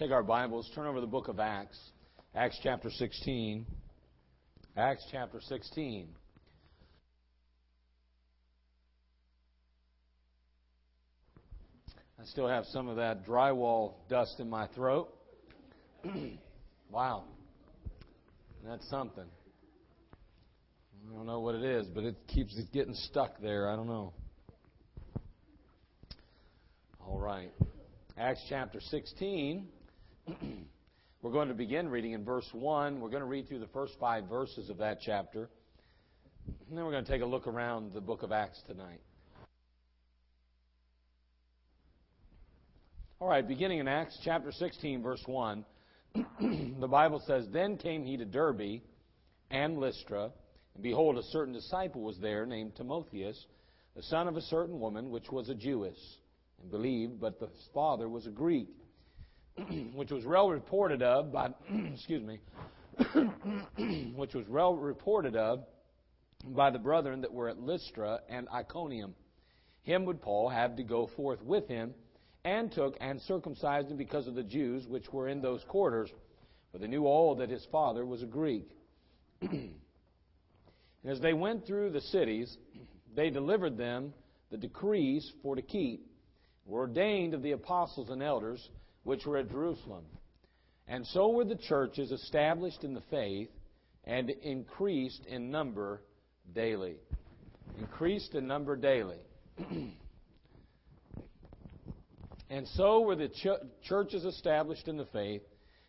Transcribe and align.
take 0.00 0.12
our 0.12 0.22
Bibles, 0.22 0.70
turn 0.74 0.86
over 0.86 0.98
the 1.02 1.06
book 1.06 1.28
of 1.28 1.38
Acts, 1.38 1.78
Acts 2.34 2.58
chapter 2.62 2.88
16. 2.88 3.66
Acts 4.74 5.04
chapter 5.12 5.42
16. 5.42 6.08
I 12.18 12.24
still 12.24 12.48
have 12.48 12.64
some 12.72 12.88
of 12.88 12.96
that 12.96 13.26
drywall 13.26 13.92
dust 14.08 14.36
in 14.38 14.48
my 14.48 14.68
throat. 14.68 15.10
wow. 16.90 17.24
That's 18.66 18.88
something. 18.88 19.26
I 21.10 21.14
don't 21.14 21.26
know 21.26 21.40
what 21.40 21.56
it 21.56 21.62
is, 21.62 21.86
but 21.88 22.04
it 22.04 22.16
keeps 22.26 22.58
getting 22.72 22.94
stuck 22.94 23.38
there. 23.42 23.68
I 23.68 23.76
don't 23.76 23.88
know. 23.88 24.14
All 27.06 27.18
right. 27.18 27.50
Acts 28.16 28.40
chapter 28.48 28.80
16. 28.80 29.68
We're 31.22 31.32
going 31.32 31.48
to 31.48 31.54
begin 31.54 31.88
reading 31.88 32.12
in 32.12 32.24
verse 32.24 32.48
1. 32.52 33.00
We're 33.00 33.08
going 33.08 33.22
to 33.22 33.28
read 33.28 33.48
through 33.48 33.60
the 33.60 33.68
first 33.68 33.94
five 33.98 34.24
verses 34.24 34.70
of 34.70 34.78
that 34.78 34.98
chapter. 35.04 35.48
And 36.68 36.76
then 36.76 36.84
we're 36.84 36.92
going 36.92 37.04
to 37.04 37.10
take 37.10 37.22
a 37.22 37.26
look 37.26 37.46
around 37.46 37.92
the 37.92 38.00
book 38.00 38.22
of 38.22 38.32
Acts 38.32 38.62
tonight. 38.66 39.00
All 43.20 43.28
right, 43.28 43.46
beginning 43.46 43.80
in 43.80 43.88
Acts 43.88 44.18
chapter 44.24 44.50
16, 44.50 45.02
verse 45.02 45.22
1, 45.26 45.64
the 46.80 46.88
Bible 46.88 47.22
says, 47.26 47.46
Then 47.52 47.76
came 47.76 48.04
he 48.04 48.16
to 48.16 48.24
Derbe 48.24 48.80
and 49.50 49.78
Lystra, 49.78 50.30
and 50.74 50.82
behold, 50.82 51.18
a 51.18 51.22
certain 51.24 51.52
disciple 51.52 52.02
was 52.02 52.18
there 52.18 52.46
named 52.46 52.76
Timotheus, 52.76 53.46
the 53.94 54.02
son 54.04 54.26
of 54.26 54.36
a 54.36 54.42
certain 54.42 54.80
woman, 54.80 55.10
which 55.10 55.30
was 55.30 55.48
a 55.50 55.54
Jewess, 55.54 55.98
and 56.62 56.70
believed, 56.70 57.20
but 57.20 57.38
the 57.40 57.50
father 57.74 58.08
was 58.08 58.26
a 58.26 58.30
Greek. 58.30 58.68
which 59.94 60.10
was 60.10 60.24
well 60.24 60.48
reported 60.48 61.02
of 61.02 61.32
by, 61.32 61.50
excuse 61.92 62.22
me, 62.22 62.38
which 64.16 64.34
was 64.34 64.46
well 64.48 64.74
reported 64.74 65.36
of 65.36 65.64
by 66.44 66.70
the 66.70 66.78
brethren 66.78 67.20
that 67.20 67.32
were 67.32 67.48
at 67.48 67.60
Lystra 67.60 68.20
and 68.28 68.48
Iconium. 68.48 69.14
Him 69.82 70.04
would 70.04 70.20
Paul 70.20 70.48
have 70.48 70.76
to 70.76 70.82
go 70.82 71.08
forth 71.16 71.42
with 71.42 71.66
him, 71.68 71.94
and 72.44 72.72
took 72.72 72.96
and 73.00 73.20
circumcised 73.22 73.90
him 73.90 73.96
because 73.96 74.26
of 74.26 74.34
the 74.34 74.42
Jews 74.42 74.86
which 74.86 75.12
were 75.12 75.28
in 75.28 75.42
those 75.42 75.62
quarters, 75.64 76.10
for 76.72 76.78
they 76.78 76.86
knew 76.86 77.04
all 77.04 77.34
that 77.36 77.50
his 77.50 77.66
father 77.70 78.04
was 78.06 78.22
a 78.22 78.26
Greek. 78.26 78.68
and 79.42 79.72
as 81.04 81.20
they 81.20 81.32
went 81.32 81.66
through 81.66 81.90
the 81.90 82.00
cities, 82.00 82.56
they 83.14 83.30
delivered 83.30 83.76
them 83.76 84.14
the 84.50 84.56
decrees 84.56 85.30
for 85.42 85.54
to 85.54 85.62
keep, 85.62 86.06
were 86.66 86.80
ordained 86.80 87.34
of 87.34 87.42
the 87.42 87.52
apostles 87.52 88.10
and 88.10 88.22
elders 88.22 88.68
which 89.04 89.26
were 89.26 89.38
at 89.38 89.50
Jerusalem. 89.50 90.04
And 90.86 91.06
so 91.06 91.28
were 91.30 91.44
the 91.44 91.56
churches 91.56 92.10
established 92.10 92.84
in 92.84 92.94
the 92.94 93.02
faith 93.10 93.50
and 94.04 94.30
increased 94.30 95.24
in 95.26 95.50
number 95.50 96.02
daily. 96.54 96.96
Increased 97.78 98.34
in 98.34 98.46
number 98.46 98.76
daily. 98.76 99.18
and 102.50 102.66
so 102.74 103.02
were 103.02 103.16
the 103.16 103.28
ch- 103.28 103.46
churches 103.84 104.24
established 104.24 104.88
in 104.88 104.96
the 104.96 105.06
faith 105.06 105.42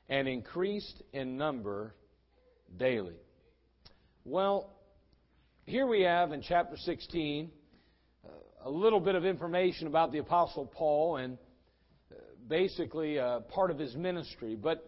and 0.07 0.27
increased 0.27 1.01
in 1.13 1.37
number 1.37 1.95
daily. 2.77 3.15
Well, 4.23 4.69
here 5.65 5.87
we 5.87 6.01
have 6.01 6.31
in 6.31 6.41
chapter 6.41 6.77
16 6.77 7.49
uh, 8.23 8.29
a 8.65 8.69
little 8.69 8.99
bit 8.99 9.15
of 9.15 9.25
information 9.25 9.87
about 9.87 10.11
the 10.11 10.19
Apostle 10.19 10.65
Paul 10.65 11.17
and 11.17 11.37
basically 12.51 13.17
uh, 13.17 13.39
part 13.39 13.71
of 13.71 13.79
his 13.79 13.95
ministry. 13.95 14.55
But 14.55 14.85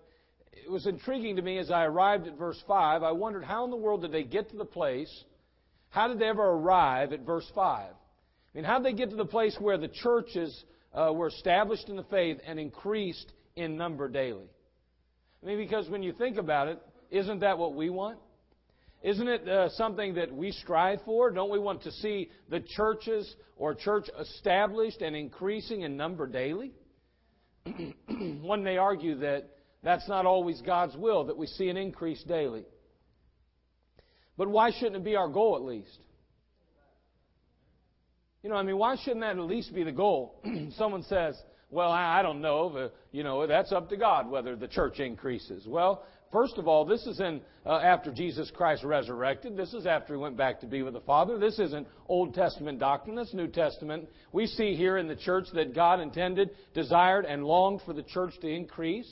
it 0.51 0.69
was 0.69 0.85
intriguing 0.85 1.37
to 1.37 1.41
me 1.41 1.57
as 1.57 1.71
I 1.71 1.85
arrived 1.85 2.27
at 2.27 2.37
verse 2.37 2.61
5. 2.67 3.01
I 3.01 3.11
wondered 3.13 3.45
how 3.45 3.63
in 3.63 3.71
the 3.71 3.77
world 3.77 4.01
did 4.01 4.11
they 4.11 4.23
get 4.23 4.51
to 4.51 4.57
the 4.57 4.65
place? 4.65 5.09
How 5.89 6.09
did 6.09 6.19
they 6.19 6.25
ever 6.25 6.43
arrive 6.43 7.13
at 7.13 7.21
verse 7.21 7.49
5? 7.55 7.89
I 7.89 7.93
mean, 8.53 8.65
how 8.65 8.79
did 8.79 8.85
they 8.85 8.97
get 8.97 9.09
to 9.11 9.15
the 9.15 9.25
place 9.25 9.55
where 9.59 9.77
the 9.77 9.87
churches 9.87 10.63
uh, 10.93 11.11
were 11.13 11.27
established 11.27 11.87
in 11.87 11.95
the 11.95 12.03
faith 12.03 12.37
and 12.45 12.59
increased 12.59 13.31
in 13.55 13.77
number 13.77 14.09
daily? 14.09 14.49
I 15.41 15.45
mean, 15.45 15.57
because 15.57 15.89
when 15.89 16.03
you 16.03 16.11
think 16.11 16.37
about 16.37 16.67
it, 16.67 16.79
isn't 17.11 17.39
that 17.39 17.57
what 17.57 17.75
we 17.75 17.89
want? 17.89 18.19
Isn't 19.03 19.27
it 19.27 19.47
uh, 19.47 19.69
something 19.69 20.15
that 20.15 20.33
we 20.33 20.51
strive 20.51 20.99
for? 21.05 21.31
Don't 21.31 21.49
we 21.49 21.59
want 21.59 21.83
to 21.83 21.91
see 21.91 22.29
the 22.49 22.59
churches 22.59 23.33
or 23.55 23.73
church 23.73 24.09
established 24.19 25.01
and 25.01 25.15
increasing 25.15 25.81
in 25.81 25.95
number 25.95 26.27
daily? 26.27 26.73
One 28.41 28.63
may 28.63 28.77
argue 28.77 29.15
that 29.19 29.49
that's 29.83 30.07
not 30.07 30.25
always 30.25 30.61
God's 30.61 30.95
will, 30.95 31.25
that 31.25 31.37
we 31.37 31.47
see 31.47 31.69
an 31.69 31.77
increase 31.77 32.23
daily. 32.23 32.65
But 34.37 34.47
why 34.49 34.71
shouldn't 34.71 34.95
it 34.97 35.03
be 35.03 35.15
our 35.15 35.27
goal 35.27 35.55
at 35.55 35.63
least? 35.63 35.99
You 38.41 38.49
know, 38.49 38.55
I 38.55 38.63
mean, 38.63 38.77
why 38.77 38.97
shouldn't 38.97 39.21
that 39.21 39.37
at 39.37 39.43
least 39.43 39.73
be 39.73 39.83
the 39.83 39.91
goal? 39.91 40.41
Someone 40.77 41.03
says, 41.03 41.35
well, 41.69 41.91
I 41.91 42.21
don't 42.21 42.41
know. 42.41 42.69
But, 42.69 42.95
You 43.11 43.23
know, 43.23 43.47
that's 43.47 43.71
up 43.71 43.89
to 43.89 43.97
God 43.97 44.29
whether 44.29 44.55
the 44.55 44.67
church 44.67 44.99
increases. 44.99 45.65
Well, 45.67 46.05
First 46.33 46.57
of 46.57 46.67
all, 46.67 46.83
this 46.83 47.05
is 47.05 47.19
in 47.19 47.41
uh, 47.63 47.77
after 47.77 48.11
Jesus 48.11 48.49
Christ 48.49 48.83
resurrected. 48.83 49.55
This 49.55 49.73
is 49.75 49.85
after 49.85 50.15
he 50.15 50.19
went 50.19 50.35
back 50.35 50.59
to 50.61 50.65
be 50.65 50.81
with 50.81 50.95
the 50.95 51.01
Father. 51.01 51.37
This 51.37 51.59
isn't 51.59 51.87
Old 52.07 52.33
Testament 52.33 52.79
doctrine. 52.79 53.15
This 53.15 53.35
New 53.35 53.47
Testament. 53.47 54.09
We 54.31 54.47
see 54.47 54.75
here 54.75 54.97
in 54.97 55.07
the 55.07 55.15
church 55.15 55.45
that 55.53 55.75
God 55.75 55.99
intended, 55.99 56.49
desired, 56.73 57.25
and 57.25 57.45
longed 57.45 57.81
for 57.85 57.93
the 57.93 58.01
church 58.01 58.33
to 58.41 58.47
increase. 58.47 59.07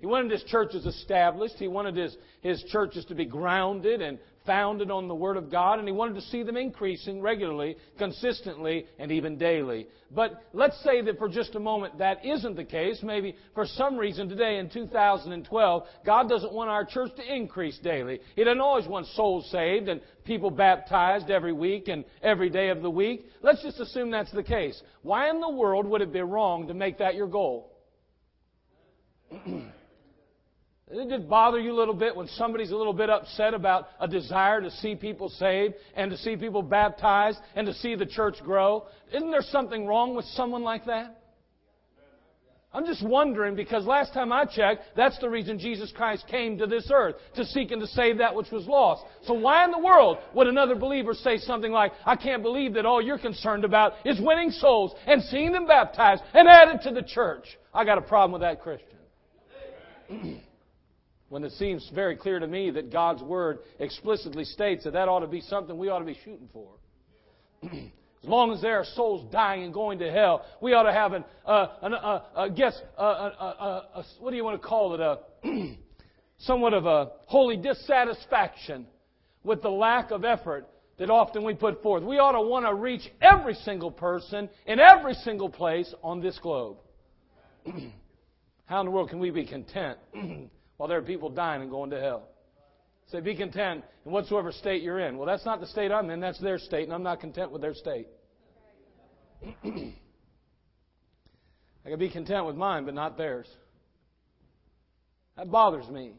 He 0.00 0.06
wanted 0.06 0.32
his 0.32 0.42
churches 0.42 0.84
established. 0.84 1.54
He 1.56 1.68
wanted 1.68 1.96
his, 1.96 2.16
his 2.40 2.62
churches 2.64 3.04
to 3.06 3.14
be 3.14 3.26
grounded 3.26 4.02
and 4.02 4.18
founded 4.46 4.90
on 4.90 5.08
the 5.08 5.14
Word 5.14 5.36
of 5.36 5.50
God, 5.50 5.78
and 5.78 5.86
he 5.86 5.92
wanted 5.92 6.14
to 6.14 6.22
see 6.22 6.42
them 6.42 6.56
increasing 6.56 7.20
regularly, 7.20 7.76
consistently, 7.98 8.86
and 8.98 9.12
even 9.12 9.36
daily. 9.36 9.88
But 10.10 10.42
let's 10.52 10.82
say 10.82 11.02
that 11.02 11.18
for 11.18 11.28
just 11.28 11.54
a 11.56 11.60
moment 11.60 11.98
that 11.98 12.24
isn't 12.24 12.54
the 12.56 12.64
case. 12.64 13.00
Maybe 13.02 13.34
for 13.54 13.66
some 13.66 13.96
reason 13.96 14.28
today 14.28 14.58
in 14.58 14.70
2012, 14.70 15.82
God 16.04 16.28
doesn't 16.28 16.52
want 16.52 16.70
our 16.70 16.84
church 16.84 17.10
to 17.16 17.34
increase 17.34 17.78
daily. 17.78 18.20
He 18.36 18.44
doesn't 18.44 18.60
always 18.60 18.86
want 18.86 19.06
souls 19.08 19.50
saved 19.50 19.88
and 19.88 20.00
people 20.24 20.50
baptized 20.50 21.30
every 21.30 21.52
week 21.52 21.88
and 21.88 22.04
every 22.22 22.50
day 22.50 22.68
of 22.68 22.82
the 22.82 22.90
week. 22.90 23.26
Let's 23.42 23.62
just 23.62 23.80
assume 23.80 24.10
that's 24.10 24.32
the 24.32 24.44
case. 24.44 24.80
Why 25.02 25.28
in 25.28 25.40
the 25.40 25.50
world 25.50 25.86
would 25.86 26.02
it 26.02 26.12
be 26.12 26.20
wrong 26.20 26.68
to 26.68 26.74
make 26.74 26.98
that 26.98 27.14
your 27.14 27.28
goal? 27.28 27.72
Does 30.88 30.98
it 31.00 31.08
just 31.08 31.28
bother 31.28 31.58
you 31.58 31.72
a 31.72 31.74
little 31.74 31.94
bit 31.94 32.14
when 32.14 32.28
somebody's 32.28 32.70
a 32.70 32.76
little 32.76 32.92
bit 32.92 33.10
upset 33.10 33.54
about 33.54 33.88
a 33.98 34.06
desire 34.06 34.60
to 34.60 34.70
see 34.70 34.94
people 34.94 35.28
saved 35.28 35.74
and 35.96 36.12
to 36.12 36.16
see 36.16 36.36
people 36.36 36.62
baptized 36.62 37.38
and 37.56 37.66
to 37.66 37.74
see 37.74 37.96
the 37.96 38.06
church 38.06 38.36
grow? 38.44 38.86
Isn't 39.12 39.32
there 39.32 39.42
something 39.42 39.84
wrong 39.84 40.14
with 40.14 40.24
someone 40.26 40.62
like 40.62 40.84
that? 40.86 41.22
I'm 42.72 42.86
just 42.86 43.04
wondering 43.04 43.56
because 43.56 43.84
last 43.84 44.12
time 44.12 44.32
I 44.32 44.44
checked, 44.44 44.82
that's 44.94 45.18
the 45.18 45.28
reason 45.28 45.58
Jesus 45.58 45.90
Christ 45.90 46.28
came 46.28 46.58
to 46.58 46.66
this 46.66 46.88
earth, 46.92 47.16
to 47.34 47.44
seek 47.44 47.72
and 47.72 47.80
to 47.80 47.86
save 47.88 48.18
that 48.18 48.34
which 48.34 48.50
was 48.52 48.66
lost. 48.66 49.02
So 49.24 49.34
why 49.34 49.64
in 49.64 49.72
the 49.72 49.78
world 49.78 50.18
would 50.34 50.46
another 50.46 50.76
believer 50.76 51.14
say 51.14 51.38
something 51.38 51.72
like, 51.72 51.92
I 52.04 52.14
can't 52.14 52.42
believe 52.42 52.74
that 52.74 52.86
all 52.86 53.02
you're 53.02 53.18
concerned 53.18 53.64
about 53.64 53.94
is 54.04 54.20
winning 54.20 54.50
souls 54.50 54.94
and 55.06 55.22
seeing 55.22 55.50
them 55.52 55.66
baptized 55.66 56.22
and 56.34 56.46
added 56.46 56.82
to 56.82 56.90
the 56.92 57.02
church? 57.02 57.58
I 57.74 57.84
got 57.84 57.98
a 57.98 58.02
problem 58.02 58.32
with 58.32 58.42
that 58.42 58.60
Christian. 58.60 58.98
when 61.28 61.42
it 61.44 61.52
seems 61.52 61.90
very 61.94 62.16
clear 62.16 62.38
to 62.38 62.46
me 62.46 62.70
that 62.70 62.92
God's 62.92 63.22
Word 63.22 63.58
explicitly 63.78 64.44
states 64.44 64.84
that 64.84 64.92
that 64.92 65.08
ought 65.08 65.20
to 65.20 65.26
be 65.26 65.40
something 65.40 65.76
we 65.76 65.88
ought 65.88 65.98
to 65.98 66.04
be 66.04 66.18
shooting 66.24 66.48
for. 66.52 66.70
as 68.26 68.28
long 68.28 68.52
as 68.52 68.60
there 68.60 68.78
are 68.78 68.84
souls 68.94 69.30
dying 69.32 69.64
and 69.64 69.74
going 69.74 69.98
to 69.98 70.10
hell, 70.10 70.44
we 70.60 70.72
ought 70.72 70.84
to 70.84 70.92
have 70.92 71.12
an, 71.12 71.24
uh, 71.44 71.66
an 71.82 71.94
uh, 71.94 72.22
uh, 72.34 72.48
guess, 72.48 72.80
uh, 72.96 73.00
uh, 73.00 73.82
uh, 73.94 74.02
what 74.20 74.30
do 74.30 74.36
you 74.36 74.44
want 74.44 74.60
to 74.60 74.66
call 74.66 74.94
it, 74.94 75.00
a, 75.00 75.18
somewhat 76.38 76.74
of 76.74 76.86
a 76.86 77.12
holy 77.26 77.56
dissatisfaction 77.56 78.86
with 79.42 79.62
the 79.62 79.70
lack 79.70 80.10
of 80.10 80.24
effort 80.24 80.68
that 80.98 81.10
often 81.10 81.44
we 81.44 81.54
put 81.54 81.82
forth. 81.82 82.02
We 82.02 82.18
ought 82.18 82.32
to 82.32 82.40
want 82.40 82.66
to 82.66 82.74
reach 82.74 83.02
every 83.20 83.54
single 83.54 83.90
person 83.90 84.48
in 84.66 84.80
every 84.80 85.14
single 85.14 85.50
place 85.50 85.92
on 86.02 86.20
this 86.20 86.38
globe. 86.38 86.78
How 88.66 88.80
in 88.80 88.86
the 88.86 88.90
world 88.90 89.10
can 89.10 89.18
we 89.18 89.30
be 89.30 89.44
content 89.44 89.98
while 90.76 90.88
there 90.88 90.98
are 90.98 91.02
people 91.02 91.30
dying 91.30 91.62
and 91.62 91.70
going 91.70 91.90
to 91.90 92.00
hell. 92.00 92.28
Say, 93.10 93.20
be 93.20 93.36
content 93.36 93.84
in 94.04 94.12
whatsoever 94.12 94.50
state 94.50 94.82
you're 94.82 94.98
in. 94.98 95.16
Well, 95.16 95.26
that's 95.26 95.44
not 95.44 95.60
the 95.60 95.66
state 95.66 95.92
I'm 95.92 96.10
in, 96.10 96.20
that's 96.20 96.40
their 96.40 96.58
state, 96.58 96.84
and 96.84 96.92
I'm 96.92 97.04
not 97.04 97.20
content 97.20 97.52
with 97.52 97.62
their 97.62 97.74
state. 97.74 98.08
I 99.64 99.92
can 101.84 101.98
be 101.98 102.10
content 102.10 102.46
with 102.46 102.56
mine, 102.56 102.84
but 102.84 102.94
not 102.94 103.16
theirs. 103.16 103.46
That 105.36 105.50
bothers 105.50 105.88
me. 105.88 106.14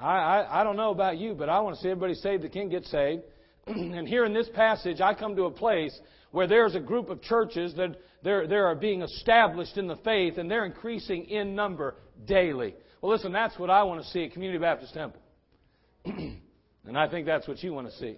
I, 0.00 0.06
I, 0.06 0.60
I 0.60 0.64
don't 0.64 0.76
know 0.76 0.90
about 0.90 1.18
you, 1.18 1.34
but 1.34 1.48
I 1.48 1.60
want 1.60 1.76
to 1.76 1.82
see 1.82 1.88
everybody 1.88 2.14
saved 2.14 2.44
that 2.44 2.52
can 2.52 2.68
get 2.68 2.84
saved. 2.86 3.22
and 3.66 4.06
here 4.06 4.24
in 4.24 4.32
this 4.32 4.48
passage, 4.54 5.00
I 5.00 5.14
come 5.14 5.34
to 5.34 5.44
a 5.44 5.50
place 5.50 5.98
where 6.30 6.46
there's 6.46 6.76
a 6.76 6.80
group 6.80 7.10
of 7.10 7.20
churches 7.22 7.74
that 7.76 7.96
they're, 8.22 8.46
they 8.46 8.54
are 8.54 8.74
being 8.74 9.02
established 9.02 9.76
in 9.76 9.88
the 9.88 9.96
faith 9.96 10.38
and 10.38 10.50
they're 10.50 10.64
increasing 10.64 11.24
in 11.24 11.54
number 11.54 11.96
daily. 12.26 12.74
Well, 13.00 13.12
listen, 13.12 13.32
that's 13.32 13.58
what 13.58 13.70
I 13.70 13.82
want 13.84 14.02
to 14.02 14.08
see 14.10 14.24
at 14.24 14.32
Community 14.32 14.58
Baptist 14.58 14.92
Temple. 14.92 15.20
and 16.04 16.96
I 16.96 17.08
think 17.08 17.26
that's 17.26 17.48
what 17.48 17.62
you 17.62 17.72
want 17.72 17.88
to 17.88 17.96
see. 17.96 18.16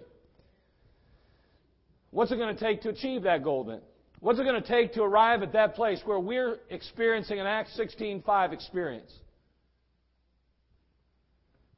What's 2.11 2.31
it 2.31 2.35
going 2.35 2.55
to 2.55 2.61
take 2.61 2.81
to 2.81 2.89
achieve 2.89 3.23
that 3.23 3.43
goal 3.43 3.63
then? 3.63 3.81
What's 4.19 4.39
it 4.39 4.43
going 4.43 4.61
to 4.61 4.67
take 4.67 4.93
to 4.93 5.03
arrive 5.03 5.41
at 5.41 5.53
that 5.53 5.75
place 5.75 6.01
where 6.05 6.19
we're 6.19 6.59
experiencing 6.69 7.39
an 7.39 7.45
Acts 7.45 7.77
16:5 7.77 8.53
experience? 8.53 9.11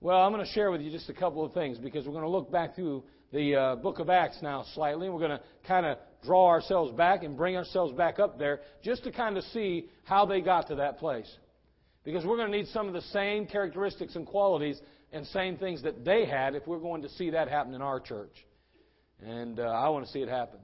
Well, 0.01 0.17
I'm 0.17 0.31
going 0.31 0.45
to 0.45 0.51
share 0.51 0.69
with 0.69 0.81
you 0.81 0.91
just 0.91 1.09
a 1.09 1.13
couple 1.13 1.43
of 1.43 1.53
things 1.53 1.77
because 1.77 2.05
we're 2.05 2.11
going 2.11 2.25
to 2.25 2.29
look 2.29 2.51
back 2.51 2.75
through 2.75 3.03
the 3.31 3.55
uh, 3.55 3.75
book 3.77 3.99
of 3.99 4.09
Acts 4.09 4.37
now 4.41 4.63
slightly. 4.73 5.09
We're 5.09 5.19
going 5.19 5.31
to 5.31 5.41
kind 5.67 5.85
of 5.85 5.97
draw 6.23 6.49
ourselves 6.49 6.91
back 6.91 7.23
and 7.23 7.35
bring 7.35 7.55
ourselves 7.55 7.93
back 7.93 8.19
up 8.19 8.37
there 8.37 8.59
just 8.83 9.03
to 9.05 9.11
kind 9.11 9.37
of 9.37 9.43
see 9.45 9.89
how 10.03 10.25
they 10.25 10.41
got 10.41 10.67
to 10.67 10.75
that 10.75 10.99
place. 10.99 11.31
Because 12.05 12.23
we're 12.23 12.37
going 12.37 12.51
to 12.51 12.57
need 12.57 12.67
some 12.67 12.87
of 12.87 12.93
the 12.93 13.01
same 13.01 13.47
characteristics 13.47 14.15
and 14.15 14.25
qualities 14.25 14.79
and 15.11 15.25
same 15.27 15.57
things 15.57 15.81
that 15.83 16.05
they 16.05 16.25
had 16.25 16.55
if 16.55 16.65
we're 16.67 16.79
going 16.79 17.01
to 17.01 17.09
see 17.09 17.31
that 17.31 17.49
happen 17.49 17.73
in 17.73 17.81
our 17.81 17.99
church. 17.99 18.45
And 19.21 19.59
uh, 19.59 19.63
I 19.63 19.89
want 19.89 20.05
to 20.05 20.11
see 20.11 20.19
it 20.19 20.29
happen. 20.29 20.59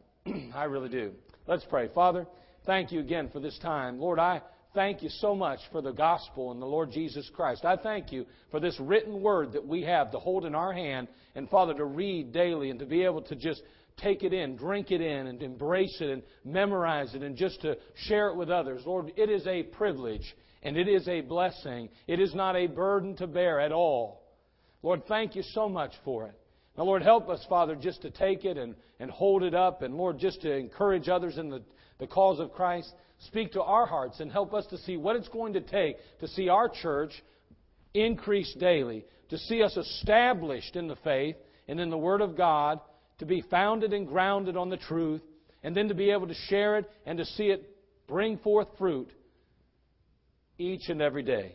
I 0.55 0.65
really 0.65 0.89
do. 0.89 1.11
Let's 1.47 1.65
pray. 1.65 1.89
Father, 1.93 2.27
thank 2.65 2.91
you 2.91 2.99
again 2.99 3.29
for 3.33 3.39
this 3.39 3.57
time. 3.59 3.99
Lord, 3.99 4.19
I 4.19 4.41
thank 4.75 5.01
you 5.01 5.09
so 5.09 5.35
much 5.35 5.59
for 5.71 5.81
the 5.81 5.91
gospel 5.91 6.51
and 6.51 6.61
the 6.61 6.65
Lord 6.67 6.91
Jesus 6.91 7.29
Christ. 7.33 7.65
I 7.65 7.75
thank 7.75 8.11
you 8.11 8.25
for 8.51 8.59
this 8.59 8.79
written 8.79 9.21
word 9.21 9.53
that 9.53 9.65
we 9.65 9.81
have 9.83 10.11
to 10.11 10.19
hold 10.19 10.45
in 10.45 10.53
our 10.53 10.71
hand 10.71 11.07
and, 11.33 11.49
Father, 11.49 11.73
to 11.73 11.85
read 11.85 12.31
daily 12.31 12.69
and 12.69 12.79
to 12.79 12.85
be 12.85 13.03
able 13.03 13.21
to 13.23 13.35
just 13.35 13.63
take 13.97 14.23
it 14.23 14.33
in, 14.33 14.55
drink 14.55 14.91
it 14.91 15.01
in, 15.01 15.27
and 15.27 15.41
embrace 15.41 15.97
it 15.99 16.09
and 16.09 16.23
memorize 16.43 17.13
it 17.13 17.23
and 17.23 17.35
just 17.35 17.61
to 17.61 17.77
share 18.07 18.29
it 18.29 18.35
with 18.35 18.49
others. 18.49 18.83
Lord, 18.85 19.11
it 19.15 19.29
is 19.29 19.45
a 19.47 19.63
privilege 19.63 20.35
and 20.63 20.77
it 20.77 20.87
is 20.87 21.07
a 21.07 21.21
blessing. 21.21 21.89
It 22.07 22.19
is 22.19 22.35
not 22.35 22.55
a 22.55 22.67
burden 22.67 23.15
to 23.17 23.27
bear 23.27 23.59
at 23.59 23.71
all. 23.71 24.23
Lord, 24.83 25.05
thank 25.07 25.35
you 25.35 25.43
so 25.53 25.69
much 25.69 25.93
for 26.03 26.25
it. 26.27 26.33
Now, 26.77 26.83
Lord, 26.83 27.01
help 27.03 27.29
us, 27.29 27.45
Father, 27.49 27.75
just 27.75 28.01
to 28.03 28.11
take 28.11 28.45
it 28.45 28.57
and, 28.57 28.75
and 28.99 29.11
hold 29.11 29.43
it 29.43 29.53
up, 29.53 29.81
and 29.81 29.95
Lord, 29.95 30.17
just 30.19 30.41
to 30.41 30.55
encourage 30.55 31.09
others 31.09 31.37
in 31.37 31.49
the, 31.49 31.61
the 31.99 32.07
cause 32.07 32.39
of 32.39 32.53
Christ. 32.53 32.91
Speak 33.27 33.51
to 33.53 33.61
our 33.61 33.85
hearts 33.85 34.19
and 34.19 34.31
help 34.31 34.53
us 34.53 34.65
to 34.67 34.77
see 34.79 34.97
what 34.97 35.15
it's 35.15 35.27
going 35.27 35.53
to 35.53 35.61
take 35.61 35.97
to 36.21 36.27
see 36.27 36.49
our 36.49 36.69
church 36.69 37.11
increase 37.93 38.53
daily, 38.55 39.05
to 39.29 39.37
see 39.37 39.61
us 39.61 39.75
established 39.77 40.75
in 40.75 40.87
the 40.87 40.95
faith 40.97 41.35
and 41.67 41.79
in 41.79 41.89
the 41.89 41.97
Word 41.97 42.21
of 42.21 42.35
God, 42.35 42.79
to 43.21 43.25
be 43.27 43.43
founded 43.51 43.93
and 43.93 44.07
grounded 44.07 44.57
on 44.57 44.69
the 44.69 44.77
truth, 44.77 45.21
and 45.61 45.77
then 45.77 45.87
to 45.87 45.93
be 45.93 46.09
able 46.09 46.27
to 46.27 46.33
share 46.49 46.79
it 46.79 46.89
and 47.05 47.19
to 47.19 47.25
see 47.25 47.45
it 47.45 47.77
bring 48.07 48.35
forth 48.39 48.67
fruit 48.79 49.09
each 50.57 50.89
and 50.89 51.03
every 51.03 51.21
day. 51.21 51.53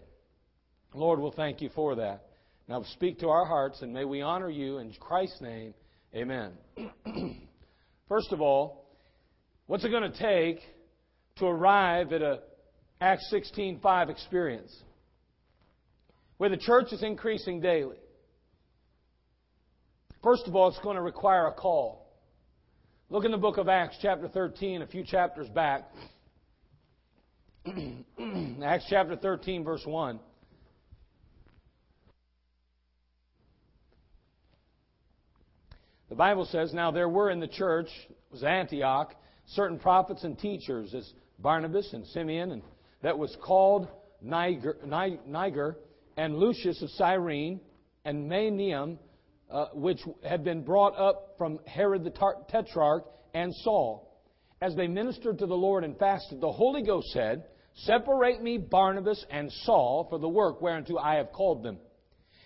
Lord, 0.95 1.19
we'll 1.19 1.33
thank 1.33 1.61
you 1.61 1.69
for 1.75 1.97
that. 1.97 2.29
Now 2.69 2.85
speak 2.85 3.19
to 3.19 3.31
our 3.31 3.45
hearts, 3.45 3.83
and 3.83 3.93
may 3.93 4.05
we 4.05 4.23
honor 4.23 4.49
you 4.49 4.79
in 4.79 4.93
Christ's 5.01 5.41
name. 5.41 5.75
Amen. 6.15 6.53
First 8.09 8.31
of 8.31 8.41
all, 8.41 8.87
what's 9.67 9.85
it 9.85 9.91
going 9.91 10.09
to 10.09 10.19
take 10.19 10.61
to 11.39 11.47
arrive 11.47 12.13
at 12.13 12.23
a 12.23 12.43
Acts 13.01 13.29
16:5 13.35 14.09
experience 14.09 14.73
where 16.37 16.49
the 16.49 16.57
church 16.57 16.93
is 16.93 17.03
increasing 17.03 17.61
daily? 17.61 17.99
First 20.27 20.49
of 20.49 20.57
all, 20.57 20.67
it's 20.67 20.79
going 20.81 20.97
to 20.97 21.03
require 21.03 21.47
a 21.47 21.53
call. 21.53 22.05
Look 23.11 23.25
in 23.25 23.31
the 23.31 23.37
book 23.37 23.59
of 23.59 23.69
Acts, 23.69 23.97
chapter 24.03 24.27
13, 24.27 24.83
a 24.83 24.87
few 24.89 25.05
chapters 25.05 25.49
back. 25.49 25.85
Acts 28.65 28.87
chapter 28.91 29.15
13, 29.15 29.63
verse 29.63 29.87
1. 29.87 30.19
The 36.09 36.17
Bible 36.17 36.47
says, 36.47 36.75
Now 36.75 36.91
there 36.91 37.09
were 37.09 37.31
in 37.31 37.39
the 37.39 37.47
church, 37.47 37.87
was 38.33 38.43
Antioch, 38.43 39.15
certain 39.47 39.79
prophets 39.79 40.25
and 40.25 40.37
teachers, 40.37 40.93
as 40.93 41.09
Barnabas 41.39 41.93
and 41.93 42.05
Simeon, 42.05 42.51
and 42.51 42.63
that 43.01 43.17
was 43.17 43.37
called 43.41 43.87
Niger, 44.21 44.77
Niger 44.85 45.77
and 46.17 46.37
Lucius 46.37 46.83
of 46.83 46.91
Cyrene, 46.91 47.61
and 48.05 48.29
Manaen, 48.29 48.99
uh, 49.51 49.67
which 49.75 50.01
had 50.27 50.45
been 50.45 50.63
brought 50.63 50.99
up 50.99 51.35
from 51.39 51.61
Herod 51.67 52.05
the 52.05 52.11
Tetrarch, 52.11 53.05
and 53.35 53.55
Saul. 53.57 54.11
As 54.61 54.75
they 54.75 54.87
ministered 54.87 55.39
to 55.39 55.47
the 55.47 55.55
Lord 55.55 55.85
and 55.85 55.99
fasted, 55.99 56.41
the 56.41 56.51
Holy 56.51 56.83
Ghost 56.83 57.09
said, 57.09 57.45
Separate 57.75 58.43
me 58.43 58.57
Barnabas 58.57 59.25
and 59.31 59.53
Saul 59.53 60.07
for 60.09 60.19
the 60.19 60.29
work 60.29 60.63
whereunto 60.63 60.97
I 60.97 61.17
have 61.17 61.33
called 61.33 61.63
them. 61.63 61.79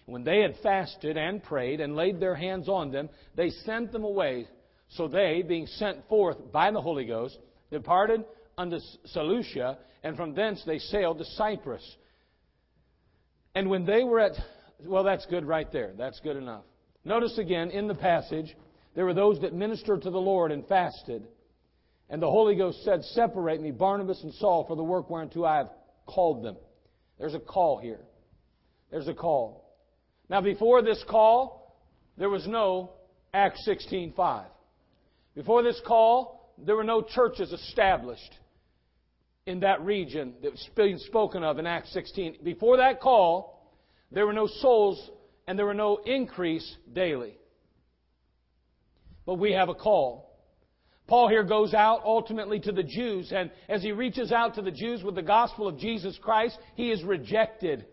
When 0.07 0.25
they 0.25 0.41
had 0.41 0.57
fasted 0.63 1.17
and 1.17 1.41
prayed 1.41 1.81
and 1.81 1.95
laid 1.95 2.19
their 2.19 2.35
hands 2.35 2.69
on 2.69 2.91
them, 2.91 3.09
they 3.37 3.51
sent 3.51 3.93
them 3.93 4.03
away. 4.03 4.49
So 4.89 5.07
they, 5.07 5.45
being 5.47 5.67
sent 5.67 6.09
forth 6.09 6.51
by 6.53 6.73
the 6.73 6.81
Holy 6.81 7.05
Ghost, 7.05 7.39
departed 7.71 8.25
unto 8.59 8.79
Seleucia, 9.07 9.79
and 10.03 10.17
from 10.17 10.35
thence 10.35 10.65
they 10.67 10.79
sailed 10.79 11.19
to 11.19 11.25
Cyprus. 11.25 11.97
And 13.55 13.71
when 13.71 13.87
they 13.87 14.03
were 14.03 14.19
at, 14.19 14.33
well, 14.85 15.05
that's 15.05 15.27
good 15.27 15.45
right 15.45 15.71
there. 15.71 15.93
That's 15.97 16.19
good 16.21 16.37
enough. 16.37 16.65
Notice 17.05 17.39
again 17.39 17.71
in 17.71 17.87
the 17.87 17.95
passage, 17.95 18.57
there 18.95 19.05
were 19.05 19.15
those 19.15 19.41
that 19.41 19.55
ministered 19.55 20.03
to 20.03 20.11
the 20.11 20.19
Lord 20.19 20.53
and 20.53 20.67
fasted. 20.67 21.27
And 22.09 22.21
the 22.21 22.31
Holy 22.31 22.57
Ghost 22.57 22.83
said, 22.85 23.05
Separate 23.05 23.61
me, 23.61 23.71
Barnabas 23.71 24.23
and 24.23 24.35
Saul, 24.35 24.65
for 24.67 24.77
the 24.77 24.83
work 24.83 25.09
whereunto 25.09 25.45
I 25.45 25.59
have 25.59 25.71
called 26.07 26.45
them. 26.45 26.57
There's 27.19 27.35
a 27.35 27.41
call 27.41 27.79
here. 27.79 28.01
There's 28.91 29.09
a 29.09 29.15
call. 29.15 29.65
Now, 30.29 30.41
before 30.41 30.83
this 30.83 31.03
call, 31.09 31.77
there 32.17 32.29
was 32.29 32.47
no 32.47 32.93
Acts 33.33 33.67
16:5. 33.67 34.47
Before 35.35 35.63
this 35.63 35.81
call, 35.87 36.53
there 36.59 36.77
were 36.77 36.85
no 36.85 37.03
churches 37.03 37.53
established 37.53 38.39
in 39.47 39.61
that 39.61 39.81
region 39.83 40.35
that 40.43 40.51
was 40.51 40.69
being 40.77 40.99
spoken 40.99 41.45
of 41.45 41.59
in 41.59 41.67
Acts 41.67 41.93
16. 41.93 42.39
Before 42.43 42.77
that 42.79 43.01
call, 43.01 43.73
there 44.11 44.27
were 44.27 44.33
no 44.33 44.47
souls 44.47 45.11
and 45.47 45.59
there 45.59 45.67
were 45.67 45.75
no 45.75 45.97
increase 45.97 46.77
daily. 46.93 47.37
But 49.27 49.35
we 49.35 49.53
have 49.53 49.69
a 49.69 49.75
call. 49.75 50.31
Paul 51.07 51.29
here 51.29 51.43
goes 51.43 51.75
out 51.75 52.03
ultimately 52.05 52.61
to 52.61 52.73
the 52.73 52.85
Jews, 52.85 53.33
and 53.35 53.51
as 53.69 53.83
he 53.83 53.91
reaches 53.91 54.31
out 54.31 54.55
to 54.55 54.63
the 54.63 54.71
Jews 54.71 55.03
with 55.03 55.17
the 55.17 55.23
gospel 55.23 55.67
of 55.67 55.77
Jesus 55.77 56.17
Christ, 56.23 56.57
he 56.77 56.91
is 56.93 57.03
rejected. 57.03 57.85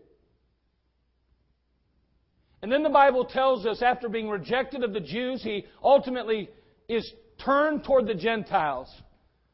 And 2.61 2.71
then 2.71 2.83
the 2.83 2.89
Bible 2.89 3.25
tells 3.25 3.65
us 3.65 3.81
after 3.81 4.07
being 4.07 4.29
rejected 4.29 4.83
of 4.83 4.93
the 4.93 4.99
Jews, 4.99 5.41
he 5.41 5.65
ultimately 5.83 6.49
is 6.87 7.11
turned 7.43 7.83
toward 7.83 8.07
the 8.07 8.15
Gentiles. 8.15 8.87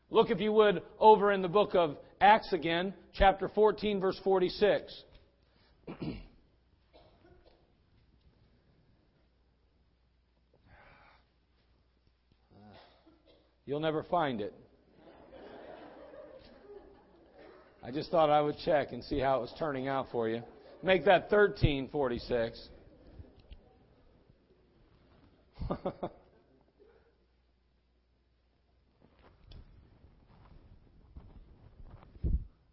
Look, 0.09 0.29
if 0.29 0.39
you 0.39 0.51
would, 0.53 0.83
over 1.00 1.31
in 1.31 1.41
the 1.41 1.47
book 1.47 1.73
of 1.73 1.97
Acts 2.21 2.53
again, 2.53 2.93
chapter 3.13 3.47
14, 3.47 4.00
verse 4.00 4.19
46. 4.23 5.03
You'll 13.65 13.79
never 13.79 14.03
find 14.03 14.41
it. 14.41 14.53
I 17.86 17.91
just 17.91 18.12
thought 18.12 18.29
I 18.29 18.41
would 18.41 18.58
check 18.63 18.93
and 18.93 19.03
see 19.03 19.20
how 19.20 19.38
it 19.38 19.41
was 19.41 19.53
turning 19.60 19.88
out 19.89 20.08
for 20.12 20.29
you. 20.29 20.41
Make 20.82 21.05
that 21.05 21.32
1346. 21.32 22.70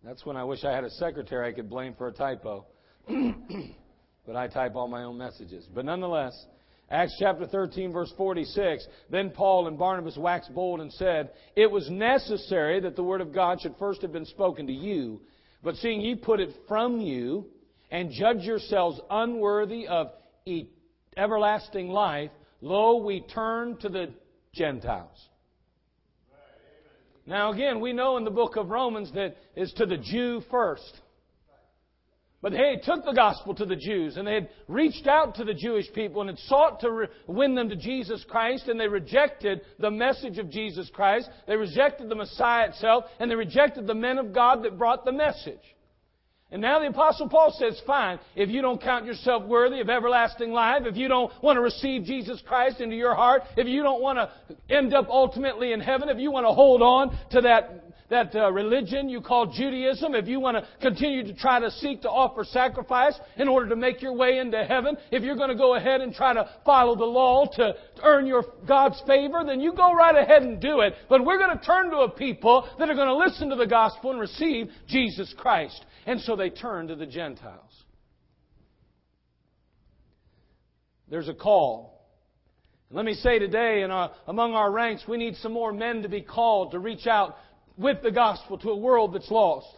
That's 0.03 0.25
when 0.25 0.37
I 0.37 0.43
wish 0.45 0.65
I 0.65 0.73
had 0.73 0.83
a 0.85 0.91
secretary 0.91 1.49
I 1.49 1.53
could 1.53 1.71
blame 1.71 1.95
for 1.95 2.09
a 2.09 2.13
typo. 2.13 2.67
but 4.27 4.37
I 4.37 4.49
type 4.49 4.75
all 4.75 4.89
my 4.89 5.05
own 5.05 5.19
messages. 5.19 5.69
But 5.73 5.85
nonetheless, 5.85 6.47
Acts 6.91 7.15
chapter 7.21 7.47
13, 7.47 7.93
verse 7.93 8.13
46. 8.17 8.87
Then 9.11 9.31
Paul 9.31 9.69
and 9.69 9.79
Barnabas 9.79 10.17
waxed 10.17 10.53
bold 10.53 10.81
and 10.81 10.93
said, 10.93 11.31
It 11.55 11.71
was 11.71 11.89
necessary 11.89 12.81
that 12.81 12.97
the 12.97 13.05
word 13.05 13.21
of 13.21 13.33
God 13.33 13.61
should 13.61 13.77
first 13.79 14.03
have 14.03 14.13
been 14.13 14.27
spoken 14.27 14.67
to 14.67 14.73
you. 14.73 15.21
But 15.63 15.77
seeing 15.77 16.01
ye 16.01 16.17
put 16.17 16.41
it 16.41 16.51
from 16.67 17.01
you, 17.01 17.47
and 17.91 18.11
judge 18.11 18.43
yourselves 18.43 19.01
unworthy 19.09 19.87
of 19.87 20.13
everlasting 21.17 21.89
life, 21.89 22.31
Lo, 22.61 22.97
we 22.97 23.21
turn 23.21 23.77
to 23.79 23.89
the 23.89 24.13
Gentiles. 24.53 25.29
Now, 27.27 27.53
again, 27.53 27.81
we 27.81 27.93
know 27.93 28.17
in 28.17 28.25
the 28.25 28.31
book 28.31 28.57
of 28.57 28.71
Romans 28.71 29.13
that 29.13 29.37
it's 29.55 29.73
to 29.75 29.87
the 29.87 29.97
Jew 29.97 30.43
first. 30.51 31.01
But 32.43 32.53
they 32.53 32.81
took 32.83 33.05
the 33.05 33.13
gospel 33.13 33.55
to 33.55 33.67
the 33.67 33.77
Jews 33.77 34.17
and 34.17 34.27
they 34.27 34.35
had 34.35 34.49
reached 34.67 35.07
out 35.07 35.35
to 35.35 35.45
the 35.45 35.53
Jewish 35.53 35.93
people 35.93 36.23
and 36.23 36.31
had 36.31 36.39
sought 36.39 36.81
to 36.81 36.91
re- 36.91 37.07
win 37.27 37.55
them 37.55 37.69
to 37.69 37.77
Jesus 37.77 38.25
Christ 38.29 38.69
and 38.69 38.81
they 38.81 38.89
rejected 38.89 39.61
the 39.79 39.91
message 39.91 40.39
of 40.39 40.51
Jesus 40.51 40.89
Christ. 40.93 41.29
They 41.47 41.57
rejected 41.57 42.09
the 42.09 42.15
Messiah 42.15 42.69
itself 42.69 43.05
and 43.19 43.31
they 43.31 43.35
rejected 43.35 43.87
the 43.87 43.95
men 43.95 44.17
of 44.17 44.33
God 44.33 44.63
that 44.65 44.79
brought 44.79 45.05
the 45.05 45.13
message. 45.13 45.61
And 46.53 46.63
now 46.63 46.81
the 46.81 46.89
Apostle 46.89 47.29
Paul 47.29 47.55
says, 47.57 47.81
fine, 47.87 48.19
if 48.35 48.49
you 48.49 48.61
don't 48.61 48.83
count 48.83 49.05
yourself 49.05 49.45
worthy 49.45 49.81
of 49.81 49.89
everlasting 49.89 50.51
life, 50.51 50.83
if 50.85 50.97
you 50.97 51.07
don't 51.07 51.31
want 51.43 51.59
to 51.59 51.61
receive 51.61 52.05
Jesus 52.05 52.43
Christ 52.47 52.81
into 52.81 52.97
your 52.97 53.15
heart, 53.15 53.43
if 53.57 53.69
you 53.69 53.83
don't 53.83 54.03
want 54.03 54.19
to 54.19 54.75
end 54.75 54.93
up 54.93 55.09
ultimately 55.09 55.73
in 55.73 55.81
heaven, 55.81 56.09
if 56.09 56.19
you 56.19 56.33
want 56.33 56.47
to 56.47 56.53
hold 56.53 56.83
on 56.83 57.17
to 57.31 57.43
that 57.43 57.90
that 58.11 58.35
uh, 58.35 58.51
religion 58.53 59.09
you 59.09 59.21
call 59.21 59.47
Judaism, 59.47 60.15
if 60.15 60.27
you 60.27 60.41
want 60.41 60.57
to 60.57 60.69
continue 60.81 61.25
to 61.25 61.33
try 61.33 61.61
to 61.61 61.71
seek 61.71 62.03
to 62.03 62.11
offer 62.11 62.45
sacrifice 62.45 63.19
in 63.37 63.49
order 63.49 63.69
to 63.69 63.77
make 63.77 64.03
your 64.03 64.13
way 64.13 64.39
into 64.39 64.63
heaven, 64.65 64.97
if 65.11 65.23
you're 65.23 65.37
going 65.37 65.49
to 65.49 65.57
go 65.57 65.77
ahead 65.77 66.01
and 66.01 66.13
try 66.13 66.35
to 66.35 66.49
follow 66.67 66.97
the 66.97 67.05
law 67.05 67.47
to 67.55 67.73
earn 68.03 68.27
your 68.27 68.45
God's 68.67 69.01
favor, 69.07 69.45
then 69.47 69.61
you 69.61 69.73
go 69.73 69.95
right 69.95 70.17
ahead 70.17 70.43
and 70.43 70.61
do 70.61 70.81
it. 70.81 70.95
But 71.09 71.25
we're 71.25 71.39
going 71.39 71.57
to 71.57 71.65
turn 71.65 71.91
to 71.91 71.99
a 71.99 72.11
people 72.11 72.69
that 72.79 72.91
are 72.91 72.95
going 72.95 73.09
to 73.09 73.17
listen 73.17 73.49
to 73.51 73.57
the 73.57 73.67
gospel 73.67 74.11
and 74.11 74.21
receive 74.21 74.71
Jesus 74.89 75.33
Christ. 75.39 75.85
And 76.05 76.21
so 76.21 76.35
they 76.35 76.51
turn 76.51 76.89
to 76.89 76.97
the 76.97 77.07
Gentiles. 77.07 77.71
There's 81.09 81.29
a 81.29 81.35
call. 81.35 81.91
Let 82.93 83.05
me 83.05 83.15
say 83.15 83.39
today, 83.39 83.85
our, 83.85 84.11
among 84.27 84.55
our 84.55 84.71
ranks, 84.73 85.05
we 85.07 85.17
need 85.17 85.37
some 85.37 85.53
more 85.53 85.73
men 85.73 86.03
to 86.03 86.09
be 86.09 86.23
called 86.23 86.73
to 86.73 86.81
reach 86.81 87.07
out 87.07 87.37
with 87.81 88.03
the 88.03 88.11
gospel 88.11 88.59
to 88.59 88.71
a 88.71 88.77
world 88.77 89.15
that's 89.15 89.31
lost. 89.31 89.69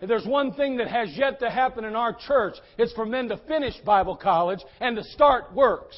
If 0.00 0.08
there's 0.08 0.26
one 0.26 0.52
thing 0.54 0.78
that 0.78 0.88
has 0.88 1.16
yet 1.16 1.38
to 1.40 1.48
happen 1.48 1.84
in 1.84 1.94
our 1.94 2.12
church, 2.12 2.56
it's 2.76 2.92
for 2.94 3.06
men 3.06 3.28
to 3.28 3.36
finish 3.46 3.76
Bible 3.86 4.16
college 4.16 4.58
and 4.80 4.96
to 4.96 5.04
start 5.04 5.54
works. 5.54 5.96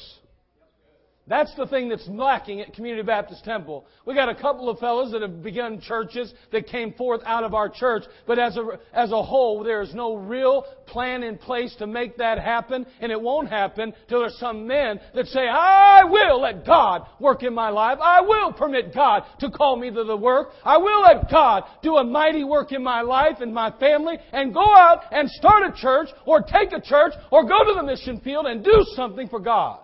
That's 1.27 1.55
the 1.55 1.65
thing 1.65 1.89
that's 1.89 2.07
lacking 2.07 2.61
at 2.61 2.73
Community 2.73 3.01
Baptist 3.01 3.43
Temple. 3.43 3.87
We 4.05 4.13
got 4.13 4.29
a 4.29 4.35
couple 4.35 4.69
of 4.69 4.77
fellows 4.77 5.11
that 5.11 5.23
have 5.23 5.41
begun 5.41 5.81
churches 5.81 6.31
that 6.51 6.67
came 6.67 6.93
forth 6.93 7.21
out 7.25 7.43
of 7.43 7.55
our 7.55 7.67
church, 7.67 8.03
but 8.27 8.37
as 8.37 8.55
a, 8.57 8.79
as 8.93 9.11
a 9.11 9.23
whole, 9.23 9.63
there 9.63 9.81
is 9.81 9.95
no 9.95 10.15
real 10.15 10.65
plan 10.85 11.23
in 11.23 11.39
place 11.39 11.75
to 11.79 11.87
make 11.87 12.17
that 12.17 12.37
happen, 12.37 12.85
and 12.99 13.11
it 13.11 13.19
won't 13.19 13.49
happen 13.49 13.91
till 14.07 14.19
there's 14.19 14.37
some 14.37 14.67
men 14.67 14.99
that 15.15 15.25
say, 15.25 15.47
I 15.49 16.03
will 16.03 16.41
let 16.41 16.63
God 16.63 17.07
work 17.19 17.41
in 17.41 17.55
my 17.55 17.69
life. 17.69 17.97
I 17.99 18.21
will 18.21 18.53
permit 18.53 18.93
God 18.93 19.23
to 19.39 19.49
call 19.49 19.77
me 19.77 19.89
to 19.89 20.03
the 20.03 20.15
work. 20.17 20.49
I 20.63 20.77
will 20.77 21.01
let 21.01 21.31
God 21.31 21.63
do 21.81 21.95
a 21.95 22.03
mighty 22.03 22.43
work 22.43 22.71
in 22.71 22.83
my 22.83 23.01
life 23.01 23.37
and 23.39 23.51
my 23.51 23.71
family, 23.79 24.19
and 24.31 24.53
go 24.53 24.63
out 24.63 25.05
and 25.11 25.27
start 25.31 25.63
a 25.63 25.81
church, 25.81 26.09
or 26.27 26.41
take 26.41 26.71
a 26.71 26.81
church, 26.81 27.13
or 27.31 27.45
go 27.47 27.63
to 27.63 27.73
the 27.73 27.83
mission 27.83 28.19
field 28.19 28.45
and 28.45 28.63
do 28.63 28.85
something 28.95 29.27
for 29.27 29.39
God. 29.39 29.79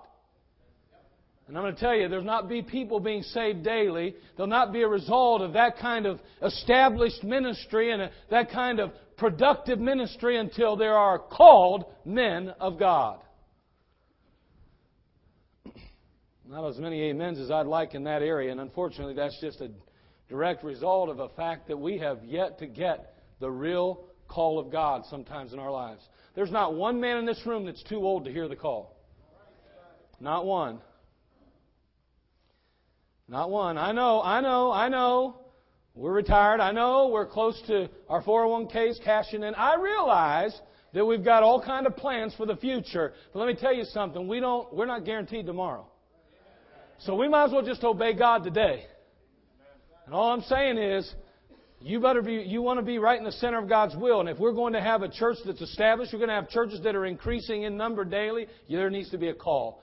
And 1.51 1.57
I'm 1.57 1.65
going 1.65 1.75
to 1.75 1.81
tell 1.81 1.93
you, 1.93 2.07
there'll 2.07 2.23
not 2.23 2.47
be 2.47 2.61
people 2.61 3.01
being 3.01 3.23
saved 3.23 3.61
daily. 3.61 4.15
There'll 4.37 4.49
not 4.49 4.71
be 4.71 4.83
a 4.83 4.87
result 4.87 5.41
of 5.41 5.51
that 5.51 5.79
kind 5.79 6.05
of 6.05 6.21
established 6.41 7.25
ministry 7.25 7.91
and 7.91 8.03
a, 8.03 8.11
that 8.29 8.51
kind 8.51 8.79
of 8.79 8.93
productive 9.17 9.77
ministry 9.77 10.37
until 10.37 10.77
there 10.77 10.93
are 10.93 11.19
called 11.19 11.83
men 12.05 12.53
of 12.57 12.79
God. 12.79 13.19
Not 16.47 16.69
as 16.69 16.77
many 16.77 17.11
amens 17.11 17.37
as 17.37 17.51
I'd 17.51 17.65
like 17.67 17.95
in 17.95 18.05
that 18.05 18.21
area, 18.21 18.49
and 18.49 18.61
unfortunately, 18.61 19.15
that's 19.15 19.37
just 19.41 19.59
a 19.59 19.71
direct 20.29 20.63
result 20.63 21.09
of 21.09 21.19
a 21.19 21.27
fact 21.27 21.67
that 21.67 21.77
we 21.77 21.97
have 21.97 22.23
yet 22.23 22.59
to 22.59 22.65
get 22.65 23.17
the 23.41 23.51
real 23.51 24.05
call 24.29 24.57
of 24.57 24.71
God 24.71 25.03
sometimes 25.09 25.51
in 25.51 25.59
our 25.59 25.69
lives. 25.69 26.01
There's 26.33 26.49
not 26.49 26.75
one 26.75 27.01
man 27.01 27.17
in 27.17 27.25
this 27.25 27.41
room 27.45 27.65
that's 27.65 27.83
too 27.83 28.05
old 28.07 28.23
to 28.23 28.31
hear 28.31 28.47
the 28.47 28.55
call. 28.55 28.95
Not 30.21 30.45
one. 30.45 30.79
Not 33.31 33.49
one. 33.49 33.77
I 33.77 33.93
know, 33.93 34.21
I 34.21 34.41
know, 34.41 34.73
I 34.73 34.89
know. 34.89 35.37
We're 35.95 36.11
retired. 36.11 36.59
I 36.59 36.73
know 36.73 37.07
we're 37.13 37.25
close 37.25 37.59
to 37.67 37.89
our 38.09 38.21
401ks 38.21 39.01
cashing 39.05 39.43
in. 39.43 39.55
I 39.55 39.75
realize 39.75 40.53
that 40.93 41.05
we've 41.05 41.23
got 41.23 41.41
all 41.41 41.61
kind 41.61 41.87
of 41.87 41.95
plans 41.95 42.35
for 42.35 42.45
the 42.45 42.57
future. 42.57 43.13
But 43.31 43.39
let 43.39 43.47
me 43.47 43.55
tell 43.55 43.73
you 43.73 43.85
something. 43.85 44.27
We 44.27 44.41
don't, 44.41 44.73
we're 44.73 44.85
not 44.85 45.05
guaranteed 45.05 45.45
tomorrow. 45.45 45.87
So 46.99 47.15
we 47.15 47.29
might 47.29 47.45
as 47.45 47.51
well 47.53 47.65
just 47.65 47.85
obey 47.85 48.13
God 48.13 48.43
today. 48.43 48.83
And 50.05 50.13
all 50.13 50.33
I'm 50.33 50.41
saying 50.41 50.77
is, 50.77 51.09
you 51.79 52.01
better 52.01 52.21
be, 52.21 52.33
you 52.33 52.61
want 52.61 52.79
to 52.79 52.85
be 52.85 52.99
right 52.99 53.17
in 53.17 53.23
the 53.23 53.31
center 53.31 53.59
of 53.59 53.69
God's 53.69 53.95
will. 53.95 54.19
And 54.19 54.27
if 54.27 54.39
we're 54.39 54.51
going 54.51 54.73
to 54.73 54.81
have 54.81 55.03
a 55.03 55.09
church 55.09 55.37
that's 55.45 55.61
established, 55.61 56.11
we're 56.11 56.19
going 56.19 56.29
to 56.29 56.35
have 56.35 56.49
churches 56.49 56.81
that 56.83 56.95
are 56.95 57.05
increasing 57.05 57.63
in 57.63 57.77
number 57.77 58.03
daily, 58.03 58.47
there 58.69 58.89
needs 58.89 59.09
to 59.11 59.17
be 59.17 59.29
a 59.29 59.33
call. 59.33 59.81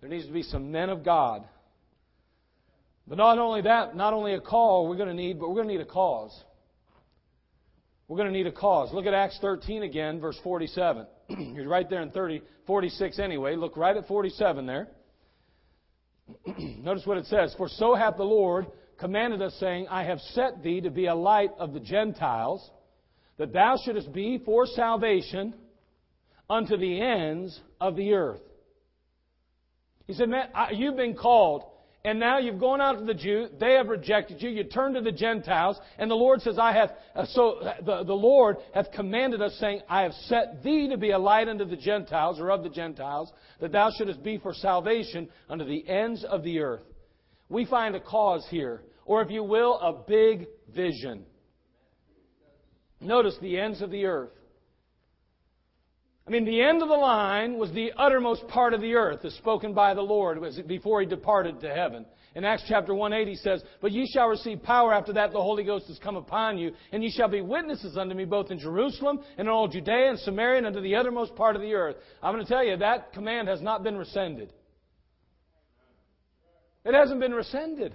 There 0.00 0.10
needs 0.10 0.26
to 0.26 0.32
be 0.32 0.42
some 0.42 0.72
men 0.72 0.90
of 0.90 1.04
God 1.04 1.44
but 3.08 3.16
not 3.16 3.38
only 3.38 3.62
that, 3.62 3.96
not 3.96 4.12
only 4.12 4.34
a 4.34 4.40
call 4.40 4.86
we're 4.86 4.96
going 4.96 5.08
to 5.08 5.14
need, 5.14 5.40
but 5.40 5.48
we're 5.48 5.54
going 5.54 5.68
to 5.68 5.74
need 5.74 5.80
a 5.80 5.86
cause. 5.86 6.44
We're 8.06 8.16
going 8.16 8.28
to 8.28 8.36
need 8.36 8.46
a 8.46 8.52
cause. 8.52 8.92
Look 8.92 9.06
at 9.06 9.14
Acts 9.14 9.38
13 9.40 9.82
again, 9.82 10.20
verse 10.20 10.38
47. 10.42 11.06
You're 11.28 11.68
right 11.68 11.88
there 11.88 12.02
in 12.02 12.10
30, 12.10 12.42
46 12.66 13.18
anyway. 13.18 13.56
Look 13.56 13.76
right 13.76 13.96
at 13.96 14.06
47 14.06 14.66
there. 14.66 14.88
Notice 16.58 17.06
what 17.06 17.18
it 17.18 17.26
says. 17.26 17.54
For 17.56 17.68
so 17.68 17.94
hath 17.94 18.16
the 18.16 18.24
Lord 18.24 18.66
commanded 18.98 19.42
us, 19.42 19.54
saying, 19.58 19.86
I 19.88 20.04
have 20.04 20.20
set 20.32 20.62
thee 20.62 20.80
to 20.82 20.90
be 20.90 21.06
a 21.06 21.14
light 21.14 21.50
of 21.58 21.72
the 21.72 21.80
Gentiles, 21.80 22.70
that 23.38 23.52
thou 23.52 23.76
shouldest 23.82 24.12
be 24.12 24.42
for 24.44 24.66
salvation 24.66 25.54
unto 26.50 26.76
the 26.76 27.00
ends 27.00 27.58
of 27.80 27.94
the 27.96 28.14
earth. 28.14 28.40
He 30.06 30.14
said, 30.14 30.28
Man, 30.28 30.48
you've 30.72 30.96
been 30.96 31.14
called 31.14 31.64
and 32.04 32.20
now 32.20 32.38
you've 32.38 32.60
gone 32.60 32.80
out 32.80 32.98
to 32.98 33.04
the 33.04 33.14
Jew, 33.14 33.48
they 33.58 33.72
have 33.72 33.88
rejected 33.88 34.40
you, 34.40 34.50
you 34.50 34.64
turn 34.64 34.94
to 34.94 35.00
the 35.00 35.12
Gentiles, 35.12 35.78
and 35.98 36.10
the 36.10 36.14
Lord 36.14 36.40
says, 36.40 36.56
I 36.58 36.72
have, 36.72 36.92
uh, 37.14 37.26
so 37.26 37.58
uh, 37.58 37.74
the, 37.84 38.04
the 38.04 38.14
Lord 38.14 38.58
hath 38.72 38.92
commanded 38.92 39.42
us, 39.42 39.56
saying, 39.58 39.80
I 39.88 40.02
have 40.02 40.12
set 40.12 40.62
thee 40.62 40.88
to 40.90 40.96
be 40.96 41.10
a 41.10 41.18
light 41.18 41.48
unto 41.48 41.64
the 41.64 41.76
Gentiles, 41.76 42.38
or 42.38 42.50
of 42.50 42.62
the 42.62 42.70
Gentiles, 42.70 43.32
that 43.60 43.72
thou 43.72 43.90
shouldest 43.90 44.22
be 44.22 44.38
for 44.38 44.54
salvation 44.54 45.28
unto 45.50 45.64
the 45.64 45.88
ends 45.88 46.24
of 46.24 46.44
the 46.44 46.60
earth. 46.60 46.82
We 47.48 47.64
find 47.64 47.96
a 47.96 48.00
cause 48.00 48.46
here, 48.48 48.82
or 49.04 49.22
if 49.22 49.30
you 49.30 49.42
will, 49.42 49.78
a 49.80 49.92
big 49.92 50.46
vision. 50.72 51.24
Notice 53.00 53.36
the 53.40 53.58
ends 53.58 53.82
of 53.82 53.90
the 53.90 54.04
earth. 54.06 54.30
I 56.28 56.30
mean, 56.30 56.44
the 56.44 56.60
end 56.60 56.82
of 56.82 56.88
the 56.88 56.94
line 56.94 57.56
was 57.56 57.72
the 57.72 57.90
uttermost 57.96 58.46
part 58.48 58.74
of 58.74 58.82
the 58.82 58.94
earth, 58.94 59.24
as 59.24 59.32
spoken 59.36 59.72
by 59.72 59.94
the 59.94 60.02
Lord 60.02 60.38
before 60.66 61.00
he 61.00 61.06
departed 61.06 61.58
to 61.60 61.74
heaven. 61.74 62.04
In 62.34 62.44
Acts 62.44 62.64
chapter 62.68 62.94
180 62.94 63.36
says, 63.36 63.62
But 63.80 63.92
ye 63.92 64.06
shall 64.12 64.28
receive 64.28 64.62
power 64.62 64.92
after 64.92 65.14
that 65.14 65.32
the 65.32 65.40
Holy 65.40 65.64
Ghost 65.64 65.86
has 65.86 65.98
come 65.98 66.16
upon 66.16 66.58
you, 66.58 66.72
and 66.92 67.02
ye 67.02 67.10
shall 67.10 67.28
be 67.28 67.40
witnesses 67.40 67.96
unto 67.96 68.14
me 68.14 68.26
both 68.26 68.50
in 68.50 68.58
Jerusalem 68.58 69.20
and 69.38 69.48
in 69.48 69.48
all 69.48 69.68
Judea 69.68 70.10
and 70.10 70.18
Samaria 70.18 70.58
and 70.58 70.66
unto 70.66 70.82
the 70.82 70.96
uttermost 70.96 71.34
part 71.34 71.56
of 71.56 71.62
the 71.62 71.72
earth. 71.72 71.96
I'm 72.22 72.34
going 72.34 72.44
to 72.44 72.52
tell 72.52 72.62
you, 72.62 72.76
that 72.76 73.14
command 73.14 73.48
has 73.48 73.62
not 73.62 73.82
been 73.82 73.96
rescinded. 73.96 74.52
It 76.84 76.92
hasn't 76.92 77.20
been 77.20 77.32
rescinded. 77.32 77.94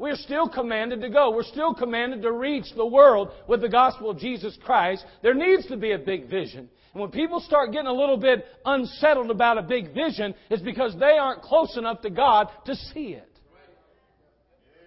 We 0.00 0.10
are 0.10 0.16
still 0.16 0.48
commanded 0.48 1.02
to 1.02 1.10
go. 1.10 1.30
We're 1.30 1.42
still 1.42 1.74
commanded 1.74 2.22
to 2.22 2.32
reach 2.32 2.64
the 2.74 2.86
world 2.86 3.32
with 3.46 3.60
the 3.60 3.68
gospel 3.68 4.08
of 4.08 4.16
Jesus 4.16 4.56
Christ. 4.64 5.04
There 5.22 5.34
needs 5.34 5.66
to 5.66 5.76
be 5.76 5.92
a 5.92 5.98
big 5.98 6.30
vision. 6.30 6.70
And 6.94 7.02
when 7.02 7.10
people 7.10 7.38
start 7.38 7.70
getting 7.70 7.86
a 7.86 7.92
little 7.92 8.16
bit 8.16 8.46
unsettled 8.64 9.30
about 9.30 9.58
a 9.58 9.62
big 9.62 9.92
vision, 9.92 10.34
it's 10.48 10.62
because 10.62 10.96
they 10.98 11.18
aren't 11.20 11.42
close 11.42 11.76
enough 11.76 12.00
to 12.00 12.08
God 12.08 12.48
to 12.64 12.74
see 12.74 13.08
it. 13.08 13.28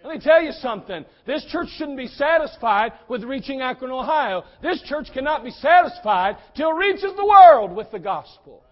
Let 0.03 0.15
me 0.15 0.19
tell 0.19 0.41
you 0.41 0.51
something. 0.51 1.05
This 1.27 1.45
church 1.45 1.67
shouldn't 1.77 1.97
be 1.97 2.07
satisfied 2.07 2.93
with 3.07 3.23
reaching 3.23 3.61
Akron, 3.61 3.91
Ohio. 3.91 4.43
This 4.63 4.81
church 4.81 5.09
cannot 5.13 5.43
be 5.43 5.51
satisfied 5.51 6.37
till 6.57 6.71
it 6.71 6.87
reaches 6.87 7.15
the 7.15 7.25
world 7.25 7.75
with 7.75 7.91
the 7.91 7.99
gospel. 7.99 8.63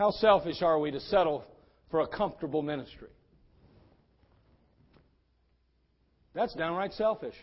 How 0.00 0.12
selfish 0.12 0.62
are 0.62 0.78
we 0.78 0.90
to 0.92 0.98
settle 0.98 1.44
for 1.90 2.00
a 2.00 2.06
comfortable 2.06 2.62
ministry? 2.62 3.10
That's 6.32 6.54
downright 6.54 6.94
selfish. 6.94 7.34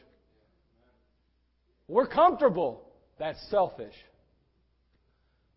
We're 1.87 2.07
comfortable. 2.07 2.81
That's 3.19 3.39
selfish. 3.51 3.93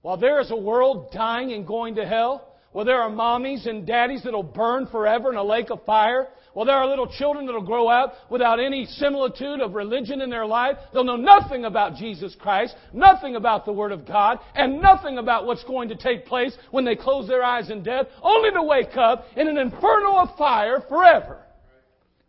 While 0.03 0.19
there 0.19 0.41
is 0.41 0.51
a 0.51 0.57
world 0.57 1.11
dying 1.11 1.55
and 1.55 1.67
going 1.67 1.95
to 1.95 2.07
hell, 2.07 2.59
while 2.73 2.85
there 2.85 3.01
are 3.01 3.09
mommies 3.09 3.67
and 3.67 3.87
daddies 3.87 4.25
that'll 4.25 4.43
burn 4.43 4.87
forever 4.87 5.31
in 5.31 5.39
a 5.39 5.43
lake 5.43 5.71
of 5.71 5.83
fire, 5.87 6.29
while 6.53 6.67
there 6.67 6.77
are 6.77 6.87
little 6.87 7.07
children 7.07 7.47
that'll 7.47 7.63
grow 7.63 7.89
up 7.89 8.15
without 8.31 8.59
any 8.59 8.87
similitude 8.87 9.61
of 9.61 9.75
religion 9.75 10.21
in 10.21 10.31
their 10.31 10.47
life, 10.47 10.77
they'll 10.93 11.05
know 11.05 11.17
nothing 11.17 11.65
about 11.65 11.97
Jesus 11.97 12.37
Christ, 12.39 12.75
nothing 12.93 13.37
about 13.37 13.65
the 13.65 13.73
Word 13.73 13.93
of 13.93 14.07
God, 14.07 14.39
and 14.55 14.81
nothing 14.81 15.19
about 15.19 15.47
what's 15.47 15.65
going 15.65 15.89
to 15.91 15.97
take 15.97 16.27
place 16.27 16.57
when 16.71 16.85
they 16.85 16.97
close 16.97 17.29
their 17.29 17.45
eyes 17.45 17.71
in 17.71 17.83
death, 17.83 18.07
only 18.23 18.51
to 18.51 18.63
wake 18.63 18.97
up 18.97 19.27
in 19.37 19.49
an 19.49 19.59
inferno 19.59 20.17
of 20.19 20.37
fire 20.37 20.83
forever. 20.89 21.39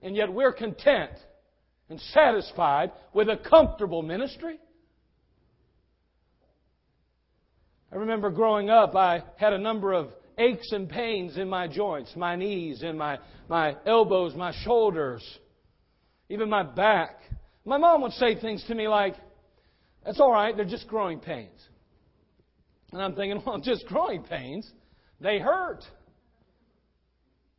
And 0.03 0.15
yet 0.15 0.31
we're 0.31 0.53
content 0.53 1.11
and 1.89 1.99
satisfied 1.99 2.91
with 3.13 3.29
a 3.29 3.37
comfortable 3.37 4.01
ministry. 4.01 4.59
I 7.91 7.97
remember 7.97 8.29
growing 8.29 8.69
up, 8.69 8.95
I 8.95 9.23
had 9.35 9.51
a 9.51 9.57
number 9.57 9.91
of 9.91 10.07
aches 10.37 10.71
and 10.71 10.89
pains 10.89 11.37
in 11.37 11.49
my 11.49 11.67
joints, 11.67 12.13
my 12.15 12.35
knees, 12.35 12.83
and 12.83 12.97
my, 12.97 13.19
my 13.49 13.75
elbows, 13.85 14.35
my 14.35 14.53
shoulders, 14.63 15.23
even 16.29 16.49
my 16.49 16.63
back. 16.63 17.19
My 17.65 17.77
mom 17.77 18.01
would 18.01 18.13
say 18.13 18.39
things 18.39 18.63
to 18.67 18.75
me 18.75 18.87
like, 18.87 19.15
That's 20.05 20.19
all 20.19 20.31
right, 20.31 20.55
they're 20.55 20.65
just 20.65 20.87
growing 20.87 21.19
pains. 21.19 21.59
And 22.91 23.01
I'm 23.01 23.15
thinking, 23.15 23.41
Well, 23.45 23.59
just 23.59 23.85
growing 23.87 24.23
pains. 24.23 24.69
They 25.19 25.39
hurt. 25.39 25.83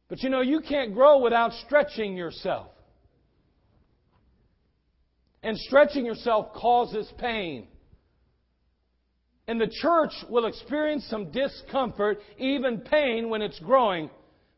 But 0.08 0.22
you 0.22 0.28
know, 0.28 0.40
you 0.40 0.60
can't 0.60 0.92
grow 0.92 1.20
without 1.20 1.52
stretching 1.64 2.16
yourself. 2.16 2.68
And 5.42 5.56
stretching 5.56 6.04
yourself 6.04 6.52
causes 6.54 7.10
pain. 7.18 7.66
And 9.48 9.60
the 9.60 9.66
church 9.66 10.12
will 10.28 10.46
experience 10.46 11.04
some 11.08 11.30
discomfort, 11.30 12.18
even 12.38 12.78
pain, 12.78 13.28
when 13.28 13.42
it's 13.42 13.58
growing. 13.58 14.08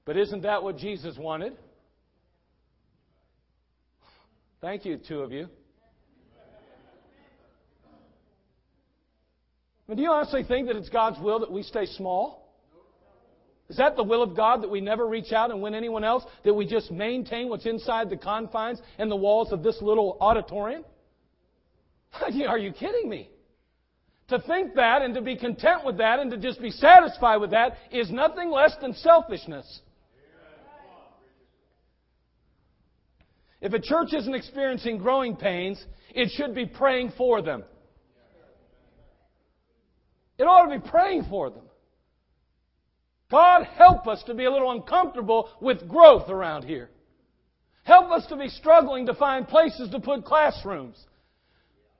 But 0.04 0.16
isn't 0.16 0.42
that 0.42 0.62
what 0.62 0.76
Jesus 0.76 1.16
wanted? 1.16 1.54
Thank 4.60 4.84
you, 4.84 4.98
two 4.98 5.20
of 5.20 5.32
you. 5.32 5.48
Do 9.94 10.00
you 10.00 10.10
honestly 10.10 10.42
think 10.44 10.66
that 10.68 10.76
it's 10.76 10.88
God's 10.88 11.20
will 11.20 11.40
that 11.40 11.52
we 11.52 11.62
stay 11.62 11.86
small? 11.86 12.44
Is 13.68 13.76
that 13.76 13.96
the 13.96 14.02
will 14.02 14.22
of 14.22 14.36
God 14.36 14.62
that 14.62 14.70
we 14.70 14.80
never 14.80 15.06
reach 15.06 15.32
out 15.32 15.50
and 15.50 15.62
win 15.62 15.74
anyone 15.74 16.04
else? 16.04 16.24
That 16.44 16.54
we 16.54 16.66
just 16.66 16.90
maintain 16.90 17.48
what's 17.48 17.66
inside 17.66 18.10
the 18.10 18.16
confines 18.16 18.80
and 18.98 19.10
the 19.10 19.16
walls 19.16 19.52
of 19.52 19.62
this 19.62 19.80
little 19.80 20.16
auditorium? 20.20 20.84
Are 22.48 22.58
you 22.58 22.72
kidding 22.72 23.08
me? 23.08 23.30
To 24.28 24.38
think 24.38 24.74
that 24.74 25.02
and 25.02 25.14
to 25.14 25.20
be 25.20 25.36
content 25.36 25.84
with 25.84 25.98
that 25.98 26.18
and 26.18 26.30
to 26.30 26.38
just 26.38 26.60
be 26.60 26.70
satisfied 26.70 27.36
with 27.36 27.50
that 27.50 27.76
is 27.90 28.10
nothing 28.10 28.50
less 28.50 28.74
than 28.80 28.94
selfishness. 28.94 29.80
If 33.60 33.72
a 33.72 33.80
church 33.80 34.12
isn't 34.12 34.34
experiencing 34.34 34.98
growing 34.98 35.36
pains, 35.36 35.82
it 36.14 36.30
should 36.36 36.54
be 36.54 36.66
praying 36.66 37.12
for 37.16 37.42
them. 37.42 37.64
It 40.38 40.44
ought 40.44 40.66
to 40.70 40.78
be 40.78 40.88
praying 40.88 41.24
for 41.30 41.50
them. 41.50 41.64
God, 43.30 43.64
help 43.64 44.06
us 44.06 44.22
to 44.24 44.34
be 44.34 44.44
a 44.44 44.50
little 44.50 44.70
uncomfortable 44.70 45.48
with 45.60 45.88
growth 45.88 46.28
around 46.28 46.64
here. 46.64 46.90
Help 47.84 48.10
us 48.10 48.26
to 48.26 48.36
be 48.36 48.48
struggling 48.48 49.06
to 49.06 49.14
find 49.14 49.46
places 49.46 49.90
to 49.90 50.00
put 50.00 50.24
classrooms. 50.24 50.96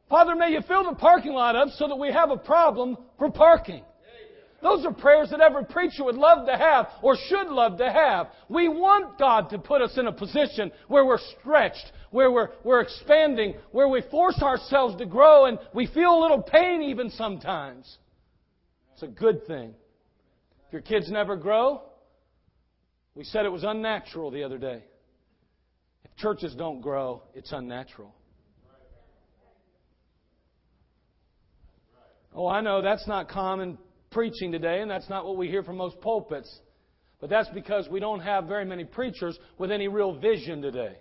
Father, 0.08 0.34
may 0.34 0.50
you 0.50 0.60
fill 0.66 0.84
the 0.84 0.96
parking 0.96 1.32
lot 1.32 1.56
up 1.56 1.68
so 1.76 1.88
that 1.88 1.96
we 1.96 2.12
have 2.12 2.30
a 2.30 2.36
problem 2.36 2.96
for 3.18 3.30
parking. 3.30 3.82
Those 4.64 4.86
are 4.86 4.92
prayers 4.94 5.28
that 5.30 5.42
every 5.42 5.66
preacher 5.66 6.04
would 6.04 6.14
love 6.14 6.46
to 6.46 6.56
have 6.56 6.86
or 7.02 7.18
should 7.28 7.48
love 7.48 7.76
to 7.78 7.92
have. 7.92 8.28
We 8.48 8.68
want 8.68 9.18
God 9.18 9.50
to 9.50 9.58
put 9.58 9.82
us 9.82 9.98
in 9.98 10.06
a 10.06 10.12
position 10.12 10.72
where 10.88 11.04
we're 11.04 11.18
stretched, 11.38 11.92
where 12.10 12.30
we're, 12.30 12.48
we're 12.64 12.80
expanding, 12.80 13.56
where 13.72 13.88
we 13.88 14.00
force 14.10 14.40
ourselves 14.40 14.96
to 14.96 15.06
grow 15.06 15.44
and 15.44 15.58
we 15.74 15.86
feel 15.86 16.18
a 16.18 16.22
little 16.22 16.40
pain 16.40 16.80
even 16.82 17.10
sometimes. 17.10 17.98
It's 18.94 19.02
a 19.02 19.06
good 19.06 19.46
thing. 19.46 19.74
If 20.66 20.72
your 20.72 20.80
kids 20.80 21.10
never 21.10 21.36
grow, 21.36 21.82
we 23.14 23.24
said 23.24 23.44
it 23.44 23.52
was 23.52 23.64
unnatural 23.64 24.30
the 24.30 24.44
other 24.44 24.56
day. 24.56 24.82
If 26.04 26.16
churches 26.16 26.54
don't 26.54 26.80
grow, 26.80 27.22
it's 27.34 27.52
unnatural. 27.52 28.14
Oh, 32.34 32.48
I 32.48 32.60
know 32.60 32.82
that's 32.82 33.06
not 33.06 33.28
common 33.28 33.78
preaching 34.10 34.50
today, 34.50 34.80
and 34.80 34.90
that's 34.90 35.08
not 35.08 35.24
what 35.24 35.36
we 35.36 35.48
hear 35.48 35.62
from 35.62 35.76
most 35.76 36.00
pulpits. 36.00 36.52
But 37.20 37.30
that's 37.30 37.48
because 37.50 37.88
we 37.88 38.00
don't 38.00 38.20
have 38.20 38.46
very 38.46 38.64
many 38.64 38.84
preachers 38.84 39.38
with 39.56 39.70
any 39.70 39.88
real 39.88 40.18
vision 40.18 40.60
today. 40.60 40.96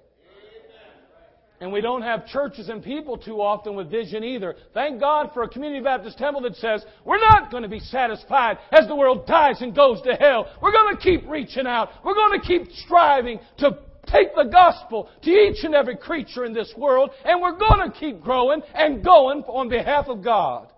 And 1.60 1.72
we 1.72 1.82
don't 1.82 2.02
have 2.02 2.28
churches 2.28 2.68
and 2.68 2.84
people 2.84 3.18
too 3.18 3.42
often 3.42 3.76
with 3.76 3.90
vision 3.90 4.24
either. 4.24 4.56
Thank 4.74 5.00
God 5.00 5.32
for 5.34 5.44
a 5.44 5.48
Community 5.48 5.82
Baptist 5.82 6.18
Temple 6.18 6.42
that 6.42 6.56
says, 6.58 6.84
we're 7.06 7.20
not 7.20 7.52
going 7.52 7.64
to 7.64 7.70
be 7.70 7.80
satisfied 7.80 8.58
as 8.72 8.88
the 8.88 8.96
world 8.96 9.26
dies 9.26 9.62
and 9.62 9.74
goes 9.74 10.02
to 10.02 10.14
hell. 10.16 10.52
We're 10.62 10.74
going 10.74 10.96
to 10.96 11.02
keep 11.02 11.28
reaching 11.28 11.66
out. 11.66 11.90
We're 12.04 12.16
going 12.16 12.40
to 12.40 12.46
keep 12.46 12.70
striving 12.86 13.40
to 13.60 13.80
take 14.08 14.36
the 14.36 14.44
gospel 14.52 15.10
to 15.24 15.30
each 15.30 15.64
and 15.64 15.74
every 15.74 15.96
creature 15.96 16.44
in 16.44 16.54
this 16.54 16.74
world. 16.78 17.12
And 17.24 17.42
we're 17.42 17.58
going 17.58 17.90
to 17.90 17.98
keep 17.98 18.22
growing 18.22 18.62
and 18.76 19.04
going 19.04 19.44
on 19.44 19.70
behalf 19.70 20.08
of 20.08 20.22
God. 20.24 20.70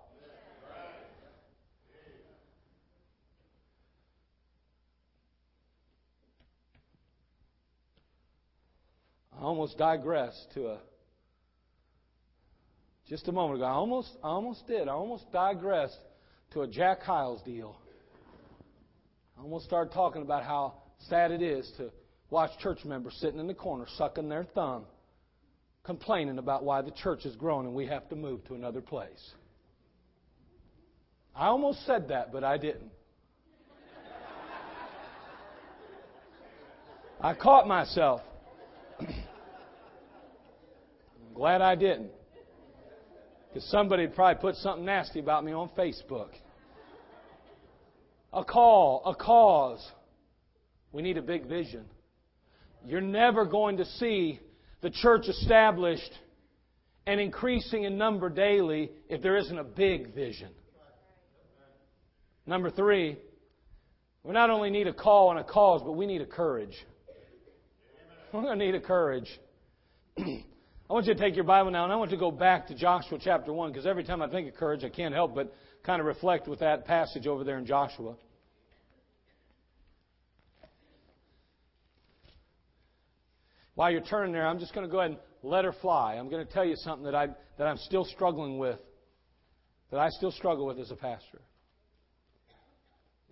I 9.35 9.35
almost 9.46 9.78
digressed 9.78 10.48
to 10.54 10.66
a 10.66 10.78
just 13.08 13.28
a 13.28 13.32
moment 13.32 13.60
ago. 13.60 13.64
I 13.64 13.74
almost 13.74 14.10
I 14.24 14.28
almost 14.28 14.66
did. 14.66 14.88
I 14.88 14.92
almost 14.92 15.30
digressed 15.30 16.00
to 16.50 16.62
a 16.62 16.66
Jack 16.66 17.00
Hyles 17.02 17.42
deal. 17.42 17.76
I 19.38 19.42
almost 19.42 19.64
started 19.64 19.94
talking 19.94 20.22
about 20.22 20.42
how 20.42 20.74
sad 21.08 21.30
it 21.30 21.42
is 21.42 21.70
to 21.76 21.90
watch 22.28 22.50
church 22.58 22.84
members 22.84 23.16
sitting 23.20 23.38
in 23.38 23.46
the 23.46 23.54
corner 23.54 23.86
sucking 23.96 24.28
their 24.28 24.42
thumb, 24.42 24.84
complaining 25.84 26.38
about 26.38 26.64
why 26.64 26.82
the 26.82 26.90
church 26.90 27.24
is 27.24 27.36
growing 27.36 27.66
and 27.66 27.74
we 27.74 27.86
have 27.86 28.08
to 28.08 28.16
move 28.16 28.44
to 28.46 28.54
another 28.54 28.80
place. 28.80 29.30
I 31.36 31.46
almost 31.46 31.86
said 31.86 32.08
that, 32.08 32.32
but 32.32 32.42
I 32.42 32.58
didn't. 32.58 32.90
I 37.20 37.34
caught 37.34 37.68
myself. 37.68 38.22
Glad 41.36 41.60
I 41.60 41.74
didn't. 41.74 42.10
Because 43.48 43.68
somebody 43.68 44.06
probably 44.06 44.40
put 44.40 44.56
something 44.56 44.86
nasty 44.86 45.20
about 45.20 45.44
me 45.44 45.52
on 45.52 45.68
Facebook. 45.76 46.30
A 48.32 48.42
call, 48.42 49.02
a 49.04 49.14
cause. 49.14 49.86
We 50.92 51.02
need 51.02 51.18
a 51.18 51.22
big 51.22 51.46
vision. 51.46 51.84
You're 52.86 53.02
never 53.02 53.44
going 53.44 53.76
to 53.76 53.84
see 53.84 54.40
the 54.80 54.88
church 54.88 55.28
established 55.28 56.10
and 57.06 57.20
increasing 57.20 57.84
in 57.84 57.98
number 57.98 58.30
daily 58.30 58.90
if 59.10 59.20
there 59.20 59.36
isn't 59.36 59.58
a 59.58 59.64
big 59.64 60.14
vision. 60.14 60.48
Number 62.46 62.70
three, 62.70 63.18
we 64.22 64.32
not 64.32 64.48
only 64.48 64.70
need 64.70 64.86
a 64.86 64.94
call 64.94 65.32
and 65.32 65.40
a 65.40 65.44
cause, 65.44 65.82
but 65.84 65.92
we 65.92 66.06
need 66.06 66.22
a 66.22 66.26
courage. 66.26 66.74
We're 68.32 68.40
going 68.40 68.58
to 68.58 68.64
need 68.64 68.74
a 68.74 68.80
courage. 68.80 69.28
I 70.88 70.92
want 70.92 71.06
you 71.06 71.14
to 71.14 71.20
take 71.20 71.34
your 71.34 71.44
Bible 71.44 71.72
now 71.72 71.82
and 71.82 71.92
I 71.92 71.96
want 71.96 72.12
you 72.12 72.16
to 72.16 72.20
go 72.20 72.30
back 72.30 72.68
to 72.68 72.74
Joshua 72.74 73.18
chapter 73.20 73.52
1 73.52 73.72
because 73.72 73.86
every 73.86 74.04
time 74.04 74.22
I 74.22 74.28
think 74.28 74.48
of 74.48 74.54
courage, 74.54 74.84
I 74.84 74.88
can't 74.88 75.12
help 75.12 75.34
but 75.34 75.52
kind 75.82 76.00
of 76.00 76.06
reflect 76.06 76.46
with 76.46 76.60
that 76.60 76.84
passage 76.84 77.26
over 77.26 77.42
there 77.42 77.58
in 77.58 77.66
Joshua. 77.66 78.14
While 83.74 83.90
you're 83.90 84.00
turning 84.00 84.32
there, 84.32 84.46
I'm 84.46 84.60
just 84.60 84.74
going 84.74 84.86
to 84.86 84.90
go 84.90 85.00
ahead 85.00 85.10
and 85.10 85.20
let 85.42 85.64
her 85.64 85.72
fly. 85.72 86.14
I'm 86.14 86.30
going 86.30 86.46
to 86.46 86.52
tell 86.52 86.64
you 86.64 86.76
something 86.76 87.04
that, 87.04 87.16
I, 87.16 87.28
that 87.58 87.66
I'm 87.66 87.78
still 87.78 88.04
struggling 88.04 88.56
with, 88.56 88.78
that 89.90 89.98
I 89.98 90.08
still 90.10 90.30
struggle 90.30 90.66
with 90.66 90.78
as 90.78 90.92
a 90.92 90.96
pastor. 90.96 91.42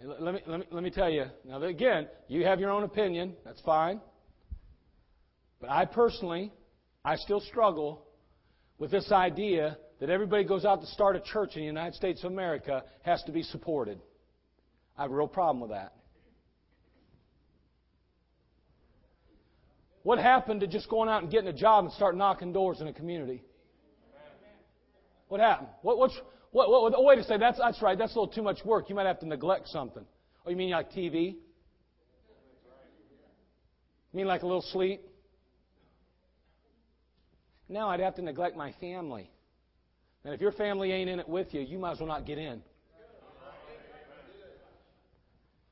Let 0.02 0.34
me, 0.34 0.40
let, 0.46 0.60
me, 0.60 0.66
let 0.72 0.82
me 0.82 0.90
tell 0.90 1.08
you. 1.08 1.26
Now, 1.44 1.62
again, 1.62 2.08
you 2.26 2.44
have 2.44 2.58
your 2.58 2.70
own 2.70 2.82
opinion. 2.82 3.34
That's 3.44 3.60
fine. 3.60 4.00
But 5.60 5.70
I 5.70 5.84
personally 5.84 6.52
I 7.04 7.16
still 7.16 7.40
struggle 7.40 8.06
with 8.78 8.90
this 8.90 9.12
idea 9.12 9.76
that 10.00 10.08
everybody 10.08 10.44
goes 10.44 10.64
out 10.64 10.80
to 10.80 10.86
start 10.86 11.16
a 11.16 11.20
church 11.20 11.54
in 11.54 11.62
the 11.62 11.66
United 11.66 11.94
States 11.94 12.24
of 12.24 12.32
America 12.32 12.82
has 13.02 13.22
to 13.24 13.32
be 13.32 13.42
supported. 13.42 14.00
I 14.96 15.02
have 15.02 15.10
a 15.10 15.14
real 15.14 15.28
problem 15.28 15.60
with 15.60 15.70
that. 15.70 15.92
What 20.02 20.18
happened 20.18 20.60
to 20.60 20.66
just 20.66 20.88
going 20.88 21.08
out 21.08 21.22
and 21.22 21.30
getting 21.30 21.48
a 21.48 21.52
job 21.52 21.84
and 21.84 21.92
start 21.94 22.16
knocking 22.16 22.52
doors 22.52 22.80
in 22.80 22.88
a 22.88 22.92
community? 22.92 23.42
What 25.28 25.40
happened? 25.40 25.68
What, 25.82 25.98
what's, 25.98 26.14
what, 26.52 26.70
what, 26.70 26.92
oh, 26.96 27.02
wait 27.02 27.18
a 27.18 27.22
second. 27.22 27.40
That's, 27.40 27.58
that's 27.58 27.80
right. 27.80 27.96
That's 27.96 28.14
a 28.14 28.18
little 28.18 28.32
too 28.32 28.42
much 28.42 28.58
work. 28.64 28.88
You 28.90 28.94
might 28.94 29.06
have 29.06 29.20
to 29.20 29.26
neglect 29.26 29.68
something. 29.68 30.04
Oh, 30.46 30.50
you 30.50 30.56
mean 30.56 30.70
like 30.70 30.92
TV? 30.92 31.36
You 34.12 34.16
mean 34.18 34.26
like 34.26 34.42
a 34.42 34.46
little 34.46 34.62
sleep? 34.62 35.00
Now 37.68 37.88
I'd 37.88 38.00
have 38.00 38.14
to 38.16 38.22
neglect 38.22 38.56
my 38.56 38.72
family. 38.72 39.30
And 40.24 40.34
if 40.34 40.40
your 40.40 40.52
family 40.52 40.92
ain't 40.92 41.10
in 41.10 41.18
it 41.18 41.28
with 41.28 41.54
you, 41.54 41.60
you 41.60 41.78
might 41.78 41.92
as 41.92 42.00
well 42.00 42.08
not 42.08 42.26
get 42.26 42.38
in. 42.38 42.62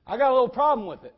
I 0.06 0.16
got 0.16 0.30
a 0.30 0.34
little 0.34 0.48
problem 0.48 0.86
with 0.86 1.04
it. 1.04 1.14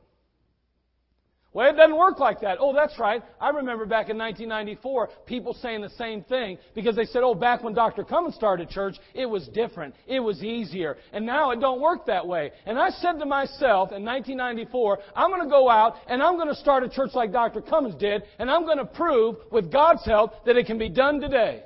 Well, 1.54 1.70
it 1.70 1.76
doesn't 1.76 1.96
work 1.96 2.18
like 2.18 2.40
that. 2.40 2.58
Oh, 2.60 2.74
that's 2.74 2.98
right. 2.98 3.22
I 3.40 3.50
remember 3.50 3.86
back 3.86 4.10
in 4.10 4.18
1994, 4.18 5.08
people 5.24 5.54
saying 5.54 5.82
the 5.82 5.90
same 5.90 6.24
thing 6.24 6.58
because 6.74 6.96
they 6.96 7.04
said, 7.04 7.22
oh, 7.22 7.34
back 7.34 7.62
when 7.62 7.74
Dr. 7.74 8.02
Cummins 8.02 8.34
started 8.34 8.68
church, 8.68 8.96
it 9.14 9.26
was 9.26 9.46
different. 9.54 9.94
It 10.08 10.18
was 10.18 10.42
easier. 10.42 10.96
And 11.12 11.24
now 11.24 11.52
it 11.52 11.60
don't 11.60 11.80
work 11.80 12.06
that 12.06 12.26
way. 12.26 12.50
And 12.66 12.76
I 12.76 12.90
said 12.90 13.20
to 13.20 13.24
myself 13.24 13.92
in 13.92 14.04
1994, 14.04 14.98
I'm 15.14 15.30
going 15.30 15.44
to 15.44 15.48
go 15.48 15.70
out 15.70 15.94
and 16.08 16.20
I'm 16.20 16.34
going 16.34 16.48
to 16.48 16.56
start 16.56 16.82
a 16.82 16.88
church 16.88 17.10
like 17.14 17.30
Dr. 17.30 17.60
Cummins 17.60 17.94
did, 17.94 18.24
and 18.40 18.50
I'm 18.50 18.64
going 18.64 18.78
to 18.78 18.84
prove, 18.84 19.36
with 19.52 19.72
God's 19.72 20.04
help, 20.04 20.44
that 20.46 20.56
it 20.56 20.66
can 20.66 20.76
be 20.76 20.88
done 20.88 21.20
today. 21.20 21.62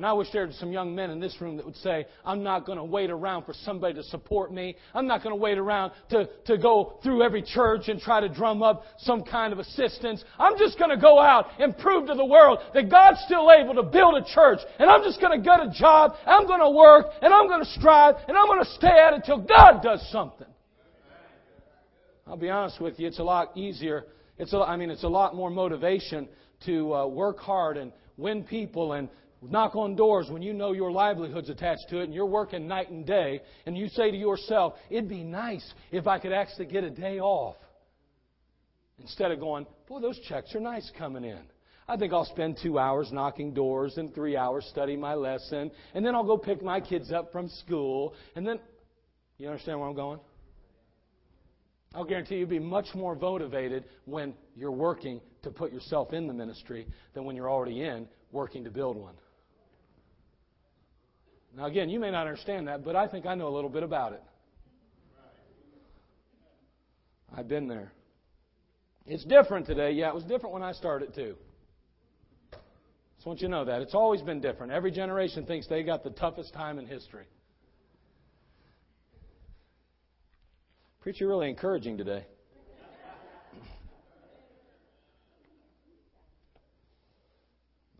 And 0.00 0.06
I 0.06 0.14
wish 0.14 0.28
there 0.32 0.46
were 0.46 0.52
some 0.54 0.72
young 0.72 0.94
men 0.94 1.10
in 1.10 1.20
this 1.20 1.38
room 1.42 1.58
that 1.58 1.66
would 1.66 1.76
say, 1.76 2.06
I'm 2.24 2.42
not 2.42 2.64
going 2.64 2.78
to 2.78 2.84
wait 2.84 3.10
around 3.10 3.44
for 3.44 3.52
somebody 3.52 3.92
to 3.96 4.02
support 4.04 4.50
me. 4.50 4.76
I'm 4.94 5.06
not 5.06 5.22
going 5.22 5.34
to 5.34 5.38
wait 5.38 5.58
around 5.58 5.92
to, 6.08 6.26
to 6.46 6.56
go 6.56 6.94
through 7.02 7.22
every 7.22 7.42
church 7.42 7.88
and 7.88 8.00
try 8.00 8.18
to 8.18 8.28
drum 8.30 8.62
up 8.62 8.84
some 9.00 9.22
kind 9.22 9.52
of 9.52 9.58
assistance. 9.58 10.24
I'm 10.38 10.56
just 10.56 10.78
going 10.78 10.88
to 10.88 10.96
go 10.96 11.18
out 11.18 11.48
and 11.58 11.76
prove 11.76 12.06
to 12.06 12.14
the 12.14 12.24
world 12.24 12.60
that 12.72 12.90
God's 12.90 13.20
still 13.26 13.50
able 13.52 13.74
to 13.74 13.82
build 13.82 14.14
a 14.14 14.24
church. 14.24 14.60
And 14.78 14.88
I'm 14.88 15.02
just 15.02 15.20
going 15.20 15.38
to 15.38 15.44
get 15.44 15.60
a 15.60 15.70
job. 15.70 16.12
I'm 16.24 16.46
going 16.46 16.60
to 16.60 16.70
work 16.70 17.08
and 17.20 17.34
I'm 17.34 17.46
going 17.46 17.60
to 17.62 17.70
strive 17.72 18.14
and 18.26 18.38
I'm 18.38 18.46
going 18.46 18.64
to 18.64 18.70
stay 18.70 18.86
at 18.86 19.12
it 19.12 19.16
until 19.16 19.42
God 19.42 19.82
does 19.82 20.02
something. 20.10 20.48
I'll 22.26 22.38
be 22.38 22.48
honest 22.48 22.80
with 22.80 22.98
you, 22.98 23.06
it's 23.06 23.18
a 23.18 23.22
lot 23.22 23.54
easier. 23.54 24.06
It's 24.38 24.54
a, 24.54 24.60
I 24.60 24.78
mean, 24.78 24.88
it's 24.88 25.04
a 25.04 25.08
lot 25.08 25.36
more 25.36 25.50
motivation 25.50 26.26
to 26.64 26.94
uh, 26.94 27.06
work 27.06 27.38
hard 27.38 27.76
and 27.76 27.92
win 28.16 28.44
people 28.44 28.94
and 28.94 29.10
knock 29.42 29.74
on 29.74 29.96
doors 29.96 30.28
when 30.30 30.42
you 30.42 30.52
know 30.52 30.72
your 30.72 30.90
livelihood's 30.90 31.48
attached 31.48 31.86
to 31.90 32.00
it 32.00 32.04
and 32.04 32.14
you're 32.14 32.26
working 32.26 32.68
night 32.68 32.90
and 32.90 33.06
day, 33.06 33.40
and 33.66 33.76
you 33.76 33.88
say 33.88 34.10
to 34.10 34.16
yourself, 34.16 34.74
it'd 34.90 35.08
be 35.08 35.22
nice 35.22 35.72
if 35.90 36.06
I 36.06 36.18
could 36.18 36.32
actually 36.32 36.66
get 36.66 36.84
a 36.84 36.90
day 36.90 37.20
off. 37.20 37.56
Instead 38.98 39.30
of 39.30 39.40
going, 39.40 39.66
boy, 39.88 40.00
those 40.00 40.18
checks 40.28 40.54
are 40.54 40.60
nice 40.60 40.90
coming 40.98 41.24
in. 41.24 41.40
I 41.88 41.96
think 41.96 42.12
I'll 42.12 42.26
spend 42.26 42.58
two 42.62 42.78
hours 42.78 43.10
knocking 43.10 43.52
doors 43.52 43.96
and 43.96 44.14
three 44.14 44.36
hours 44.36 44.66
studying 44.70 45.00
my 45.00 45.14
lesson, 45.14 45.70
and 45.94 46.04
then 46.04 46.14
I'll 46.14 46.24
go 46.24 46.36
pick 46.36 46.62
my 46.62 46.80
kids 46.80 47.10
up 47.10 47.32
from 47.32 47.48
school, 47.48 48.14
and 48.36 48.46
then, 48.46 48.60
you 49.38 49.48
understand 49.48 49.80
where 49.80 49.88
I'm 49.88 49.96
going? 49.96 50.20
I'll 51.94 52.04
guarantee 52.04 52.36
you'll 52.36 52.48
be 52.48 52.60
much 52.60 52.86
more 52.94 53.16
motivated 53.16 53.84
when 54.04 54.34
you're 54.54 54.70
working 54.70 55.20
to 55.42 55.50
put 55.50 55.72
yourself 55.72 56.12
in 56.12 56.28
the 56.28 56.34
ministry 56.34 56.86
than 57.14 57.24
when 57.24 57.34
you're 57.34 57.50
already 57.50 57.82
in 57.82 58.06
working 58.30 58.62
to 58.64 58.70
build 58.70 58.96
one. 58.96 59.14
Now, 61.56 61.66
again, 61.66 61.88
you 61.90 61.98
may 61.98 62.10
not 62.10 62.26
understand 62.26 62.68
that, 62.68 62.84
but 62.84 62.94
I 62.94 63.08
think 63.08 63.26
I 63.26 63.34
know 63.34 63.48
a 63.48 63.54
little 63.54 63.70
bit 63.70 63.82
about 63.82 64.12
it. 64.12 64.22
I've 67.34 67.48
been 67.48 67.68
there. 67.68 67.92
It's 69.06 69.24
different 69.24 69.66
today. 69.66 69.92
Yeah, 69.92 70.08
it 70.08 70.14
was 70.14 70.24
different 70.24 70.52
when 70.52 70.62
I 70.62 70.72
started 70.72 71.14
too. 71.14 71.36
Just 73.16 73.26
want 73.26 73.40
you 73.40 73.48
to 73.48 73.50
know 73.50 73.64
that. 73.64 73.82
It's 73.82 73.94
always 73.94 74.22
been 74.22 74.40
different. 74.40 74.72
Every 74.72 74.90
generation 74.90 75.44
thinks 75.44 75.66
they 75.66 75.82
got 75.82 76.02
the 76.02 76.10
toughest 76.10 76.54
time 76.54 76.78
in 76.78 76.86
history. 76.86 77.26
Preacher, 81.00 81.26
really 81.26 81.48
encouraging 81.48 81.98
today. 81.98 82.24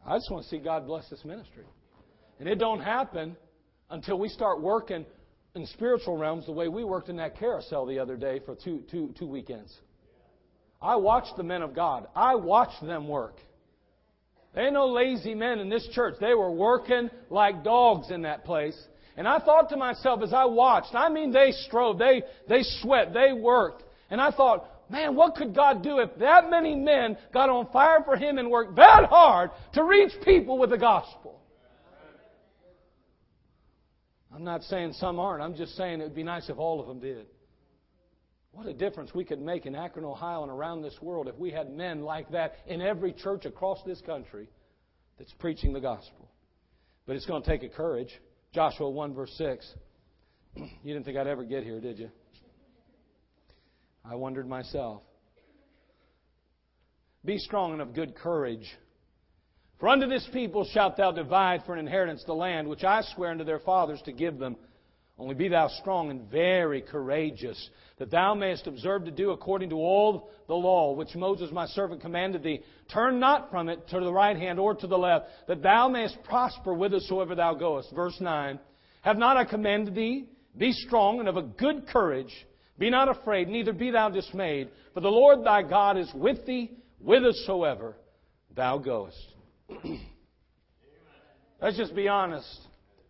I 0.07 0.17
just 0.17 0.31
want 0.31 0.45
to 0.45 0.51
see 0.51 0.59
God 0.59 0.87
bless 0.87 1.09
this 1.09 1.25
ministry. 1.25 1.65
And 2.41 2.49
it 2.49 2.57
don't 2.59 2.81
happen 2.81 3.37
until 3.91 4.19
we 4.19 4.29
start 4.29 4.63
working 4.63 5.05
in 5.55 5.67
spiritual 5.67 6.17
realms 6.17 6.47
the 6.47 6.53
way 6.53 6.69
we 6.69 6.85
worked 6.85 7.11
in 7.11 7.17
that 7.17 7.39
carousel 7.39 7.85
the 7.85 7.99
other 7.99 8.17
day 8.17 8.41
for 8.45 8.55
two, 8.55 8.83
two, 8.91 9.15
two 9.19 9.27
weekends. 9.27 9.73
I 10.81 10.97
watched 10.97 11.37
the 11.37 11.43
men 11.43 11.61
of 11.61 11.75
God. 11.75 12.07
I 12.17 12.37
watched 12.37 12.83
them 12.83 13.09
work. 13.09 13.37
They 14.55 14.63
ain't 14.63 14.73
no 14.73 14.87
lazy 14.87 15.35
men 15.35 15.59
in 15.59 15.69
this 15.69 15.87
church. 15.93 16.15
They 16.19 16.33
were 16.33 16.51
working 16.51 17.11
like 17.29 17.63
dogs 17.63 18.11
in 18.11 18.23
that 18.23 18.45
place. 18.45 18.81
And 19.19 19.29
I 19.29 19.39
thought 19.39 19.69
to 19.69 19.77
myself 19.77 20.23
as 20.23 20.33
I 20.33 20.47
watched, 20.47 20.95
I 20.95 21.11
mean, 21.11 21.33
they 21.33 21.53
strove, 21.53 21.99
they, 21.99 22.23
they 22.49 22.63
sweat, 22.81 23.13
they 23.13 23.35
worked. 23.35 23.83
And 24.09 24.19
I 24.19 24.31
thought, 24.31 24.65
man, 24.91 25.15
what 25.15 25.35
could 25.35 25.55
God 25.55 25.83
do 25.83 25.99
if 25.99 26.09
that 26.19 26.49
many 26.49 26.75
men 26.75 27.19
got 27.35 27.51
on 27.51 27.71
fire 27.71 28.03
for 28.03 28.17
Him 28.17 28.39
and 28.39 28.51
worked 28.51 28.77
that 28.77 29.05
hard 29.11 29.51
to 29.75 29.85
reach 29.85 30.13
people 30.25 30.59
with 30.59 30.71
the 30.71 30.79
gospel? 30.79 31.40
I'm 34.41 34.47
not 34.47 34.63
saying 34.63 34.95
some 34.95 35.21
aren't. 35.21 35.43
I'm 35.43 35.55
just 35.55 35.77
saying 35.77 36.01
it 36.01 36.05
would 36.05 36.15
be 36.15 36.23
nice 36.23 36.49
if 36.49 36.57
all 36.57 36.81
of 36.81 36.87
them 36.87 36.99
did. 36.99 37.27
What 38.53 38.65
a 38.65 38.73
difference 38.73 39.13
we 39.13 39.23
could 39.23 39.39
make 39.39 39.67
in 39.67 39.75
Akron, 39.75 40.07
Ohio, 40.07 40.43
and 40.43 40.51
around 40.51 40.81
this 40.81 40.97
world 41.03 41.29
if 41.29 41.37
we 41.37 41.51
had 41.51 41.71
men 41.71 42.01
like 42.01 42.31
that 42.31 42.55
in 42.67 42.81
every 42.81 43.13
church 43.13 43.45
across 43.45 43.83
this 43.85 44.01
country 44.01 44.49
that's 45.19 45.35
preaching 45.35 45.75
the 45.75 45.81
gospel. 45.81 46.31
But 47.07 47.17
it's 47.17 47.27
going 47.27 47.43
to 47.43 47.51
take 47.51 47.63
a 47.63 47.69
courage. 47.69 48.09
Joshua 48.55 48.89
1, 48.89 49.13
verse 49.13 49.33
6. 49.37 49.75
You 50.57 50.95
didn't 50.95 51.05
think 51.05 51.19
I'd 51.19 51.27
ever 51.27 51.45
get 51.45 51.63
here, 51.63 51.79
did 51.79 51.99
you? 51.99 52.09
I 54.07 54.15
wondered 54.15 54.49
myself. 54.49 55.03
Be 57.27 57.37
strong 57.37 57.75
and 57.75 57.83
of 57.83 57.93
good 57.95 58.15
courage. 58.15 58.67
For 59.81 59.89
unto 59.89 60.07
this 60.07 60.29
people 60.31 60.67
shalt 60.67 60.99
thou 60.99 61.11
divide 61.11 61.65
for 61.65 61.73
an 61.73 61.81
inheritance 61.81 62.23
the 62.27 62.35
land 62.35 62.69
which 62.69 62.85
I 62.85 63.01
swear 63.01 63.31
unto 63.31 63.45
their 63.45 63.61
fathers 63.61 64.01
to 64.05 64.13
give 64.13 64.39
them. 64.39 64.57
Only 65.19 65.35
be 65.35 65.49
thou 65.49 65.69
strong 65.69 66.11
and 66.11 66.31
very 66.31 66.83
courageous, 66.83 67.71
that 67.99 68.11
thou 68.11 68.35
mayest 68.35 68.67
observe 68.67 69.07
to 69.07 69.11
do 69.11 69.31
according 69.31 69.71
to 69.71 69.77
all 69.77 70.31
the 70.49 70.55
law 70.55 70.93
which 70.93 71.15
Moses 71.15 71.51
my 71.51 71.67
servant 71.67 72.03
commanded 72.03 72.43
thee. 72.43 72.63
Turn 72.93 73.19
not 73.21 73.51
from 73.51 73.71
it 73.71 73.89
to 73.89 74.01
the 74.01 74.13
right 74.13 74.37
hand 74.37 74.59
or 74.59 74.75
to 74.75 74.87
the 74.87 74.99
left, 74.99 75.27
that 75.49 75.63
thou 75.63 75.89
mayest 75.89 76.23
prosper 76.25 76.75
whithersoever 76.75 77.35
thou 77.35 77.55
goest. 77.55 77.91
Verse 77.95 78.19
9. 78.21 78.59
Have 79.03 79.19
not 79.19 79.39
I 79.39 79.45
commanded 79.45 79.95
thee? 79.95 80.27
Be 80.57 80.73
strong 80.73 81.21
and 81.21 81.29
of 81.29 81.37
a 81.37 81.43
good 81.43 81.87
courage. 81.87 82.33
Be 82.79 82.91
not 82.91 83.09
afraid, 83.09 83.49
neither 83.49 83.73
be 83.73 83.91
thou 83.91 84.11
dismayed, 84.11 84.71
for 84.93 85.01
the 85.01 85.09
Lord 85.11 85.45
thy 85.45 85.63
God 85.63 85.97
is 85.97 86.11
with 86.15 86.45
thee 86.47 86.71
whithersoever 87.03 87.95
thou 88.55 88.79
goest. 88.79 89.35
Let's 91.63 91.77
just 91.77 91.95
be 91.95 92.09
honest. 92.09 92.49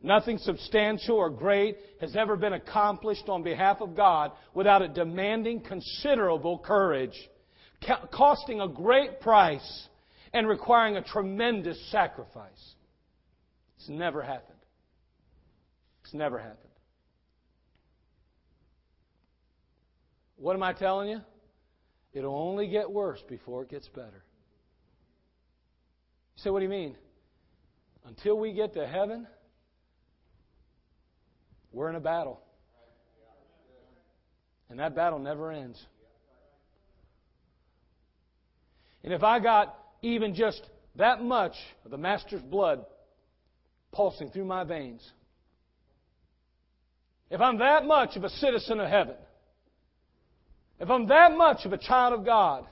Nothing 0.02 0.38
substantial 0.38 1.16
or 1.16 1.28
great 1.28 1.76
has 2.00 2.16
ever 2.16 2.36
been 2.36 2.54
accomplished 2.54 3.28
on 3.28 3.42
behalf 3.42 3.78
of 3.80 3.94
God 3.94 4.32
without 4.54 4.80
it 4.82 4.94
demanding 4.94 5.60
considerable 5.60 6.58
courage, 6.58 7.28
costing 8.10 8.60
a 8.60 8.68
great 8.68 9.20
price, 9.20 9.88
and 10.32 10.48
requiring 10.48 10.96
a 10.96 11.02
tremendous 11.02 11.78
sacrifice. 11.90 12.74
It's 13.76 13.88
never 13.88 14.22
happened. 14.22 14.58
It's 16.04 16.14
never 16.14 16.38
happened. 16.38 16.56
What 20.36 20.56
am 20.56 20.62
I 20.62 20.72
telling 20.72 21.10
you? 21.10 21.20
It'll 22.14 22.34
only 22.34 22.68
get 22.68 22.90
worse 22.90 23.22
before 23.28 23.62
it 23.62 23.70
gets 23.70 23.88
better. 23.88 24.24
Say, 26.42 26.48
what 26.48 26.60
do 26.60 26.64
you 26.64 26.70
mean? 26.70 26.96
Until 28.06 28.38
we 28.38 28.52
get 28.52 28.72
to 28.74 28.86
heaven, 28.86 29.26
we're 31.70 31.90
in 31.90 31.96
a 31.96 32.00
battle. 32.00 32.40
And 34.70 34.78
that 34.78 34.94
battle 34.94 35.18
never 35.18 35.52
ends. 35.52 35.84
And 39.04 39.12
if 39.12 39.22
I 39.22 39.38
got 39.38 39.76
even 40.00 40.34
just 40.34 40.62
that 40.96 41.22
much 41.22 41.54
of 41.84 41.90
the 41.90 41.98
Master's 41.98 42.42
blood 42.42 42.86
pulsing 43.92 44.30
through 44.30 44.46
my 44.46 44.64
veins, 44.64 45.06
if 47.30 47.40
I'm 47.40 47.58
that 47.58 47.84
much 47.84 48.16
of 48.16 48.24
a 48.24 48.30
citizen 48.30 48.80
of 48.80 48.88
heaven, 48.88 49.16
if 50.78 50.88
I'm 50.88 51.06
that 51.08 51.36
much 51.36 51.66
of 51.66 51.74
a 51.74 51.78
child 51.78 52.14
of 52.14 52.24
God, 52.24 52.66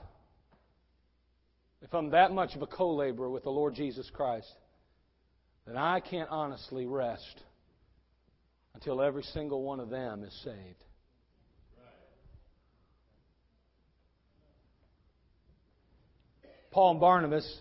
if 1.89 1.95
I'm 1.95 2.11
that 2.11 2.31
much 2.31 2.55
of 2.55 2.61
a 2.61 2.67
co 2.67 2.93
laborer 2.93 3.31
with 3.31 3.43
the 3.43 3.49
Lord 3.49 3.73
Jesus 3.73 4.07
Christ, 4.13 4.53
then 5.65 5.75
I 5.75 5.99
can't 5.99 6.29
honestly 6.29 6.85
rest 6.85 7.41
until 8.75 9.01
every 9.01 9.23
single 9.23 9.63
one 9.63 9.79
of 9.79 9.89
them 9.89 10.23
is 10.23 10.33
saved. 10.43 10.83
Paul 16.69 16.91
and 16.91 16.99
Barnabas 16.99 17.59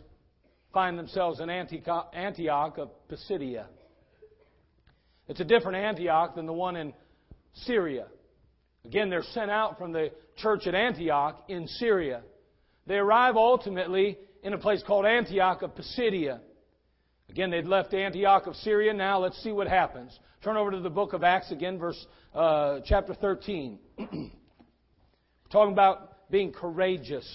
find 0.75 0.99
themselves 0.99 1.41
in 1.41 1.49
Antioch 1.49 2.77
of 2.77 2.91
Pisidia. 3.09 3.67
It's 5.27 5.41
a 5.41 5.45
different 5.45 5.79
Antioch 5.79 6.35
than 6.35 6.45
the 6.45 6.53
one 6.53 6.77
in 6.77 6.93
Syria. 7.65 8.09
Again, 8.85 9.09
they're 9.09 9.23
sent 9.33 9.51
out 9.51 9.79
from 9.79 9.93
the 9.93 10.11
church 10.37 10.67
at 10.67 10.75
Antioch 10.75 11.45
in 11.49 11.67
Syria. 11.67 12.21
They 12.89 12.97
arrive 12.97 13.37
ultimately 13.37 14.19
in 14.43 14.55
a 14.55 14.59
place 14.59 14.83
called 14.85 15.05
Antioch 15.05 15.61
of 15.61 15.75
Pisidia. 15.77 16.41
Again, 17.29 17.51
they'd 17.51 17.67
left 17.67 17.93
Antioch 17.93 18.47
of 18.47 18.57
Syria. 18.57 18.95
Now 18.95 19.19
let's 19.19 19.37
see 19.43 19.53
what 19.53 19.69
happens. 19.69 20.19
Turn 20.43 20.57
over 20.57 20.71
to 20.71 20.81
the 20.81 20.89
book 20.89 21.13
of 21.13 21.23
Acts 21.23 21.53
again, 21.53 21.79
verse 21.79 22.07
uh, 22.35 22.81
chapter 22.87 23.13
13. 23.13 23.79
talking 25.53 25.73
about 25.73 26.31
being 26.31 26.51
courageous. 26.51 27.29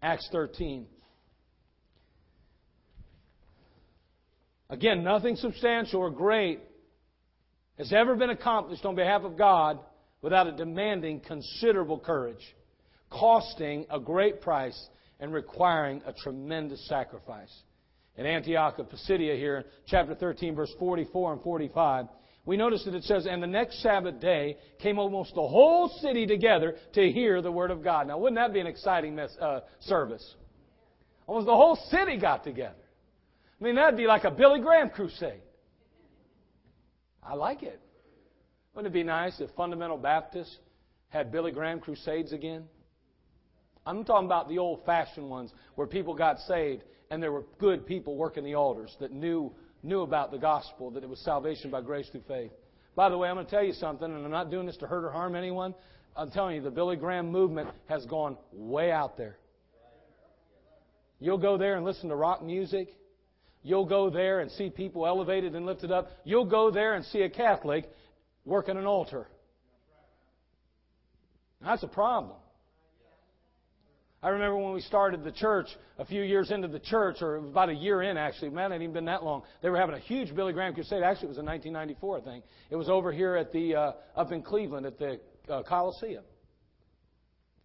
Acts 0.00 0.26
13. 0.32 0.86
Again, 4.70 5.04
nothing 5.04 5.36
substantial 5.36 6.00
or 6.00 6.10
great 6.10 6.60
has 7.76 7.92
ever 7.92 8.16
been 8.16 8.30
accomplished 8.30 8.86
on 8.86 8.94
behalf 8.94 9.22
of 9.22 9.36
God 9.36 9.78
without 10.22 10.46
it 10.46 10.56
demanding 10.56 11.20
considerable 11.20 11.98
courage, 11.98 12.54
costing 13.10 13.86
a 13.90 13.98
great 13.98 14.40
price, 14.40 14.88
and 15.20 15.32
requiring 15.32 16.02
a 16.06 16.12
tremendous 16.12 16.86
sacrifice. 16.88 17.52
In 18.16 18.26
Antioch 18.26 18.78
of 18.78 18.88
Pisidia 18.88 19.36
here, 19.36 19.64
chapter 19.86 20.14
13, 20.14 20.54
verse 20.54 20.72
44 20.78 21.34
and 21.34 21.42
45, 21.42 22.06
we 22.44 22.56
notice 22.56 22.84
that 22.84 22.94
it 22.94 23.04
says, 23.04 23.26
And 23.26 23.42
the 23.42 23.46
next 23.46 23.82
Sabbath 23.82 24.20
day 24.20 24.56
came 24.80 24.98
almost 24.98 25.34
the 25.34 25.46
whole 25.46 25.88
city 26.00 26.26
together 26.26 26.76
to 26.94 27.12
hear 27.12 27.42
the 27.42 27.52
Word 27.52 27.70
of 27.70 27.84
God. 27.84 28.06
Now, 28.06 28.18
wouldn't 28.18 28.38
that 28.38 28.52
be 28.52 28.60
an 28.60 28.66
exciting 28.66 29.14
mess, 29.14 29.36
uh, 29.40 29.60
service? 29.80 30.34
Almost 31.26 31.46
the 31.46 31.54
whole 31.54 31.76
city 31.90 32.16
got 32.16 32.42
together. 32.44 32.74
I 33.60 33.64
mean, 33.64 33.74
that'd 33.74 33.96
be 33.98 34.06
like 34.06 34.24
a 34.24 34.30
Billy 34.30 34.60
Graham 34.60 34.88
crusade. 34.88 35.42
I 37.22 37.34
like 37.34 37.62
it. 37.62 37.80
Wouldn't 38.74 38.94
it 38.94 38.96
be 38.96 39.02
nice 39.02 39.40
if 39.40 39.50
fundamental 39.50 39.98
Baptists 39.98 40.56
had 41.08 41.30
Billy 41.30 41.52
Graham 41.52 41.80
crusades 41.80 42.32
again? 42.32 42.64
I'm 43.86 44.04
talking 44.04 44.26
about 44.26 44.48
the 44.48 44.58
old 44.58 44.84
fashioned 44.84 45.28
ones 45.28 45.52
where 45.76 45.86
people 45.86 46.14
got 46.14 46.38
saved 46.40 46.84
and 47.10 47.22
there 47.22 47.32
were 47.32 47.44
good 47.58 47.86
people 47.86 48.16
working 48.16 48.44
the 48.44 48.54
altars 48.54 48.94
that 49.00 49.12
knew 49.12 49.52
knew 49.82 50.02
about 50.02 50.30
the 50.30 50.38
gospel, 50.38 50.90
that 50.90 51.02
it 51.02 51.08
was 51.08 51.20
salvation 51.20 51.70
by 51.70 51.80
grace 51.80 52.08
through 52.10 52.22
faith. 52.26 52.50
By 52.94 53.08
the 53.08 53.18
way, 53.18 53.28
I'm 53.28 53.36
going 53.36 53.46
to 53.46 53.50
tell 53.50 53.64
you 53.64 53.72
something, 53.72 54.10
and 54.10 54.24
I'm 54.24 54.30
not 54.30 54.50
doing 54.50 54.66
this 54.66 54.76
to 54.78 54.86
hurt 54.86 55.04
or 55.04 55.10
harm 55.10 55.36
anyone. 55.36 55.74
I'm 56.16 56.30
telling 56.30 56.56
you, 56.56 56.62
the 56.62 56.70
Billy 56.70 56.96
Graham 56.96 57.30
movement 57.30 57.68
has 57.88 58.04
gone 58.06 58.36
way 58.52 58.90
out 58.90 59.16
there. 59.16 59.38
You'll 61.20 61.38
go 61.38 61.56
there 61.56 61.76
and 61.76 61.84
listen 61.84 62.08
to 62.08 62.16
rock 62.16 62.42
music. 62.42 62.88
You'll 63.62 63.86
go 63.86 64.10
there 64.10 64.40
and 64.40 64.50
see 64.50 64.70
people 64.70 65.06
elevated 65.06 65.54
and 65.54 65.66
lifted 65.66 65.90
up. 65.90 66.10
You'll 66.24 66.44
go 66.44 66.70
there 66.70 66.94
and 66.94 67.04
see 67.04 67.22
a 67.22 67.30
Catholic 67.30 67.88
working 68.44 68.76
an 68.76 68.86
altar. 68.86 69.26
That's 71.60 71.82
a 71.82 71.88
problem. 71.88 72.36
I 74.20 74.30
remember 74.30 74.56
when 74.56 74.72
we 74.72 74.80
started 74.80 75.22
the 75.22 75.30
church, 75.30 75.68
a 75.96 76.04
few 76.04 76.22
years 76.22 76.50
into 76.50 76.66
the 76.66 76.80
church, 76.80 77.18
or 77.22 77.36
about 77.36 77.68
a 77.68 77.74
year 77.74 78.02
in 78.02 78.16
actually, 78.16 78.50
man, 78.50 78.72
it 78.72 78.74
hadn't 78.74 78.82
even 78.82 78.94
been 78.94 79.04
that 79.04 79.22
long. 79.22 79.42
They 79.62 79.70
were 79.70 79.78
having 79.78 79.94
a 79.94 80.00
huge 80.00 80.34
Billy 80.34 80.52
Graham 80.52 80.74
crusade. 80.74 81.04
Actually, 81.04 81.26
it 81.26 81.28
was 81.28 81.38
in 81.38 81.46
1994, 81.46 82.18
I 82.18 82.20
think. 82.22 82.44
It 82.70 82.76
was 82.76 82.88
over 82.88 83.12
here 83.12 83.36
at 83.36 83.52
the 83.52 83.76
uh, 83.76 83.92
up 84.16 84.32
in 84.32 84.42
Cleveland 84.42 84.86
at 84.86 84.98
the 84.98 85.20
uh, 85.48 85.62
Coliseum. 85.62 86.24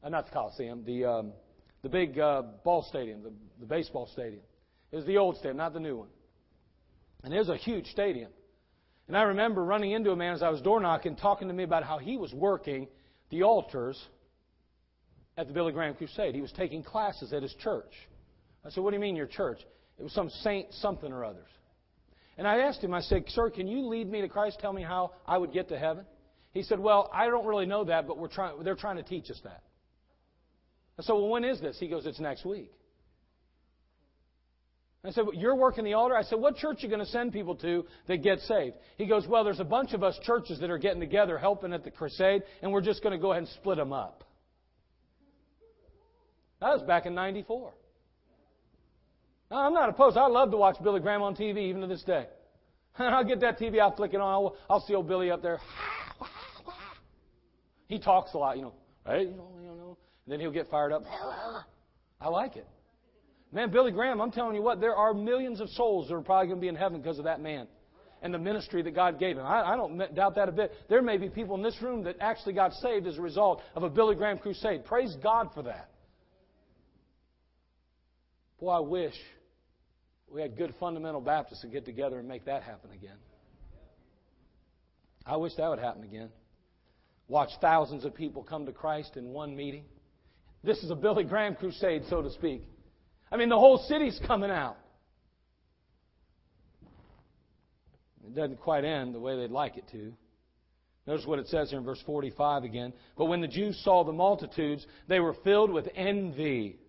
Uh, 0.03 0.09
not 0.09 0.27
the 0.27 0.31
Coliseum, 0.31 0.83
the 0.85 1.05
um, 1.05 1.33
the 1.81 1.89
big 1.89 2.19
uh, 2.19 2.43
ball 2.63 2.85
stadium, 2.87 3.23
the, 3.23 3.33
the 3.59 3.65
baseball 3.65 4.07
stadium. 4.13 4.43
It 4.91 4.97
was 4.97 5.05
the 5.05 5.17
old 5.17 5.37
stadium, 5.37 5.57
not 5.57 5.73
the 5.73 5.79
new 5.79 5.97
one. 5.97 6.09
And 7.23 7.33
it 7.33 7.39
was 7.39 7.49
a 7.49 7.57
huge 7.57 7.87
stadium. 7.87 8.31
And 9.07 9.17
I 9.17 9.23
remember 9.23 9.63
running 9.63 9.91
into 9.91 10.11
a 10.11 10.15
man 10.15 10.33
as 10.35 10.43
I 10.43 10.49
was 10.49 10.61
door 10.61 10.79
knocking, 10.79 11.15
talking 11.15 11.47
to 11.47 11.53
me 11.53 11.63
about 11.63 11.83
how 11.83 11.97
he 11.97 12.15
was 12.15 12.31
working 12.31 12.87
the 13.31 13.43
altars 13.43 13.99
at 15.37 15.47
the 15.47 15.53
Billy 15.53 15.71
Graham 15.71 15.95
Crusade. 15.95 16.35
He 16.35 16.41
was 16.41 16.51
taking 16.51 16.83
classes 16.83 17.33
at 17.33 17.41
his 17.41 17.53
church. 17.55 17.91
I 18.65 18.69
said, 18.69 18.83
What 18.83 18.91
do 18.91 18.95
you 18.95 19.01
mean 19.01 19.15
your 19.15 19.27
church? 19.27 19.59
It 19.99 20.03
was 20.03 20.13
some 20.13 20.29
saint 20.29 20.73
something 20.73 21.11
or 21.11 21.23
others. 21.25 21.47
And 22.37 22.47
I 22.47 22.59
asked 22.59 22.83
him, 22.83 22.93
I 22.93 23.01
said, 23.01 23.25
Sir, 23.27 23.49
can 23.49 23.67
you 23.67 23.87
lead 23.87 24.09
me 24.09 24.21
to 24.21 24.27
Christ? 24.27 24.57
Tell 24.59 24.73
me 24.73 24.81
how 24.81 25.11
I 25.27 25.37
would 25.37 25.53
get 25.53 25.69
to 25.69 25.77
heaven? 25.77 26.05
He 26.51 26.63
said, 26.63 26.79
Well, 26.79 27.09
I 27.13 27.27
don't 27.27 27.45
really 27.45 27.65
know 27.65 27.83
that, 27.85 28.07
but 28.07 28.17
we're 28.17 28.27
trying, 28.27 28.63
they're 28.63 28.75
trying 28.75 28.97
to 28.97 29.03
teach 29.03 29.29
us 29.29 29.39
that. 29.43 29.63
I 30.97 31.03
said, 31.03 31.13
Well, 31.13 31.29
when 31.29 31.43
is 31.43 31.59
this? 31.59 31.77
He 31.79 31.87
goes, 31.87 32.05
It's 32.05 32.19
next 32.19 32.45
week. 32.45 32.71
I 35.05 35.11
said, 35.11 35.25
well, 35.25 35.35
You're 35.35 35.55
working 35.55 35.83
the 35.83 35.93
altar? 35.93 36.15
I 36.15 36.23
said, 36.23 36.39
What 36.39 36.55
church 36.55 36.77
are 36.77 36.81
you 36.81 36.89
going 36.89 37.05
to 37.05 37.11
send 37.11 37.33
people 37.33 37.55
to 37.57 37.85
that 38.07 38.17
get 38.17 38.39
saved? 38.41 38.75
He 38.97 39.05
goes, 39.05 39.27
Well, 39.27 39.43
there's 39.43 39.59
a 39.59 39.65
bunch 39.65 39.93
of 39.93 40.03
us 40.03 40.17
churches 40.23 40.59
that 40.61 40.69
are 40.69 40.77
getting 40.77 41.01
together 41.01 41.37
helping 41.37 41.73
at 41.73 41.83
the 41.83 41.91
crusade, 41.91 42.43
and 42.61 42.71
we're 42.71 42.81
just 42.81 43.03
going 43.03 43.13
to 43.13 43.21
go 43.21 43.31
ahead 43.31 43.43
and 43.43 43.51
split 43.51 43.77
them 43.77 43.91
up. 43.91 44.23
That 46.63 46.75
was 46.75 46.81
back 46.83 47.05
in 47.05 47.13
94. 47.13 47.73
I'm 49.51 49.73
not 49.73 49.89
opposed. 49.89 50.15
I 50.15 50.27
love 50.27 50.49
to 50.51 50.57
watch 50.57 50.77
Billy 50.81 51.01
Graham 51.01 51.21
on 51.21 51.35
TV 51.35 51.57
even 51.57 51.81
to 51.81 51.87
this 51.87 52.03
day. 52.03 52.25
I'll 52.97 53.25
get 53.25 53.41
that 53.41 53.59
TV, 53.59 53.81
I'll 53.81 53.93
flick 53.93 54.13
it 54.13 54.21
on, 54.21 54.31
I'll, 54.31 54.55
I'll 54.69 54.79
see 54.79 54.95
old 54.95 55.07
Billy 55.07 55.29
up 55.29 55.41
there. 55.41 55.59
He 57.87 57.99
talks 57.99 58.33
a 58.33 58.37
lot, 58.37 58.55
you 58.55 58.63
know. 58.63 58.73
Hey, 59.05 59.23
you 59.23 59.35
know, 59.35 59.49
you 59.61 59.67
know. 59.67 59.97
And 60.25 60.31
then 60.31 60.39
he'll 60.39 60.51
get 60.51 60.67
fired 60.71 60.93
up. 60.93 61.03
I 62.21 62.29
like 62.29 62.55
it. 62.55 62.65
Man, 63.51 63.69
Billy 63.69 63.91
Graham, 63.91 64.19
I'm 64.19 64.31
telling 64.31 64.55
you 64.55 64.63
what, 64.63 64.79
there 64.79 64.95
are 64.95 65.13
millions 65.13 65.59
of 65.59 65.69
souls 65.69 66.07
that 66.07 66.15
are 66.15 66.21
probably 66.21 66.47
going 66.47 66.59
to 66.59 66.61
be 66.61 66.69
in 66.69 66.75
heaven 66.75 67.01
because 67.01 67.19
of 67.19 67.25
that 67.25 67.39
man 67.41 67.67
and 68.23 68.33
the 68.33 68.39
ministry 68.39 68.81
that 68.81 68.95
God 68.95 69.19
gave 69.19 69.37
him. 69.37 69.45
I, 69.45 69.73
I 69.73 69.75
don't 69.75 70.15
doubt 70.15 70.35
that 70.35 70.49
a 70.49 70.51
bit. 70.51 70.71
There 70.89 71.03
may 71.03 71.17
be 71.17 71.29
people 71.29 71.55
in 71.55 71.61
this 71.61 71.79
room 71.81 72.03
that 72.05 72.15
actually 72.19 72.53
got 72.53 72.73
saved 72.75 73.05
as 73.05 73.17
a 73.17 73.21
result 73.21 73.61
of 73.75 73.83
a 73.83 73.89
Billy 73.89 74.15
Graham 74.15 74.39
crusade. 74.39 74.85
Praise 74.85 75.15
God 75.21 75.49
for 75.53 75.61
that. 75.63 75.89
Boy, 78.63 78.71
I 78.71 78.79
wish 78.79 79.13
we 80.33 80.41
had 80.41 80.55
good 80.55 80.73
fundamental 80.79 81.19
Baptists 81.19 81.59
to 81.63 81.67
get 81.67 81.83
together 81.83 82.17
and 82.17 82.29
make 82.29 82.45
that 82.45 82.63
happen 82.63 82.91
again. 82.91 83.17
I 85.25 85.35
wish 85.35 85.53
that 85.55 85.67
would 85.67 85.79
happen 85.79 86.05
again. 86.05 86.29
Watch 87.27 87.49
thousands 87.59 88.05
of 88.05 88.15
people 88.15 88.41
come 88.41 88.65
to 88.65 88.71
Christ 88.71 89.17
in 89.17 89.33
one 89.33 89.53
meeting. 89.53 89.83
This 90.63 90.77
is 90.77 90.91
a 90.91 90.95
Billy 90.95 91.25
Graham 91.25 91.55
crusade, 91.55 92.03
so 92.09 92.21
to 92.21 92.31
speak. 92.31 92.63
I 93.29 93.35
mean, 93.35 93.49
the 93.49 93.59
whole 93.59 93.79
city's 93.79 94.17
coming 94.25 94.49
out. 94.49 94.77
It 98.25 98.33
doesn't 98.33 98.61
quite 98.61 98.85
end 98.85 99.13
the 99.13 99.19
way 99.19 99.35
they'd 99.35 99.51
like 99.51 99.75
it 99.75 99.89
to. 99.91 100.13
Notice 101.05 101.25
what 101.25 101.39
it 101.39 101.49
says 101.49 101.69
here 101.69 101.79
in 101.79 101.83
verse 101.83 102.01
45 102.05 102.63
again. 102.63 102.93
But 103.17 103.25
when 103.25 103.41
the 103.41 103.47
Jews 103.49 103.77
saw 103.83 104.05
the 104.05 104.13
multitudes, 104.13 104.87
they 105.09 105.19
were 105.19 105.35
filled 105.43 105.69
with 105.69 105.89
envy 105.97 106.79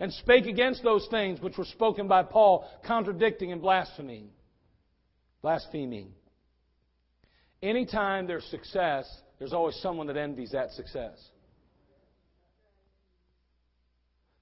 and 0.00 0.10
spake 0.14 0.46
against 0.46 0.82
those 0.82 1.06
things 1.10 1.40
which 1.40 1.58
were 1.58 1.66
spoken 1.66 2.08
by 2.08 2.22
Paul, 2.22 2.66
contradicting 2.86 3.52
and 3.52 3.60
blaspheming. 3.60 4.30
Blaspheming. 5.42 6.12
Anytime 7.62 8.26
there's 8.26 8.44
success, 8.46 9.06
there's 9.38 9.52
always 9.52 9.76
someone 9.76 10.06
that 10.06 10.16
envies 10.16 10.52
that 10.52 10.70
success. 10.72 11.22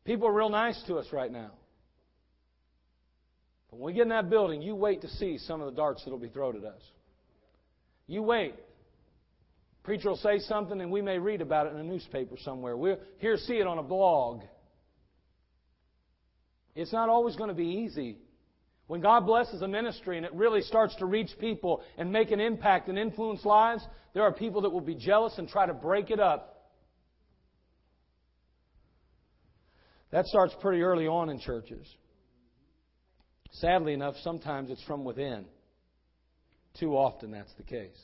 People 0.04 0.28
are 0.28 0.32
real 0.32 0.48
nice 0.48 0.80
to 0.86 0.94
us 0.94 1.06
right 1.12 1.30
now. 1.30 1.50
But 3.70 3.80
when 3.80 3.92
we 3.92 3.92
get 3.94 4.02
in 4.02 4.08
that 4.10 4.30
building, 4.30 4.62
you 4.62 4.76
wait 4.76 5.02
to 5.02 5.08
see 5.08 5.38
some 5.38 5.60
of 5.60 5.66
the 5.66 5.76
darts 5.76 6.04
that 6.04 6.10
will 6.10 6.18
be 6.18 6.28
thrown 6.28 6.56
at 6.56 6.64
us. 6.64 6.80
You 8.06 8.22
wait. 8.22 8.54
Preacher 9.82 10.08
will 10.08 10.16
say 10.16 10.38
something, 10.38 10.80
and 10.80 10.90
we 10.90 11.02
may 11.02 11.18
read 11.18 11.40
about 11.40 11.66
it 11.66 11.74
in 11.74 11.80
a 11.80 11.84
newspaper 11.84 12.36
somewhere. 12.42 12.76
We'll 12.76 12.98
hear 13.18 13.36
see 13.36 13.54
it 13.54 13.66
on 13.66 13.78
a 13.78 13.82
blog. 13.82 14.42
It's 16.74 16.92
not 16.92 17.08
always 17.08 17.36
going 17.36 17.48
to 17.48 17.54
be 17.54 17.84
easy. 17.84 18.18
When 18.86 19.00
God 19.02 19.26
blesses 19.26 19.60
a 19.60 19.68
ministry 19.68 20.16
and 20.16 20.24
it 20.24 20.32
really 20.32 20.62
starts 20.62 20.96
to 20.96 21.06
reach 21.06 21.30
people 21.38 21.82
and 21.98 22.10
make 22.10 22.30
an 22.30 22.40
impact 22.40 22.88
and 22.88 22.98
influence 22.98 23.44
lives, 23.44 23.86
there 24.14 24.22
are 24.22 24.32
people 24.32 24.62
that 24.62 24.70
will 24.70 24.80
be 24.80 24.94
jealous 24.94 25.36
and 25.36 25.48
try 25.48 25.66
to 25.66 25.74
break 25.74 26.10
it 26.10 26.20
up. 26.20 26.58
That 30.10 30.26
starts 30.26 30.54
pretty 30.60 30.80
early 30.80 31.06
on 31.06 31.28
in 31.28 31.38
churches. 31.38 31.86
Sadly 33.52 33.92
enough, 33.92 34.14
sometimes 34.22 34.70
it's 34.70 34.82
from 34.84 35.04
within. 35.04 35.44
Too 36.80 36.96
often 36.96 37.30
that's 37.30 37.52
the 37.54 37.62
case. 37.62 37.98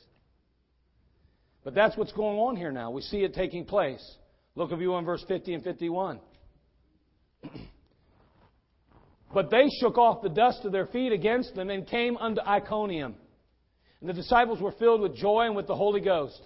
But 1.63 1.73
that's 1.73 1.97
what's 1.97 2.11
going 2.11 2.37
on 2.37 2.55
here 2.55 2.71
now. 2.71 2.91
We 2.91 3.01
see 3.01 3.23
it 3.23 3.33
taking 3.33 3.65
place. 3.65 4.03
Look 4.53 4.71
of 4.71 4.81
you 4.81 4.93
on 4.93 5.03
verse 5.03 5.23
50 5.27 5.55
and 5.55 5.63
51. 5.63 6.19
But 9.35 9.49
they 9.49 9.67
shook 9.81 9.97
off 9.97 10.21
the 10.21 10.29
dust 10.29 10.63
of 10.63 10.71
their 10.71 10.85
feet 10.85 11.11
against 11.11 11.55
them 11.55 11.69
and 11.69 11.85
came 11.85 12.15
unto 12.15 12.39
Iconium. 12.39 13.15
And 13.99 14.07
the 14.07 14.13
disciples 14.13 14.61
were 14.61 14.71
filled 14.71 15.01
with 15.01 15.13
joy 15.13 15.41
and 15.41 15.57
with 15.57 15.67
the 15.67 15.75
Holy 15.75 15.99
Ghost. 15.99 16.41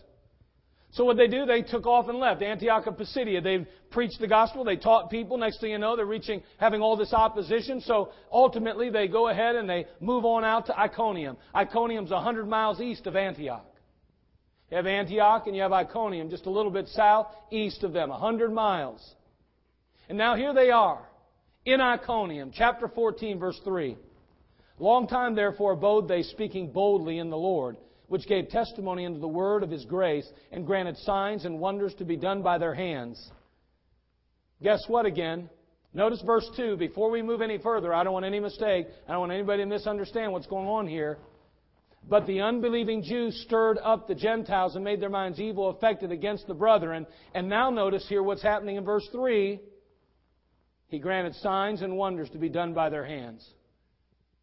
So 0.93 1.05
what 1.05 1.15
they 1.15 1.27
do, 1.27 1.45
they 1.45 1.61
took 1.61 1.85
off 1.85 2.09
and 2.09 2.17
left. 2.17 2.41
Antioch 2.41 2.87
of 2.87 2.97
Pisidia, 2.97 3.41
they 3.41 3.67
preached 3.91 4.19
the 4.19 4.27
gospel, 4.27 4.63
they 4.63 4.75
taught 4.75 5.11
people. 5.11 5.37
Next 5.37 5.61
thing 5.61 5.69
you 5.69 5.77
know, 5.77 5.95
they're 5.95 6.07
reaching, 6.07 6.41
having 6.57 6.81
all 6.81 6.97
this 6.97 7.13
opposition. 7.13 7.79
So 7.79 8.09
ultimately, 8.31 8.89
they 8.89 9.07
go 9.07 9.27
ahead 9.27 9.55
and 9.55 9.69
they 9.69 9.85
move 9.99 10.25
on 10.25 10.43
out 10.43 10.65
to 10.65 10.79
Iconium. 10.79 11.37
Iconium's 11.53 12.09
a 12.09 12.19
hundred 12.19 12.47
miles 12.47 12.81
east 12.81 13.05
of 13.05 13.15
Antioch. 13.15 13.67
You 14.71 14.77
have 14.77 14.87
Antioch 14.87 15.43
and 15.45 15.55
you 15.55 15.61
have 15.61 15.73
Iconium 15.73 16.31
just 16.31 16.47
a 16.47 16.49
little 16.49 16.71
bit 16.71 16.87
south, 16.87 17.27
east 17.51 17.83
of 17.83 17.93
them, 17.93 18.09
a 18.09 18.17
hundred 18.17 18.51
miles. 18.51 19.13
And 20.07 20.17
now 20.17 20.35
here 20.35 20.55
they 20.55 20.71
are 20.71 21.08
in 21.65 21.81
Iconium, 21.81 22.51
chapter 22.53 22.87
14, 22.87 23.39
verse 23.39 23.59
3. 23.63 23.97
Long 24.79 25.07
time 25.07 25.35
therefore 25.35 25.73
abode 25.73 26.07
they 26.07 26.23
speaking 26.23 26.71
boldly 26.71 27.19
in 27.19 27.29
the 27.29 27.37
Lord, 27.37 27.77
which 28.07 28.27
gave 28.27 28.49
testimony 28.49 29.05
unto 29.05 29.19
the 29.19 29.27
word 29.27 29.63
of 29.63 29.69
his 29.69 29.85
grace, 29.85 30.27
and 30.51 30.65
granted 30.65 30.97
signs 30.97 31.45
and 31.45 31.59
wonders 31.59 31.93
to 31.95 32.05
be 32.05 32.15
done 32.15 32.41
by 32.41 32.57
their 32.57 32.73
hands. 32.73 33.31
Guess 34.61 34.85
what 34.87 35.05
again? 35.05 35.49
Notice 35.93 36.21
verse 36.25 36.47
2. 36.55 36.77
Before 36.77 37.09
we 37.09 37.21
move 37.21 37.41
any 37.41 37.57
further, 37.57 37.93
I 37.93 38.03
don't 38.03 38.13
want 38.13 38.25
any 38.25 38.39
mistake. 38.39 38.87
I 39.07 39.11
don't 39.11 39.21
want 39.21 39.31
anybody 39.31 39.63
to 39.63 39.67
misunderstand 39.67 40.31
what's 40.31 40.47
going 40.47 40.67
on 40.67 40.87
here. 40.87 41.17
But 42.07 42.25
the 42.27 42.41
unbelieving 42.41 43.03
Jews 43.03 43.41
stirred 43.45 43.77
up 43.83 44.07
the 44.07 44.15
Gentiles 44.15 44.75
and 44.75 44.83
made 44.83 45.01
their 45.01 45.09
minds 45.09 45.39
evil 45.39 45.69
affected 45.69 46.11
against 46.11 46.47
the 46.47 46.53
brethren. 46.53 47.05
And 47.33 47.49
now 47.49 47.69
notice 47.69 48.05
here 48.07 48.23
what's 48.23 48.41
happening 48.41 48.77
in 48.77 48.85
verse 48.85 49.07
3. 49.11 49.59
He 50.89 50.99
granted 50.99 51.35
signs 51.35 51.81
and 51.81 51.95
wonders 51.95 52.29
to 52.31 52.37
be 52.37 52.49
done 52.49 52.73
by 52.73 52.89
their 52.89 53.05
hands. 53.05 53.47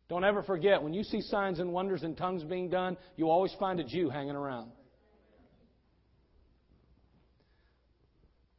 Don't 0.09 0.25
ever 0.25 0.43
forget, 0.45 0.83
when 0.83 0.95
you 0.95 1.03
see 1.03 1.21
signs 1.21 1.59
and 1.59 1.73
wonders 1.73 2.05
and 2.05 2.17
tongues 2.17 2.45
being 2.45 2.71
done, 2.71 2.97
you 3.17 3.29
always 3.29 3.53
find 3.59 3.81
a 3.81 3.85
Jew 3.85 4.09
hanging 4.09 4.37
around. 4.37 4.71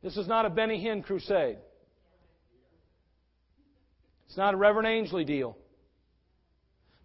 This 0.03 0.17
is 0.17 0.27
not 0.27 0.45
a 0.45 0.49
Benny 0.49 0.83
Hinn 0.83 1.03
crusade. 1.03 1.57
It's 4.27 4.37
not 4.37 4.53
a 4.53 4.57
Reverend 4.57 4.87
Angley 4.87 5.23
deal. 5.23 5.57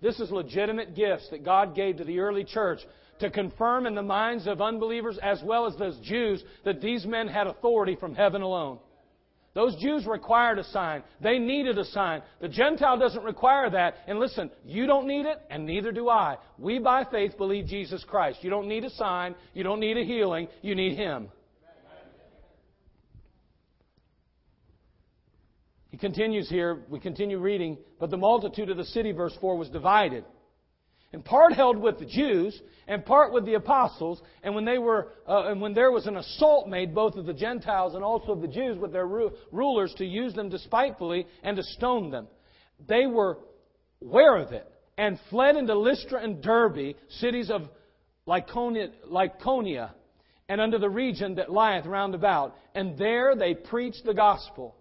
This 0.01 0.18
is 0.18 0.33
legitimate 0.33 0.97
gifts 0.97 1.29
that 1.31 1.45
God 1.45 1.77
gave 1.77 1.99
to 1.99 2.05
the 2.05 2.18
early 2.18 2.42
church 2.42 2.81
to 3.21 3.31
confirm 3.31 3.87
in 3.87 3.95
the 3.95 4.03
minds 4.03 4.49
of 4.49 4.61
unbelievers 4.61 5.16
as 5.23 5.40
well 5.45 5.66
as 5.66 5.77
those 5.77 5.99
Jews 6.01 6.42
that 6.64 6.81
these 6.81 7.07
men 7.07 7.29
had 7.29 7.47
authority 7.47 7.95
from 7.95 8.16
heaven 8.16 8.42
alone. 8.42 8.81
Those 9.55 9.77
Jews 9.77 10.07
required 10.07 10.59
a 10.59 10.65
sign. 10.65 11.03
They 11.21 11.38
needed 11.38 11.77
a 11.77 11.85
sign. 11.85 12.23
The 12.41 12.49
Gentile 12.49 12.99
doesn't 12.99 13.23
require 13.23 13.69
that. 13.71 13.97
And 14.07 14.19
listen, 14.19 14.51
you 14.65 14.87
don't 14.87 15.07
need 15.07 15.27
it, 15.27 15.38
and 15.51 15.67
neither 15.67 15.93
do 15.93 16.09
I. 16.09 16.38
We, 16.59 16.79
by 16.79 17.05
faith, 17.05 17.37
believe 17.37 17.67
Jesus 17.67 18.03
Christ. 18.05 18.38
You 18.43 18.49
don't 18.49 18.67
need 18.67 18.85
a 18.85 18.91
sign. 18.91 19.35
You 19.53 19.62
don't 19.62 19.81
need 19.81 19.99
a 19.99 20.05
healing. 20.05 20.49
You 20.62 20.75
need 20.75 20.97
Him. 20.97 21.29
He 25.91 25.99
continues 25.99 26.49
here, 26.49 26.85
we 26.88 26.99
continue 26.99 27.38
reading, 27.38 27.77
but 28.01 28.11
the 28.11 28.17
multitude 28.17 28.71
of 28.71 28.79
the 28.79 28.85
city, 28.87 29.12
verse 29.12 29.37
4, 29.43 29.59
was 29.59 29.69
divided. 29.69 30.25
And 31.12 31.25
part 31.25 31.53
held 31.53 31.77
with 31.77 31.98
the 31.98 32.07
Jews, 32.07 32.61
and 32.88 33.05
part 33.05 33.33
with 33.33 33.44
the 33.44 33.55
apostles. 33.55 34.22
And 34.42 34.55
when 34.55 34.64
they 34.64 34.79
were, 34.79 35.12
uh, 35.29 35.48
and 35.48 35.61
when 35.61 35.75
there 35.75 35.92
was 35.92 36.07
an 36.07 36.16
assault 36.16 36.68
made, 36.68 36.94
both 36.94 37.16
of 37.16 37.27
the 37.27 37.35
Gentiles 37.35 37.94
and 37.94 38.03
also 38.03 38.33
of 38.33 38.40
the 38.40 38.48
Jews, 38.48 38.79
with 38.79 38.92
their 38.92 39.07
ru- 39.07 39.33
rulers 39.51 39.94
to 39.98 40.07
use 40.07 40.35
them 40.35 40.48
despitefully 40.48 41.27
and 41.42 41.57
to 41.57 41.62
stone 41.62 42.11
them, 42.11 42.29
they 42.88 43.07
were 43.07 43.38
aware 44.01 44.37
of 44.37 44.53
it 44.53 44.66
and 44.96 45.18
fled 45.31 45.57
into 45.57 45.75
Lystra 45.75 46.22
and 46.22 46.42
Derbe, 46.42 46.94
cities 47.09 47.51
of 47.51 47.68
Lycaonia, 48.27 48.90
Lycaonia 49.11 49.90
and 50.48 50.61
under 50.61 50.79
the 50.79 50.90
region 50.90 51.37
that 51.37 51.51
lieth 51.51 51.87
round 51.87 52.14
about. 52.14 52.55
And 52.75 52.98
there 52.98 53.35
they 53.35 53.55
preached 53.55 54.05
the 54.05 54.14
gospel. 54.14 54.77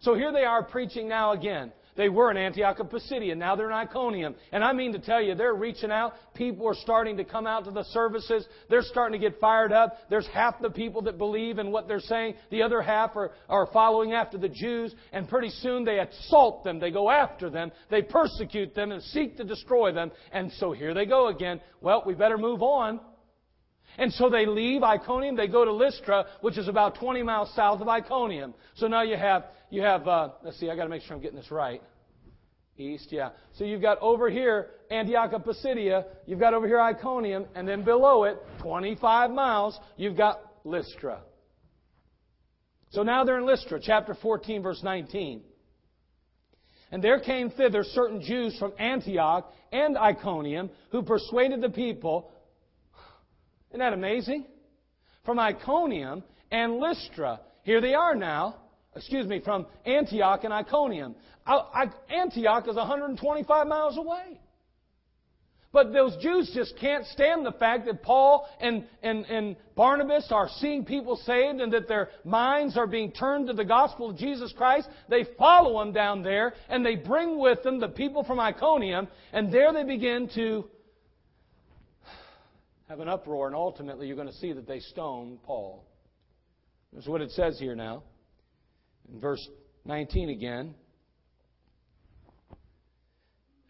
So 0.00 0.14
here 0.14 0.32
they 0.32 0.44
are 0.44 0.62
preaching 0.62 1.08
now 1.08 1.32
again. 1.32 1.72
They 1.94 2.08
were 2.08 2.30
in 2.30 2.36
Antioch 2.36 2.78
of 2.78 2.90
Pisidia. 2.90 3.34
Now 3.34 3.54
they're 3.54 3.66
in 3.66 3.72
Iconium. 3.72 4.34
And 4.50 4.64
I 4.64 4.72
mean 4.72 4.92
to 4.92 4.98
tell 4.98 5.20
you, 5.20 5.34
they're 5.34 5.54
reaching 5.54 5.90
out. 5.90 6.14
People 6.34 6.66
are 6.66 6.74
starting 6.74 7.18
to 7.18 7.24
come 7.24 7.46
out 7.46 7.64
to 7.66 7.70
the 7.70 7.84
services. 7.84 8.46
They're 8.70 8.82
starting 8.82 9.20
to 9.20 9.28
get 9.30 9.38
fired 9.40 9.72
up. 9.72 9.98
There's 10.08 10.26
half 10.28 10.60
the 10.60 10.70
people 10.70 11.02
that 11.02 11.18
believe 11.18 11.58
in 11.58 11.70
what 11.70 11.88
they're 11.88 12.00
saying. 12.00 12.34
The 12.50 12.62
other 12.62 12.80
half 12.80 13.14
are, 13.14 13.32
are 13.48 13.66
following 13.72 14.14
after 14.14 14.38
the 14.38 14.48
Jews. 14.48 14.94
And 15.12 15.28
pretty 15.28 15.50
soon 15.50 15.84
they 15.84 15.98
assault 15.98 16.64
them. 16.64 16.80
They 16.80 16.90
go 16.90 17.10
after 17.10 17.50
them. 17.50 17.72
They 17.90 18.02
persecute 18.02 18.74
them 18.74 18.90
and 18.90 19.02
seek 19.02 19.36
to 19.36 19.44
destroy 19.44 19.92
them. 19.92 20.12
And 20.32 20.50
so 20.52 20.72
here 20.72 20.94
they 20.94 21.04
go 21.04 21.28
again. 21.28 21.60
Well, 21.82 22.04
we 22.06 22.14
better 22.14 22.38
move 22.38 22.62
on. 22.62 23.00
And 23.98 24.12
so 24.12 24.30
they 24.30 24.46
leave 24.46 24.82
Iconium, 24.82 25.36
they 25.36 25.48
go 25.48 25.64
to 25.64 25.72
Lystra, 25.72 26.26
which 26.40 26.56
is 26.56 26.68
about 26.68 26.94
20 26.96 27.22
miles 27.22 27.52
south 27.54 27.80
of 27.80 27.88
Iconium. 27.88 28.54
So 28.74 28.86
now 28.88 29.02
you 29.02 29.16
have 29.16 29.44
you 29.72 29.80
have, 29.80 30.06
uh, 30.06 30.28
let's 30.44 30.60
see, 30.60 30.68
I 30.68 30.76
got 30.76 30.84
to 30.84 30.90
make 30.90 31.02
sure 31.02 31.16
I'm 31.16 31.22
getting 31.22 31.38
this 31.38 31.50
right. 31.50 31.82
East, 32.76 33.08
yeah. 33.10 33.30
So 33.54 33.64
you've 33.64 33.80
got 33.80 33.98
over 34.00 34.28
here 34.28 34.70
Antioch 34.90 35.32
of 35.32 35.44
Pisidia, 35.44 36.04
you've 36.26 36.40
got 36.40 36.52
over 36.52 36.66
here 36.66 36.80
Iconium, 36.80 37.46
and 37.54 37.66
then 37.66 37.82
below 37.82 38.24
it, 38.24 38.36
25 38.60 39.30
miles, 39.30 39.78
you've 39.96 40.16
got 40.16 40.40
Lystra. 40.64 41.20
So 42.90 43.02
now 43.02 43.24
they're 43.24 43.38
in 43.38 43.46
Lystra, 43.46 43.80
chapter 43.82 44.14
14, 44.14 44.62
verse 44.62 44.82
19. 44.82 45.42
And 46.90 47.02
there 47.02 47.20
came 47.20 47.48
thither 47.50 47.84
certain 47.84 48.20
Jews 48.20 48.54
from 48.58 48.74
Antioch 48.78 49.50
and 49.72 49.96
Iconium 49.96 50.68
who 50.90 51.02
persuaded 51.02 51.62
the 51.62 51.70
people. 51.70 52.30
Isn't 53.72 53.80
that 53.80 53.92
amazing? 53.92 54.46
From 55.24 55.38
Iconium 55.38 56.22
and 56.50 56.78
Lystra. 56.78 57.40
Here 57.64 57.80
they 57.80 57.94
are 57.94 58.14
now 58.14 58.56
excuse 58.94 59.26
me, 59.26 59.40
from 59.40 59.66
Antioch 59.86 60.44
and 60.44 60.52
Iconium. 60.52 61.14
Uh, 61.46 61.86
Antioch 62.10 62.68
is 62.68 62.76
125 62.76 63.66
miles 63.66 63.96
away. 63.96 64.38
But 65.72 65.94
those 65.94 66.14
Jews 66.22 66.50
just 66.54 66.76
can't 66.78 67.06
stand 67.06 67.46
the 67.46 67.52
fact 67.52 67.86
that 67.86 68.02
Paul 68.02 68.46
and, 68.60 68.84
and, 69.02 69.24
and 69.24 69.56
Barnabas 69.74 70.26
are 70.30 70.50
seeing 70.58 70.84
people 70.84 71.16
saved 71.16 71.62
and 71.62 71.72
that 71.72 71.88
their 71.88 72.10
minds 72.24 72.76
are 72.76 72.86
being 72.86 73.10
turned 73.10 73.46
to 73.46 73.54
the 73.54 73.64
gospel 73.64 74.10
of 74.10 74.18
Jesus 74.18 74.52
Christ. 74.54 74.86
They 75.08 75.24
follow 75.38 75.78
them 75.78 75.94
down 75.94 76.22
there 76.22 76.52
and 76.68 76.84
they 76.84 76.96
bring 76.96 77.38
with 77.38 77.62
them 77.62 77.80
the 77.80 77.88
people 77.88 78.22
from 78.22 78.38
Iconium 78.38 79.08
and 79.32 79.50
there 79.50 79.72
they 79.72 79.84
begin 79.84 80.28
to 80.34 80.68
have 82.92 83.00
an 83.00 83.08
uproar 83.08 83.46
and 83.46 83.56
ultimately 83.56 84.06
you're 84.06 84.16
going 84.16 84.28
to 84.28 84.34
see 84.34 84.52
that 84.52 84.66
they 84.68 84.78
stone 84.78 85.38
Paul. 85.44 85.82
That's 86.92 87.06
what 87.06 87.22
it 87.22 87.30
says 87.30 87.58
here 87.58 87.74
now. 87.74 88.02
In 89.10 89.18
verse 89.18 89.48
19 89.86 90.28
again. 90.28 90.74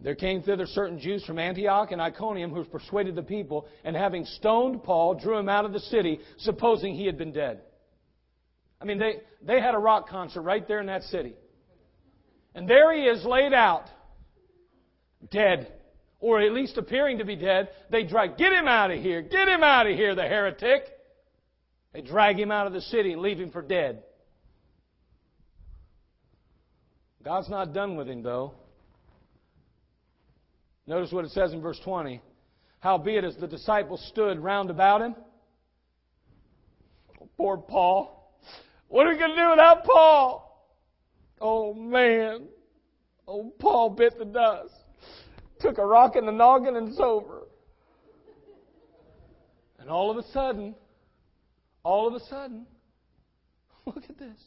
There 0.01 0.17
came 0.17 0.43
thither 0.43 0.67
certain 0.67 0.99
Jews 0.99 1.25
from 1.25 1.39
Antioch 1.39 1.93
and 1.93 2.03
Iconium 2.03 2.51
who 2.51 2.65
persuaded 2.65 3.15
the 3.15 3.23
people, 3.23 3.69
and 3.85 3.95
having 3.95 4.25
stoned 4.25 4.83
Paul, 4.83 5.15
drew 5.15 5.39
him 5.39 5.49
out 5.49 5.67
of 5.67 5.73
the 5.73 5.79
city, 5.79 6.19
supposing 6.39 6.97
he 6.97 7.07
had 7.07 7.17
been 7.17 7.31
dead. 7.31 7.61
I 8.81 8.87
mean, 8.87 8.99
they, 8.99 9.21
they 9.41 9.61
had 9.61 9.77
a 9.77 9.79
rock 9.79 10.09
concert 10.09 10.43
right 10.43 10.67
there 10.67 10.81
in 10.81 10.87
that 10.87 11.05
city. 11.05 11.35
And 12.57 12.69
there 12.69 12.93
he 12.93 13.03
is 13.03 13.25
laid 13.25 13.53
out, 13.53 13.85
dead, 15.31 15.73
or 16.23 16.41
at 16.41 16.53
least 16.53 16.79
appearing 16.79 17.19
to 17.19 17.25
be 17.25 17.35
dead. 17.37 17.69
They 17.91 18.05
drag, 18.05 18.39
get 18.39 18.53
him 18.53 18.69
out 18.69 18.93
of 18.93 19.03
here, 19.03 19.21
get 19.21 19.49
him 19.49 19.65
out 19.65 19.89
of 19.89 19.97
here, 19.97 20.15
the 20.15 20.23
heretic. 20.23 20.85
They 21.93 22.01
drag 22.01 22.39
him 22.39 22.53
out 22.53 22.69
of 22.69 22.73
the 22.73 22.81
city 22.81 23.13
and 23.13 23.21
leave 23.21 23.39
him 23.39 23.51
for 23.51 23.61
dead. 23.61 24.05
God's 27.25 27.51
not 27.51 27.75
done 27.75 27.97
with 27.97 28.09
him, 28.09 28.23
though. 28.23 28.55
Notice 30.87 31.13
what 31.13 31.25
it 31.25 31.33
says 31.33 31.53
in 31.53 31.61
verse 31.61 31.81
20. 31.85 32.23
Howbeit, 32.79 33.25
as 33.25 33.37
the 33.37 33.49
disciples 33.49 34.05
stood 34.09 34.39
round 34.39 34.71
about 34.71 35.03
him, 35.03 35.17
oh, 37.21 37.29
poor 37.37 37.57
Paul. 37.57 38.33
What 38.89 39.07
are 39.07 39.11
we 39.11 39.19
going 39.19 39.31
to 39.31 39.37
do 39.37 39.51
without 39.51 39.85
Paul? 39.85 40.71
Oh, 41.41 41.75
man. 41.75 42.47
Oh, 43.27 43.53
Paul 43.59 43.91
bit 43.91 44.19
the 44.19 44.25
dust. 44.25 44.75
Took 45.63 45.79
a 45.79 45.87
rock 45.87 46.17
in 46.17 46.27
the 46.27 46.33
noggin 46.33 46.75
and 46.75 46.89
it's 46.89 46.99
over. 46.99 47.47
And 49.79 49.89
all 49.89 50.11
of 50.11 50.17
a 50.17 50.25
sudden, 50.33 50.75
all 51.85 52.09
of 52.09 52.15
a 52.15 52.21
sudden, 52.27 52.67
look 53.87 54.05
at 54.09 54.19
this. 54.19 54.41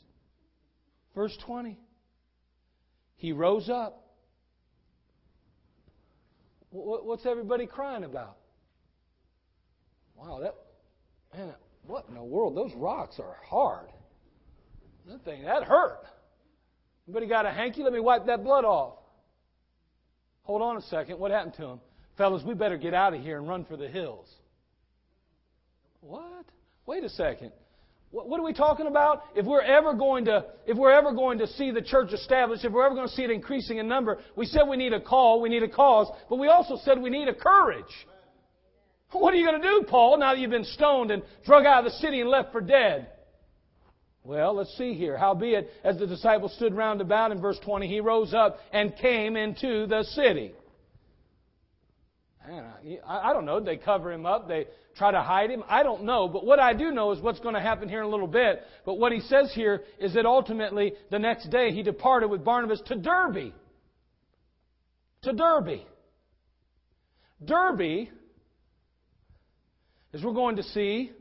Verse 1.16 1.38
20. 1.46 1.78
He 3.16 3.32
rose 3.32 3.70
up. 3.70 4.02
What's 6.72 7.26
everybody 7.26 7.66
crying 7.66 8.04
about? 8.04 8.36
Wow, 10.18 10.42
that 10.42 10.56
man, 11.34 11.54
what 11.88 12.06
in 12.10 12.16
the 12.16 12.24
world? 12.24 12.58
Those 12.58 12.74
rocks 12.76 13.16
are 13.20 13.38
hard. 13.48 13.88
That 15.08 15.24
thing 15.24 15.44
that 15.44 15.64
hurt. 15.64 16.04
Anybody 17.08 17.28
got 17.28 17.46
a 17.46 17.52
hanky? 17.52 17.84
Let 17.84 17.94
me 17.94 18.02
wipe 18.02 18.26
that 18.26 18.44
blood 18.44 18.66
off. 18.66 18.96
Hold 20.46 20.62
on 20.62 20.78
a 20.78 20.82
second. 20.82 21.20
What 21.20 21.32
happened 21.32 21.56
to 21.56 21.66
him? 21.66 21.80
Fellas, 22.18 22.44
we 22.44 22.54
better 22.54 22.78
get 22.78 22.94
out 22.94 23.14
of 23.14 23.22
here 23.22 23.38
and 23.38 23.48
run 23.48 23.66
for 23.66 23.76
the 23.76 23.88
hills. 23.88 24.28
What? 26.02 26.46
Wait 26.86 27.04
a 27.04 27.10
second. 27.10 27.52
What 28.12 28.40
are 28.40 28.44
we 28.44 28.54
talking 28.54 28.88
about? 28.88 29.24
If 29.36 29.46
we're 29.46 29.62
ever 29.62 29.94
going 29.94 30.26
to, 30.26 30.46
if 30.66 30.78
we're 30.78 30.94
ever 30.94 31.12
going 31.12 31.40
to 31.40 31.48
see 31.48 31.72
the 31.72 31.82
church 31.82 32.14
established, 32.14 32.64
if 32.64 32.72
we're 32.72 32.86
ever 32.86 32.96
going 32.96 33.10
to 33.10 33.14
see 33.14 33.24
it 33.24 33.30
increasing 33.30 33.78
in 33.78 33.90
number, 33.90 34.20
we 34.38 34.46
said 34.46 34.62
we 34.70 34.78
need 34.78 34.94
a 34.94 35.02
call, 35.02 35.42
we 35.42 35.50
need 35.50 35.64
a 35.64 35.68
cause, 35.68 36.08
but 36.30 36.38
we 36.38 36.48
also 36.48 36.78
said 36.86 37.02
we 37.02 37.10
need 37.10 37.28
a 37.28 37.34
courage. 37.34 37.84
What 39.12 39.34
are 39.34 39.38
you 39.38 39.46
going 39.46 39.62
to 39.62 39.68
do, 39.68 39.86
Paul, 39.90 40.18
now 40.18 40.34
that 40.34 40.40
you've 40.40 40.52
been 40.52 40.64
stoned 40.64 41.12
and 41.12 41.24
drug 41.46 41.66
out 41.66 41.86
of 41.86 41.92
the 41.92 41.98
city 41.98 42.22
and 42.22 42.30
left 42.30 42.54
for 42.54 42.62
dead? 42.62 43.08
Well, 44.26 44.56
let's 44.56 44.76
see 44.76 44.96
here. 44.96 45.18
Howbeit, 45.18 45.70
as 45.84 46.00
the 46.00 46.08
disciples 46.08 46.54
stood 46.56 46.74
round 46.74 47.00
about 47.00 47.32
in 47.32 47.40
verse 47.40 47.60
20, 47.64 47.88
he 47.88 48.00
rose 48.00 48.34
up 48.34 48.58
and 48.74 48.96
came 48.98 49.38
into 49.38 49.86
the 49.86 50.04
city. 50.04 50.54
I 53.08 53.34
don't 53.34 53.46
know. 53.46 53.60
They 53.60 53.78
cover 53.78 54.12
him 54.12 54.26
up. 54.26 54.48
They 54.48 54.66
try 54.98 55.12
to 55.12 55.22
hide 55.22 55.52
him. 55.52 55.64
I 55.68 55.84
don't 55.84 56.06
know. 56.06 56.28
But 56.28 56.44
what 56.44 56.60
I 56.60 56.74
do 56.74 56.92
know 56.92 57.12
is 57.12 57.22
what's 57.22 57.40
going 57.40 57.54
to 57.54 57.62
happen 57.62 57.88
here 57.88 58.00
in 58.00 58.06
a 58.06 58.10
little 58.10 58.28
bit. 58.28 58.62
But 58.84 58.96
what 58.96 59.12
he 59.12 59.20
says 59.20 59.52
here 59.54 59.84
is 60.00 60.16
that 60.16 60.26
ultimately 60.26 60.94
the 61.12 61.20
next 61.20 61.50
day 61.50 61.72
he 61.72 61.84
departed 61.84 62.30
with 62.30 62.44
Barnabas 62.44 62.82
to 62.88 62.96
Derbe. 62.96 63.54
To 65.24 65.34
Derbe. 65.34 65.82
Derbe, 67.44 68.08
as 70.14 70.24
we're 70.24 70.34
going 70.34 70.56
to 70.56 70.64
see, 70.64 71.12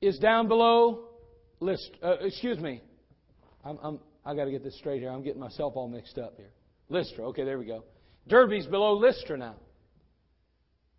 is 0.00 0.18
down 0.18 0.48
below 0.48 1.06
List. 1.60 1.90
Uh, 2.02 2.16
excuse 2.20 2.58
me. 2.58 2.82
I'm, 3.64 3.78
I'm, 3.82 4.00
I 4.24 4.34
got 4.34 4.46
to 4.46 4.50
get 4.50 4.64
this 4.64 4.76
straight 4.78 5.00
here. 5.00 5.10
I'm 5.10 5.22
getting 5.22 5.40
myself 5.40 5.74
all 5.76 5.88
mixed 5.88 6.18
up 6.18 6.34
here. 6.36 6.50
Lystra. 6.88 7.28
Okay, 7.28 7.44
there 7.44 7.58
we 7.58 7.66
go. 7.66 7.84
Derbe's 8.26 8.66
below 8.66 8.94
Lystra 8.94 9.36
now. 9.36 9.56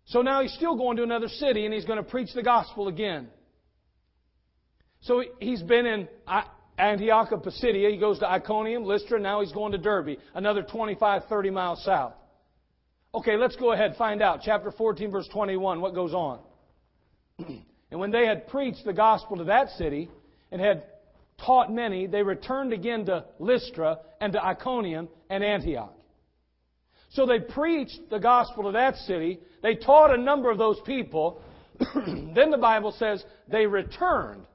So 0.06 0.22
now 0.22 0.42
he's 0.42 0.52
still 0.54 0.76
going 0.76 0.96
to 0.96 1.02
another 1.02 1.28
city 1.28 1.64
and 1.64 1.74
he's 1.74 1.84
going 1.84 2.02
to 2.02 2.08
preach 2.08 2.32
the 2.34 2.42
gospel 2.42 2.88
again. 2.88 3.28
So 5.02 5.22
he's 5.40 5.62
been 5.62 5.86
in 5.86 6.08
Antioch 6.78 7.32
of 7.32 7.42
Pisidia. 7.42 7.90
He 7.90 7.96
goes 7.98 8.20
to 8.20 8.30
Iconium, 8.30 8.84
Lystra. 8.84 9.18
Now 9.18 9.40
he's 9.40 9.52
going 9.52 9.72
to 9.72 9.78
Derbe, 9.78 10.18
another 10.34 10.62
25, 10.62 11.22
30 11.28 11.50
miles 11.50 11.84
south. 11.84 12.14
Okay, 13.14 13.36
let's 13.36 13.56
go 13.56 13.72
ahead 13.72 13.94
find 13.96 14.22
out. 14.22 14.40
Chapter 14.42 14.70
14, 14.70 15.10
verse 15.10 15.28
21. 15.32 15.80
What 15.80 15.94
goes 15.94 16.14
on? 16.14 16.40
and 17.92 18.00
when 18.00 18.10
they 18.10 18.26
had 18.26 18.48
preached 18.48 18.86
the 18.86 18.94
gospel 18.94 19.36
to 19.36 19.44
that 19.44 19.68
city 19.76 20.10
and 20.50 20.62
had 20.62 20.84
taught 21.44 21.70
many, 21.70 22.06
they 22.06 22.22
returned 22.22 22.72
again 22.72 23.04
to 23.04 23.26
Lystra 23.38 23.98
and 24.18 24.32
to 24.32 24.42
Iconium 24.42 25.10
and 25.28 25.44
Antioch. 25.44 25.92
So 27.10 27.26
they 27.26 27.38
preached 27.38 28.00
the 28.08 28.18
gospel 28.18 28.64
to 28.64 28.72
that 28.72 28.96
city. 28.96 29.40
They 29.62 29.74
taught 29.74 30.10
a 30.10 30.16
number 30.16 30.50
of 30.50 30.56
those 30.56 30.80
people. 30.86 31.42
then 32.34 32.50
the 32.50 32.56
Bible 32.58 32.92
says 32.98 33.22
they 33.46 33.66
returned. 33.66 34.46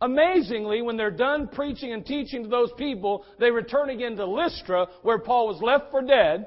Amazingly, 0.00 0.82
when 0.82 0.96
they're 0.96 1.10
done 1.10 1.48
preaching 1.48 1.92
and 1.92 2.06
teaching 2.06 2.44
to 2.44 2.48
those 2.48 2.70
people, 2.78 3.24
they 3.40 3.50
return 3.50 3.90
again 3.90 4.14
to 4.14 4.24
Lystra, 4.24 4.86
where 5.02 5.18
Paul 5.18 5.48
was 5.48 5.60
left 5.60 5.90
for 5.90 6.00
dead, 6.00 6.46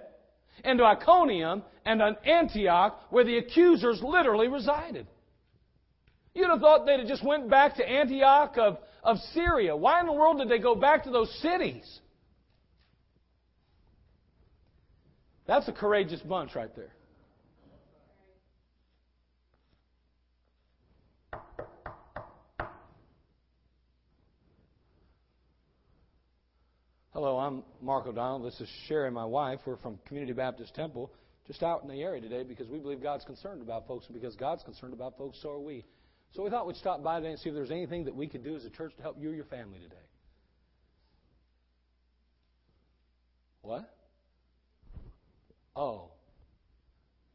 and 0.63 0.79
to 0.79 0.85
Iconium 0.85 1.63
and 1.85 2.01
Antioch, 2.25 3.01
where 3.09 3.23
the 3.23 3.37
accusers 3.37 4.01
literally 4.01 4.47
resided. 4.47 5.07
You'd 6.33 6.49
have 6.49 6.59
thought 6.59 6.85
they'd 6.85 6.99
have 6.99 7.07
just 7.07 7.23
went 7.23 7.49
back 7.49 7.75
to 7.75 7.87
Antioch 7.87 8.57
of, 8.57 8.77
of 9.03 9.17
Syria. 9.33 9.75
Why 9.75 9.99
in 9.99 10.07
the 10.07 10.13
world 10.13 10.39
did 10.39 10.49
they 10.49 10.59
go 10.59 10.75
back 10.75 11.03
to 11.03 11.11
those 11.11 11.31
cities? 11.41 11.99
That's 15.45 15.67
a 15.67 15.73
courageous 15.73 16.21
bunch 16.21 16.55
right 16.55 16.73
there. 16.75 16.93
Hello, 27.13 27.37
I'm 27.37 27.61
Mark 27.79 28.07
O'Donnell. 28.07 28.41
This 28.41 28.59
is 28.59 28.67
Sherry, 28.87 29.11
my 29.11 29.23
wife. 29.23 29.59
We're 29.67 29.77
from 29.77 29.99
Community 30.07 30.33
Baptist 30.33 30.73
Temple, 30.73 31.11
just 31.45 31.61
out 31.61 31.83
in 31.83 31.87
the 31.87 32.01
area 32.01 32.19
today 32.19 32.41
because 32.41 32.67
we 32.67 32.79
believe 32.79 33.03
God's 33.03 33.23
concerned 33.23 33.61
about 33.61 33.85
folks, 33.85 34.07
and 34.07 34.19
because 34.19 34.35
God's 34.35 34.63
concerned 34.63 34.93
about 34.93 35.15
folks, 35.15 35.37
so 35.43 35.51
are 35.51 35.59
we. 35.59 35.85
So 36.31 36.41
we 36.41 36.49
thought 36.49 36.65
we'd 36.65 36.75
stop 36.75 37.03
by 37.03 37.19
today 37.19 37.29
and 37.29 37.39
see 37.39 37.49
if 37.49 37.53
there's 37.53 37.69
anything 37.69 38.05
that 38.05 38.15
we 38.15 38.25
could 38.25 38.43
do 38.43 38.55
as 38.55 38.65
a 38.65 38.71
church 38.71 38.95
to 38.95 39.03
help 39.03 39.17
you 39.21 39.29
or 39.29 39.33
your 39.35 39.45
family 39.45 39.77
today. 39.77 39.95
What? 43.61 43.95
Oh. 45.75 46.09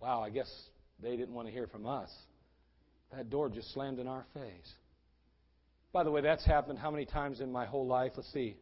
Wow, 0.01 0.23
I 0.23 0.31
guess 0.31 0.53
they 1.01 1.17
didn't 1.17 1.35
want 1.35 1.47
to 1.47 1.55
hear 1.55 1.69
from 1.69 1.87
us. 1.87 2.11
That 3.17 3.31
door 3.31 3.49
just 3.49 3.73
slammed 3.75 4.01
in 4.01 4.09
our 4.09 4.27
face. 4.35 4.73
By 5.93 6.03
the 6.03 6.11
way, 6.11 6.21
that's 6.21 6.45
happened 6.45 6.81
how 6.81 6.91
many 6.91 7.05
times 7.05 7.41
in 7.41 7.53
my 7.53 7.65
whole 7.65 7.87
life? 7.87 8.11
Let's 8.17 8.33
see. 8.33 8.57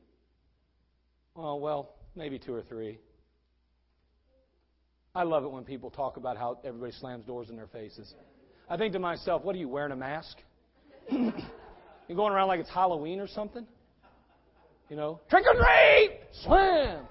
Oh, 1.37 1.57
well, 1.57 1.95
maybe 2.15 2.39
two 2.39 2.55
or 2.55 2.63
three. 2.63 2.99
I 5.15 5.23
love 5.23 5.45
it 5.45 5.51
when 5.51 5.65
people 5.65 5.91
talk 5.91 6.17
about 6.17 6.37
how 6.37 6.59
everybody 6.65 6.93
slams 6.93 7.25
doors 7.25 7.49
in 7.51 7.57
their 7.57 7.67
faces. 7.67 8.13
I 8.69 8.77
think 8.77 8.93
to 8.95 8.99
myself, 8.99 9.43
what 9.45 9.55
are 9.55 9.59
you 9.59 9.69
wearing 9.69 9.93
a 9.93 9.97
mask? 9.97 10.37
You're 11.11 12.17
going 12.17 12.33
around 12.33 12.49
like 12.49 12.61
it's 12.61 12.71
Halloween 12.71 13.21
or 13.21 13.29
something? 13.29 13.67
You 14.89 14.97
know, 14.97 15.21
trick 15.29 15.45
or 15.47 15.55
treat, 15.55 16.21
slam. 16.45 17.05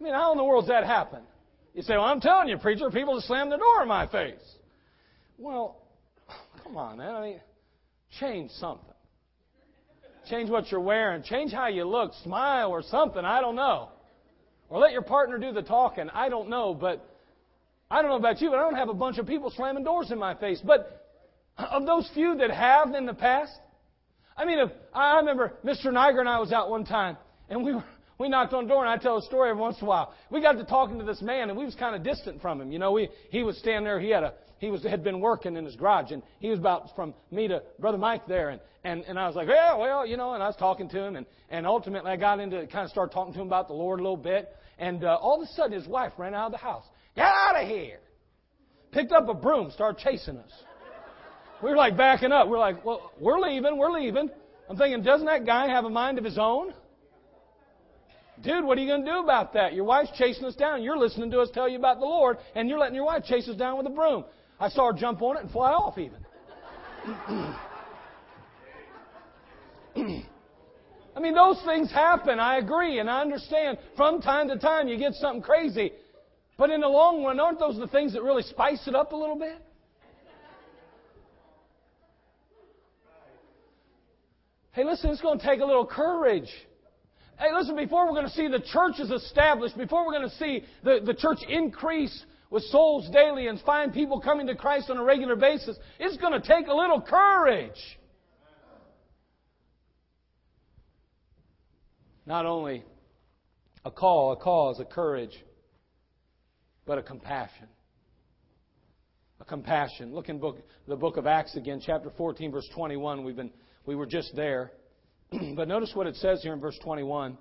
I 0.00 0.02
mean, 0.02 0.12
how 0.12 0.32
in 0.32 0.38
the 0.38 0.44
world 0.44 0.64
does 0.64 0.68
that 0.68 0.84
happen? 0.84 1.22
You 1.74 1.82
say, 1.82 1.94
well, 1.94 2.04
I'm 2.04 2.20
telling 2.20 2.48
you, 2.48 2.56
preacher, 2.58 2.90
people 2.90 3.16
just 3.16 3.26
slam 3.26 3.50
the 3.50 3.56
door 3.56 3.82
in 3.82 3.88
my 3.88 4.06
face. 4.06 4.56
Well, 5.38 5.82
come 6.62 6.76
on, 6.76 6.98
man. 6.98 7.14
I 7.14 7.20
mean, 7.22 7.40
change 8.20 8.50
something. 8.52 8.93
Change 10.26 10.50
what 10.50 10.70
you're 10.70 10.80
wearing. 10.80 11.22
Change 11.22 11.52
how 11.52 11.68
you 11.68 11.84
look. 11.84 12.12
Smile 12.22 12.70
or 12.70 12.82
something. 12.82 13.24
I 13.24 13.40
don't 13.40 13.56
know. 13.56 13.88
Or 14.68 14.78
let 14.78 14.92
your 14.92 15.02
partner 15.02 15.38
do 15.38 15.52
the 15.52 15.62
talking. 15.62 16.08
I 16.10 16.28
don't 16.28 16.48
know. 16.48 16.74
But 16.74 17.08
I 17.90 18.02
don't 18.02 18.10
know 18.10 18.16
about 18.16 18.40
you, 18.40 18.50
but 18.50 18.58
I 18.58 18.62
don't 18.62 18.76
have 18.76 18.88
a 18.88 18.94
bunch 18.94 19.18
of 19.18 19.26
people 19.26 19.52
slamming 19.54 19.84
doors 19.84 20.10
in 20.10 20.18
my 20.18 20.34
face. 20.34 20.60
But 20.64 21.04
of 21.56 21.86
those 21.86 22.10
few 22.14 22.36
that 22.38 22.50
have 22.50 22.94
in 22.94 23.06
the 23.06 23.14
past, 23.14 23.52
I 24.36 24.44
mean, 24.44 24.58
if, 24.58 24.70
I 24.92 25.16
remember 25.18 25.54
Mr. 25.64 25.92
Niger 25.92 26.20
and 26.20 26.28
I 26.28 26.40
was 26.40 26.52
out 26.52 26.70
one 26.70 26.84
time, 26.84 27.16
and 27.48 27.64
we 27.64 27.74
were, 27.74 27.84
we 28.18 28.28
knocked 28.28 28.52
on 28.52 28.64
the 28.64 28.68
door, 28.68 28.84
and 28.84 28.90
I 28.90 29.00
tell 29.00 29.18
a 29.18 29.22
story 29.22 29.50
every 29.50 29.60
once 29.60 29.78
in 29.78 29.84
a 29.84 29.88
while. 29.88 30.14
We 30.30 30.40
got 30.40 30.52
to 30.52 30.64
talking 30.64 30.98
to 30.98 31.04
this 31.04 31.22
man, 31.22 31.50
and 31.50 31.58
we 31.58 31.64
was 31.64 31.74
kind 31.74 31.94
of 31.94 32.02
distant 32.02 32.42
from 32.42 32.60
him. 32.60 32.72
You 32.72 32.78
know, 32.78 32.92
we 32.92 33.08
he 33.30 33.42
was 33.42 33.56
standing 33.58 33.84
there. 33.84 34.00
He 34.00 34.10
had 34.10 34.24
a 34.24 34.34
he 34.58 34.70
was 34.70 34.82
had 34.82 35.04
been 35.04 35.20
working 35.20 35.56
in 35.56 35.64
his 35.64 35.76
garage, 35.76 36.10
and 36.10 36.22
he 36.40 36.48
was 36.48 36.58
about 36.58 36.94
from 36.94 37.14
me 37.30 37.48
to 37.48 37.62
brother 37.78 37.98
Mike 37.98 38.26
there, 38.26 38.50
and 38.50 38.60
and 38.84 39.02
and 39.04 39.18
I 39.18 39.26
was 39.26 39.36
like, 39.36 39.48
yeah, 39.48 39.76
well, 39.76 40.06
you 40.06 40.16
know, 40.16 40.34
and 40.34 40.42
I 40.42 40.46
was 40.46 40.56
talking 40.56 40.88
to 40.90 41.02
him, 41.02 41.16
and 41.16 41.26
and 41.50 41.66
ultimately 41.66 42.10
I 42.10 42.16
got 42.16 42.40
into 42.40 42.66
kind 42.66 42.84
of 42.84 42.90
started 42.90 43.12
talking 43.12 43.34
to 43.34 43.40
him 43.40 43.46
about 43.46 43.68
the 43.68 43.74
Lord 43.74 44.00
a 44.00 44.02
little 44.02 44.16
bit, 44.16 44.54
and 44.78 45.04
uh, 45.04 45.18
all 45.20 45.40
of 45.40 45.48
a 45.48 45.52
sudden 45.52 45.72
his 45.72 45.86
wife 45.86 46.12
ran 46.18 46.34
out 46.34 46.46
of 46.46 46.52
the 46.52 46.58
house. 46.58 46.84
Get 47.16 47.26
out 47.26 47.60
of 47.60 47.68
here! 47.68 48.00
Picked 48.92 49.12
up 49.12 49.28
a 49.28 49.34
broom, 49.34 49.70
started 49.72 50.00
chasing 50.02 50.36
us. 50.36 50.52
We 51.62 51.70
were 51.70 51.76
like 51.76 51.96
backing 51.96 52.30
up. 52.30 52.48
We're 52.48 52.58
like, 52.58 52.84
well, 52.84 53.12
we're 53.18 53.40
leaving, 53.40 53.78
we're 53.78 53.90
leaving. 53.90 54.28
I'm 54.68 54.76
thinking, 54.76 55.02
doesn't 55.02 55.26
that 55.26 55.46
guy 55.46 55.68
have 55.68 55.84
a 55.84 55.90
mind 55.90 56.18
of 56.18 56.24
his 56.24 56.38
own? 56.38 56.72
Dude, 58.42 58.64
what 58.64 58.76
are 58.76 58.80
you 58.80 58.88
going 58.88 59.04
to 59.04 59.10
do 59.10 59.18
about 59.18 59.54
that? 59.54 59.74
Your 59.74 59.84
wife's 59.84 60.10
chasing 60.18 60.44
us 60.44 60.54
down. 60.56 60.82
You're 60.82 60.98
listening 60.98 61.30
to 61.30 61.40
us 61.40 61.48
tell 61.54 61.68
you 61.68 61.78
about 61.78 62.00
the 62.00 62.06
Lord, 62.06 62.38
and 62.54 62.68
you're 62.68 62.78
letting 62.78 62.94
your 62.94 63.04
wife 63.04 63.24
chase 63.24 63.48
us 63.48 63.56
down 63.56 63.78
with 63.78 63.86
a 63.86 63.90
broom. 63.90 64.24
I 64.60 64.68
saw 64.68 64.92
her 64.92 64.98
jump 64.98 65.20
on 65.22 65.36
it 65.36 65.42
and 65.42 65.50
fly 65.50 65.72
off 65.72 65.98
even. 65.98 66.24
I 71.16 71.20
mean, 71.20 71.34
those 71.34 71.62
things 71.64 71.90
happen. 71.92 72.40
I 72.40 72.58
agree 72.58 72.98
and 72.98 73.08
I 73.08 73.20
understand. 73.20 73.78
From 73.96 74.20
time 74.20 74.48
to 74.48 74.58
time, 74.58 74.88
you 74.88 74.98
get 74.98 75.14
something 75.14 75.42
crazy. 75.42 75.92
But 76.56 76.70
in 76.70 76.80
the 76.80 76.88
long 76.88 77.24
run, 77.24 77.40
aren't 77.40 77.58
those 77.58 77.76
the 77.76 77.88
things 77.88 78.12
that 78.14 78.22
really 78.22 78.42
spice 78.42 78.86
it 78.86 78.94
up 78.94 79.12
a 79.12 79.16
little 79.16 79.38
bit? 79.38 79.60
Hey, 84.72 84.84
listen, 84.84 85.10
it's 85.10 85.20
going 85.20 85.38
to 85.38 85.46
take 85.46 85.60
a 85.60 85.64
little 85.64 85.86
courage. 85.86 86.50
Hey, 87.38 87.48
listen, 87.56 87.76
before 87.76 88.06
we're 88.06 88.12
going 88.12 88.26
to 88.26 88.32
see 88.32 88.48
the 88.48 88.60
churches 88.72 89.10
established, 89.10 89.76
before 89.78 90.04
we're 90.04 90.18
going 90.18 90.28
to 90.28 90.36
see 90.36 90.64
the, 90.82 91.00
the 91.04 91.14
church 91.14 91.38
increase 91.48 92.24
with 92.54 92.62
souls 92.66 93.10
daily 93.12 93.48
and 93.48 93.60
find 93.62 93.92
people 93.92 94.20
coming 94.20 94.46
to 94.46 94.54
Christ 94.54 94.88
on 94.88 94.96
a 94.96 95.02
regular 95.02 95.34
basis, 95.34 95.76
it's 95.98 96.16
going 96.18 96.40
to 96.40 96.46
take 96.46 96.68
a 96.68 96.72
little 96.72 97.00
courage. 97.00 97.98
Not 102.24 102.46
only 102.46 102.84
a 103.84 103.90
call, 103.90 104.30
a 104.30 104.36
cause, 104.36 104.78
a 104.78 104.84
courage 104.84 105.36
but 106.86 106.96
a 106.96 107.02
compassion. 107.02 107.66
A 109.40 109.44
compassion. 109.44 110.14
Look 110.14 110.28
in 110.28 110.38
book, 110.38 110.58
the 110.86 110.94
book 110.94 111.16
of 111.16 111.26
Acts 111.26 111.56
again, 111.56 111.82
chapter 111.84 112.12
14, 112.16 112.52
verse 112.52 112.68
21. 112.72 113.24
We've 113.24 113.34
been, 113.34 113.50
we 113.84 113.96
were 113.96 114.06
just 114.06 114.32
there. 114.36 114.70
but 115.56 115.66
notice 115.66 115.90
what 115.94 116.06
it 116.06 116.14
says 116.16 116.40
here 116.44 116.52
in 116.52 116.60
verse 116.60 116.78
21. 116.84 117.36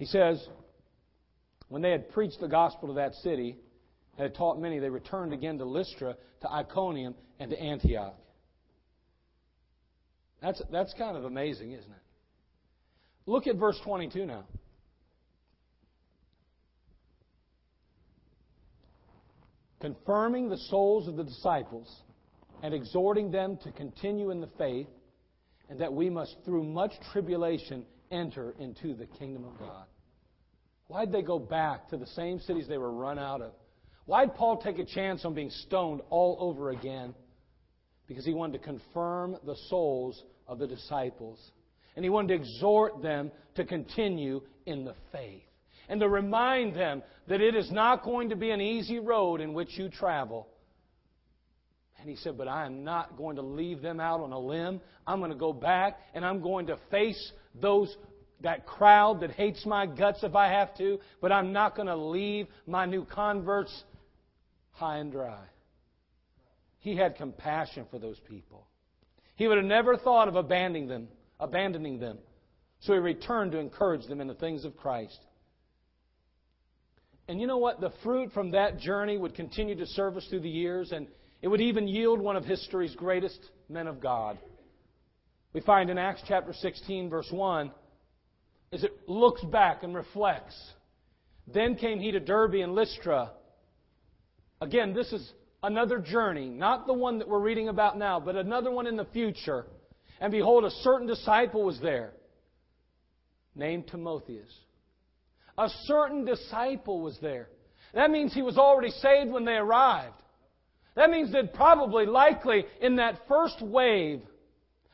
He 0.00 0.06
says, 0.06 0.42
When 1.68 1.82
they 1.82 1.90
had 1.90 2.08
preached 2.08 2.40
the 2.40 2.48
gospel 2.48 2.88
to 2.88 2.94
that 2.94 3.14
city, 3.16 3.58
and 4.16 4.22
had 4.22 4.34
taught 4.34 4.58
many, 4.58 4.78
they 4.78 4.88
returned 4.88 5.34
again 5.34 5.58
to 5.58 5.66
Lystra, 5.66 6.16
to 6.40 6.50
Iconium, 6.50 7.14
and 7.38 7.50
to 7.50 7.60
Antioch. 7.60 8.16
That's, 10.40 10.62
that's 10.72 10.94
kind 10.94 11.18
of 11.18 11.24
amazing, 11.24 11.72
isn't 11.72 11.90
it? 11.90 12.02
Look 13.26 13.46
at 13.46 13.56
verse 13.56 13.78
22 13.84 14.24
now. 14.24 14.44
Confirming 19.82 20.48
the 20.48 20.56
souls 20.56 21.08
of 21.08 21.16
the 21.16 21.24
disciples 21.24 21.94
and 22.62 22.72
exhorting 22.72 23.30
them 23.30 23.58
to 23.64 23.72
continue 23.72 24.30
in 24.30 24.40
the 24.40 24.48
faith 24.56 24.88
and 25.68 25.78
that 25.80 25.92
we 25.92 26.08
must, 26.08 26.36
through 26.46 26.64
much 26.64 26.92
tribulation, 27.12 27.84
enter 28.10 28.54
into 28.58 28.94
the 28.94 29.06
kingdom 29.06 29.44
of 29.44 29.58
God. 29.58 29.86
Why'd 30.88 31.12
they 31.12 31.22
go 31.22 31.38
back 31.38 31.88
to 31.90 31.96
the 31.96 32.06
same 32.06 32.40
cities 32.40 32.66
they 32.68 32.78
were 32.78 32.92
run 32.92 33.18
out 33.18 33.40
of? 33.40 33.52
Why'd 34.06 34.34
Paul 34.34 34.56
take 34.56 34.78
a 34.78 34.84
chance 34.84 35.24
on 35.24 35.34
being 35.34 35.50
stoned 35.50 36.00
all 36.10 36.36
over 36.40 36.70
again? 36.70 37.14
Because 38.08 38.24
he 38.24 38.34
wanted 38.34 38.58
to 38.58 38.64
confirm 38.64 39.36
the 39.46 39.54
souls 39.68 40.24
of 40.48 40.58
the 40.58 40.66
disciples. 40.66 41.38
And 41.94 42.04
he 42.04 42.08
wanted 42.08 42.28
to 42.28 42.42
exhort 42.42 43.02
them 43.02 43.30
to 43.54 43.64
continue 43.64 44.40
in 44.66 44.84
the 44.84 44.94
faith. 45.12 45.42
And 45.88 46.00
to 46.00 46.08
remind 46.08 46.74
them 46.74 47.02
that 47.28 47.40
it 47.40 47.54
is 47.54 47.70
not 47.70 48.02
going 48.02 48.30
to 48.30 48.36
be 48.36 48.50
an 48.50 48.60
easy 48.60 48.98
road 48.98 49.40
in 49.40 49.54
which 49.54 49.78
you 49.78 49.88
travel. 49.88 50.48
And 52.00 52.08
he 52.08 52.16
said, 52.16 52.38
But 52.38 52.48
I 52.48 52.66
am 52.66 52.82
not 52.82 53.16
going 53.16 53.36
to 53.36 53.42
leave 53.42 53.82
them 53.82 54.00
out 54.00 54.20
on 54.20 54.32
a 54.32 54.38
limb. 54.38 54.80
I'm 55.06 55.18
going 55.18 55.30
to 55.30 55.36
go 55.36 55.52
back 55.52 55.98
and 56.14 56.24
I'm 56.24 56.40
going 56.40 56.66
to 56.68 56.78
face 56.90 57.32
those 57.60 57.94
that 58.42 58.66
crowd 58.66 59.20
that 59.20 59.32
hates 59.32 59.66
my 59.66 59.86
guts 59.86 60.22
if 60.22 60.34
I 60.34 60.48
have 60.48 60.74
to, 60.78 60.98
but 61.20 61.30
I'm 61.30 61.52
not 61.52 61.76
going 61.76 61.88
to 61.88 61.96
leave 61.96 62.46
my 62.66 62.86
new 62.86 63.04
converts 63.04 63.84
high 64.72 64.98
and 64.98 65.12
dry. 65.12 65.44
He 66.78 66.96
had 66.96 67.16
compassion 67.16 67.84
for 67.90 67.98
those 67.98 68.18
people. 68.28 68.66
He 69.36 69.46
would 69.46 69.58
have 69.58 69.66
never 69.66 69.96
thought 69.96 70.28
of 70.28 70.36
abandoning 70.36 70.88
them, 70.88 71.08
abandoning 71.38 71.98
them. 71.98 72.18
So 72.80 72.94
he 72.94 72.98
returned 72.98 73.52
to 73.52 73.58
encourage 73.58 74.06
them 74.06 74.22
in 74.22 74.26
the 74.26 74.34
things 74.34 74.64
of 74.64 74.76
Christ. 74.76 75.18
And 77.28 77.40
you 77.40 77.46
know 77.46 77.58
what? 77.58 77.80
The 77.80 77.92
fruit 78.02 78.32
from 78.32 78.52
that 78.52 78.78
journey 78.78 79.18
would 79.18 79.34
continue 79.34 79.76
to 79.76 79.86
serve 79.86 80.16
us 80.16 80.26
through 80.28 80.40
the 80.40 80.48
years, 80.48 80.92
and 80.92 81.06
it 81.42 81.48
would 81.48 81.60
even 81.60 81.88
yield 81.88 82.20
one 82.20 82.36
of 82.36 82.44
history's 82.44 82.94
greatest 82.94 83.38
men 83.68 83.86
of 83.86 84.00
God. 84.00 84.38
We 85.52 85.60
find 85.60 85.90
in 85.90 85.98
Acts 85.98 86.22
chapter 86.28 86.52
16, 86.52 87.10
verse 87.10 87.28
1, 87.30 87.72
as 88.72 88.84
it 88.84 88.92
looks 89.08 89.42
back 89.44 89.82
and 89.82 89.94
reflects. 89.94 90.54
Then 91.52 91.74
came 91.74 91.98
he 91.98 92.12
to 92.12 92.20
Derbe 92.20 92.54
and 92.54 92.74
Lystra. 92.74 93.32
Again, 94.60 94.94
this 94.94 95.12
is 95.12 95.32
another 95.62 95.98
journey, 95.98 96.48
not 96.48 96.86
the 96.86 96.92
one 96.92 97.18
that 97.18 97.28
we're 97.28 97.40
reading 97.40 97.68
about 97.68 97.98
now, 97.98 98.20
but 98.20 98.36
another 98.36 98.70
one 98.70 98.86
in 98.86 98.96
the 98.96 99.06
future. 99.06 99.66
And 100.20 100.30
behold, 100.30 100.64
a 100.64 100.70
certain 100.70 101.06
disciple 101.06 101.64
was 101.64 101.80
there, 101.80 102.12
named 103.54 103.88
Timotheus. 103.88 104.52
A 105.58 105.68
certain 105.84 106.24
disciple 106.24 107.00
was 107.00 107.18
there. 107.20 107.48
That 107.94 108.10
means 108.10 108.32
he 108.32 108.42
was 108.42 108.56
already 108.56 108.90
saved 108.90 109.30
when 109.30 109.44
they 109.44 109.54
arrived. 109.56 110.19
That 111.00 111.08
means 111.08 111.32
that 111.32 111.54
probably, 111.54 112.04
likely, 112.04 112.66
in 112.82 112.96
that 112.96 113.22
first 113.26 113.62
wave, 113.62 114.20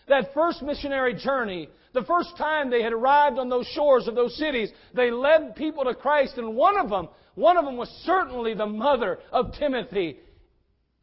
that 0.06 0.32
first 0.34 0.62
missionary 0.62 1.14
journey, 1.14 1.68
the 1.94 2.04
first 2.04 2.36
time 2.38 2.70
they 2.70 2.80
had 2.80 2.92
arrived 2.92 3.40
on 3.40 3.48
those 3.48 3.66
shores 3.66 4.06
of 4.06 4.14
those 4.14 4.38
cities, 4.38 4.70
they 4.94 5.10
led 5.10 5.56
people 5.56 5.82
to 5.82 5.96
Christ, 5.96 6.38
and 6.38 6.54
one 6.54 6.78
of 6.78 6.90
them, 6.90 7.08
one 7.34 7.56
of 7.56 7.64
them 7.64 7.76
was 7.76 7.88
certainly 8.04 8.54
the 8.54 8.66
mother 8.66 9.18
of 9.32 9.52
Timothy, 9.58 10.20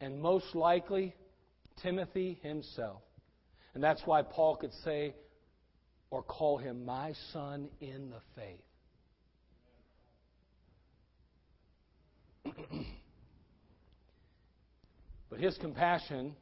and 0.00 0.22
most 0.22 0.54
likely 0.54 1.14
Timothy 1.82 2.38
himself. 2.42 3.02
And 3.74 3.84
that's 3.84 4.00
why 4.06 4.22
Paul 4.22 4.56
could 4.56 4.72
say 4.84 5.14
or 6.08 6.22
call 6.22 6.56
him 6.56 6.86
my 6.86 7.12
son 7.30 7.68
in 7.82 8.08
the 8.08 8.22
faith. 12.46 12.56
but 15.34 15.42
his 15.42 15.58
compassion 15.58 16.32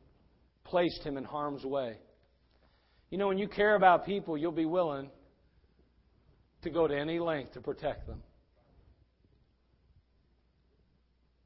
placed 0.65 1.03
him 1.03 1.17
in 1.17 1.25
harm's 1.25 1.65
way. 1.65 1.97
You 3.09 3.17
know, 3.17 3.27
when 3.27 3.39
you 3.39 3.49
care 3.49 3.75
about 3.75 4.05
people, 4.05 4.37
you'll 4.37 4.53
be 4.53 4.67
willing 4.67 5.09
to 6.61 6.69
go 6.69 6.87
to 6.87 6.95
any 6.95 7.19
length 7.19 7.55
to 7.55 7.63
protect 7.63 8.07
them, 8.07 8.23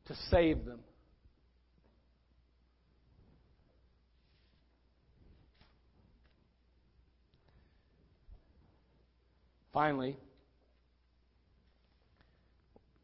to 0.06 0.16
save 0.28 0.64
them. 0.64 0.80
Finally, 9.72 10.16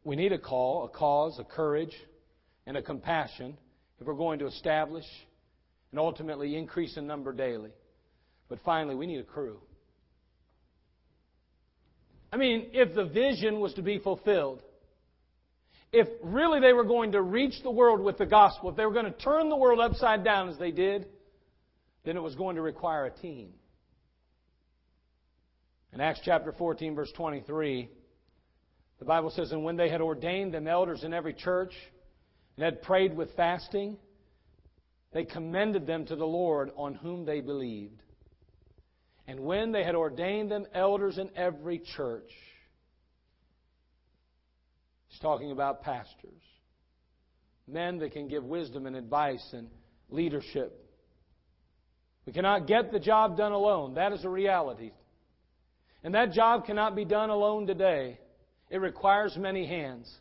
we 0.03 0.17
need 0.17 0.33
a 0.33 0.39
call, 0.39 0.85
a 0.87 0.89
cause, 0.89 1.39
a 1.39 1.45
courage, 1.45 1.95
and 2.67 2.77
a 2.77 2.83
compassion 2.83 3.57
if 4.03 4.09
we're 4.09 4.15
going 4.15 4.41
to 4.41 4.47
establish 4.47 5.05
and 5.93 6.01
ultimately 6.01 6.57
increase 6.57 6.97
in 6.97 7.07
number 7.07 7.33
daily. 7.33 7.71
But 8.49 8.59
finally, 8.65 8.97
we 8.97 9.07
need 9.07 9.21
a 9.21 9.25
crew. 9.25 9.61
I 12.33 12.37
mean, 12.37 12.71
if 12.73 12.95
the 12.97 13.05
vision 13.05 13.61
was 13.61 13.75
to 13.75 13.83
be 13.83 14.01
fulfilled, 14.01 14.61
if 15.93 16.09
really 16.25 16.59
they 16.59 16.73
were 16.73 16.85
going 16.85 17.13
to 17.13 17.23
reach 17.23 17.63
the 17.63 17.71
world 17.71 18.01
with 18.01 18.19
the 18.19 18.27
gospel, 18.27 18.71
if 18.71 18.77
they 18.77 18.85
were 18.85 18.93
going 18.93 19.05
to 19.05 19.13
turn 19.13 19.49
the 19.49 19.57
world 19.57 19.79
upside 19.79 20.25
down 20.25 20.49
as 20.49 20.59
they 20.59 20.73
did, 20.73 21.07
then 22.05 22.17
it 22.17 22.23
was 22.23 22.35
going 22.35 22.57
to 22.57 22.63
require 22.63 23.07
a 23.07 23.11
team. 23.11 23.51
In 25.93 26.01
Acts 26.01 26.21
chapter 26.25 26.51
14, 26.51 26.97
verse 26.97 27.13
23, 27.15 27.89
the 28.99 29.05
Bible 29.05 29.31
says, 29.31 29.53
And 29.53 29.63
when 29.63 29.77
they 29.77 29.91
had 29.91 30.01
ordained 30.01 30.55
them 30.55 30.67
elders 30.67 31.05
in 31.05 31.15
every 31.15 31.35
church 31.35 31.73
and 32.57 32.65
had 32.65 32.83
prayed 32.83 33.17
with 33.17 33.35
fasting, 33.37 33.97
they 35.13 35.25
commended 35.25 35.87
them 35.87 36.07
to 36.07 36.17
the 36.17 36.27
Lord 36.27 36.71
on 36.77 36.95
whom 36.95 37.25
they 37.25 37.41
believed. 37.41 38.03
And 39.27 39.41
when 39.41 39.73
they 39.73 39.85
had 39.85 39.95
ordained 39.95 40.51
them 40.51 40.67
elders 40.75 41.19
in 41.19 41.31
every 41.37 41.79
church, 41.79 42.31
he's 45.09 45.21
talking 45.21 45.53
about 45.53 45.83
pastors, 45.83 46.43
men 47.69 47.99
that 47.99 48.13
can 48.13 48.29
give 48.29 48.45
wisdom 48.45 48.87
and 48.87 48.97
advice 48.97 49.47
and 49.53 49.69
leadership. 50.11 50.79
We 52.27 52.33
cannot 52.33 52.67
get 52.67 52.93
the 52.93 53.01
job 53.01 53.37
done 53.37 53.53
alone. 53.53 53.95
That 53.95 54.13
is 54.13 54.25
a 54.25 54.29
reality. 54.29 54.93
And 56.05 56.15
that 56.15 56.33
job 56.33 56.67
cannot 56.67 56.97
be 56.97 57.05
done 57.05 57.31
alone 57.31 57.67
today. 57.67 58.19
It 58.71 58.79
requires 58.79 59.37
many 59.37 59.67
hands. 59.67 60.13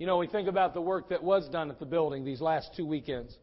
You 0.00 0.06
know, 0.06 0.16
we 0.16 0.28
think 0.28 0.48
about 0.48 0.72
the 0.72 0.80
work 0.80 1.10
that 1.10 1.22
was 1.22 1.46
done 1.50 1.70
at 1.70 1.78
the 1.78 1.84
building 1.84 2.24
these 2.24 2.40
last 2.40 2.70
two 2.74 2.86
weekends. 2.86 3.36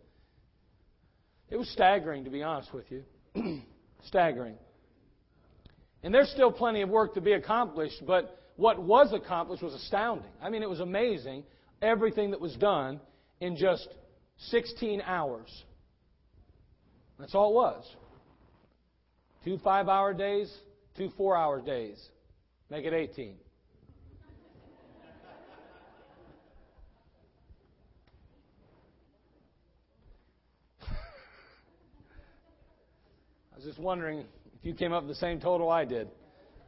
It 1.52 1.56
was 1.56 1.70
staggering, 1.70 2.24
to 2.24 2.32
be 2.32 2.42
honest 2.42 2.74
with 2.74 2.86
you. 2.90 3.04
staggering. 4.08 4.56
And 6.02 6.12
there's 6.12 6.32
still 6.32 6.52
plenty 6.52 6.82
of 6.82 6.90
work 6.90 7.14
to 7.14 7.22
be 7.22 7.34
accomplished, 7.34 8.04
but 8.08 8.42
what 8.56 8.82
was 8.82 9.14
accomplished 9.14 9.62
was 9.62 9.76
astounding. 9.76 10.32
I 10.42 10.50
mean, 10.50 10.64
it 10.64 10.70
was 10.70 10.80
amazing 10.80 11.44
everything 11.80 12.32
that 12.32 12.42
was 12.42 12.56
done 12.56 13.02
in 13.40 13.56
just 13.56 13.88
16 14.48 15.04
hours. 15.06 15.64
That's 17.20 17.36
all 17.36 17.52
it 17.52 17.54
was. 17.54 17.96
Two 19.46 19.60
five 19.60 19.90
hour 19.90 20.12
days, 20.12 20.52
two 20.98 21.12
four 21.16 21.38
hour 21.38 21.62
days. 21.62 22.04
Make 22.72 22.86
it 22.86 22.94
18. 22.94 23.36
Was 33.58 33.66
just 33.66 33.80
wondering 33.80 34.20
if 34.20 34.64
you 34.64 34.76
came 34.76 34.94
up 34.94 35.04
with 35.04 35.10
the 35.10 35.20
same 35.20 35.40
total 35.40 35.70
I 35.70 35.84
did. 35.84 36.08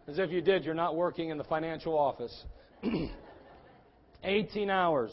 As 0.08 0.18
if 0.18 0.32
you 0.32 0.42
did, 0.42 0.66
you're 0.66 0.74
not 0.74 0.96
working 0.96 1.30
in 1.30 1.38
the 1.38 1.44
financial 1.44 1.96
office. 1.96 2.46
18 4.24 4.72
hours. 4.72 5.12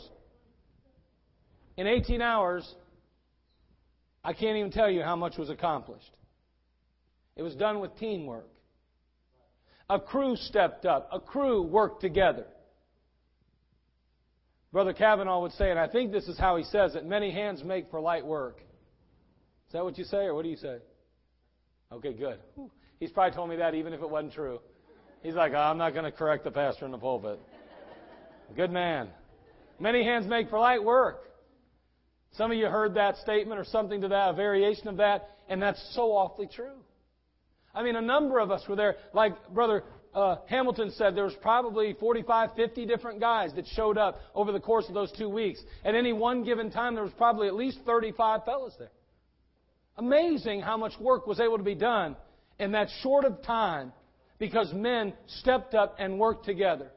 In 1.77 1.87
18 1.87 2.23
hours, 2.23 2.67
I 4.25 4.33
can't 4.33 4.57
even 4.57 4.71
tell 4.71 4.91
you 4.91 5.03
how 5.03 5.17
much 5.17 5.37
was 5.37 5.51
accomplished. 5.51 6.17
It 7.37 7.43
was 7.43 7.55
done 7.55 7.81
with 7.81 7.95
teamwork. 7.99 8.49
A 9.91 10.01
crew 10.01 10.35
stepped 10.37 10.87
up. 10.87 11.11
A 11.13 11.21
crew 11.21 11.63
worked 11.63 12.01
together. 12.01 12.47
Brother 14.73 14.95
Kavanaugh 14.95 15.43
would 15.43 15.53
say, 15.53 15.71
and 15.71 15.79
I 15.79 15.89
think 15.89 16.11
this 16.11 16.27
is 16.27 16.39
how 16.39 16.57
he 16.57 16.65
says 16.65 16.95
it 16.95 17.05
many 17.05 17.31
hands 17.31 17.63
make 17.63 17.91
for 17.91 18.01
light 18.01 18.25
work. 18.25 18.63
Is 19.67 19.75
that 19.75 19.85
what 19.85 19.99
you 19.99 20.05
say, 20.05 20.25
or 20.25 20.35
what 20.35 20.43
do 20.43 20.49
you 20.49 20.57
say? 20.57 20.79
Okay, 21.93 22.13
good. 22.13 22.39
He's 22.99 23.11
probably 23.11 23.35
told 23.35 23.49
me 23.49 23.57
that 23.57 23.75
even 23.75 23.93
if 23.93 24.01
it 24.01 24.09
wasn't 24.09 24.33
true. 24.33 24.61
He's 25.23 25.35
like, 25.35 25.53
oh, 25.53 25.59
I'm 25.59 25.79
not 25.79 25.93
going 25.93 26.05
to 26.05 26.13
correct 26.13 26.45
the 26.45 26.51
pastor 26.51 26.85
in 26.85 26.91
the 26.91 26.99
pulpit. 26.99 27.41
Good 28.55 28.71
man. 28.71 29.09
Many 29.79 30.05
hands 30.05 30.27
make 30.27 30.49
for 30.49 30.59
light 30.59 30.83
work. 30.83 31.23
Some 32.33 32.51
of 32.51 32.57
you 32.57 32.67
heard 32.67 32.95
that 32.95 33.17
statement 33.19 33.59
or 33.61 33.65
something 33.65 34.01
to 34.03 34.09
that, 34.09 34.31
a 34.31 34.33
variation 34.35 34.89
of 34.89 34.99
that, 34.99 35.31
and 35.49 35.61
that's 35.61 35.95
so 35.95 36.13
awfully 36.13 36.49
true. 36.53 36.77
I 37.75 37.83
mean, 37.83 37.97
a 37.97 38.01
number 38.01 38.39
of 38.39 38.51
us 38.51 38.63
were 38.69 38.77
there. 38.77 38.97
Like 39.13 39.35
Brother 39.53 39.85
uh, 40.15 40.37
Hamilton 40.49 40.91
said, 40.93 41.15
there 41.15 41.25
was 41.25 41.35
probably 41.43 41.95
45, 41.95 42.51
50 42.57 42.87
different 42.87 43.21
guys 43.21 43.53
that 43.55 43.67
showed 43.67 43.99
up 43.99 44.19
over 44.35 44.51
the 44.51 44.61
course 44.61 44.89
of 44.89 44.95
those 44.95 45.13
two 45.13 45.29
weeks. 45.29 45.61
At 45.85 45.95
any 45.95 46.13
one 46.13 46.43
given 46.43 46.71
time, 46.71 46.95
there 46.95 47.05
was 47.05 47.13
probably 47.19 47.49
at 47.49 47.55
least 47.55 47.79
35 47.85 48.45
fellows 48.45 48.75
there. 48.79 48.91
Amazing 49.99 50.61
how 50.61 50.77
much 50.77 50.93
work 51.01 51.27
was 51.27 51.41
able 51.41 51.57
to 51.57 51.65
be 51.65 51.75
done 51.75 52.17
in 52.59 52.73
that 52.73 52.89
short 53.03 53.25
of 53.25 53.43
time 53.43 53.93
because 54.39 54.73
men 54.73 55.15
stepped 55.27 55.75
up 55.75 55.97
and 55.99 56.19
worked 56.19 56.45
together. 56.45 56.91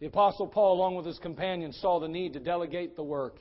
The 0.00 0.06
Apostle 0.06 0.46
Paul, 0.46 0.74
along 0.74 0.96
with 0.96 1.06
his 1.06 1.18
companions, 1.18 1.78
saw 1.80 2.00
the 2.00 2.08
need 2.08 2.34
to 2.34 2.40
delegate 2.40 2.96
the 2.96 3.02
work. 3.02 3.38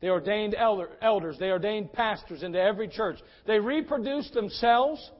They 0.00 0.08
ordained 0.08 0.54
elder, 0.54 0.90
elders, 1.00 1.36
they 1.38 1.50
ordained 1.50 1.92
pastors 1.92 2.42
into 2.42 2.60
every 2.60 2.88
church. 2.88 3.18
They 3.46 3.58
reproduced 3.58 4.34
themselves 4.34 5.10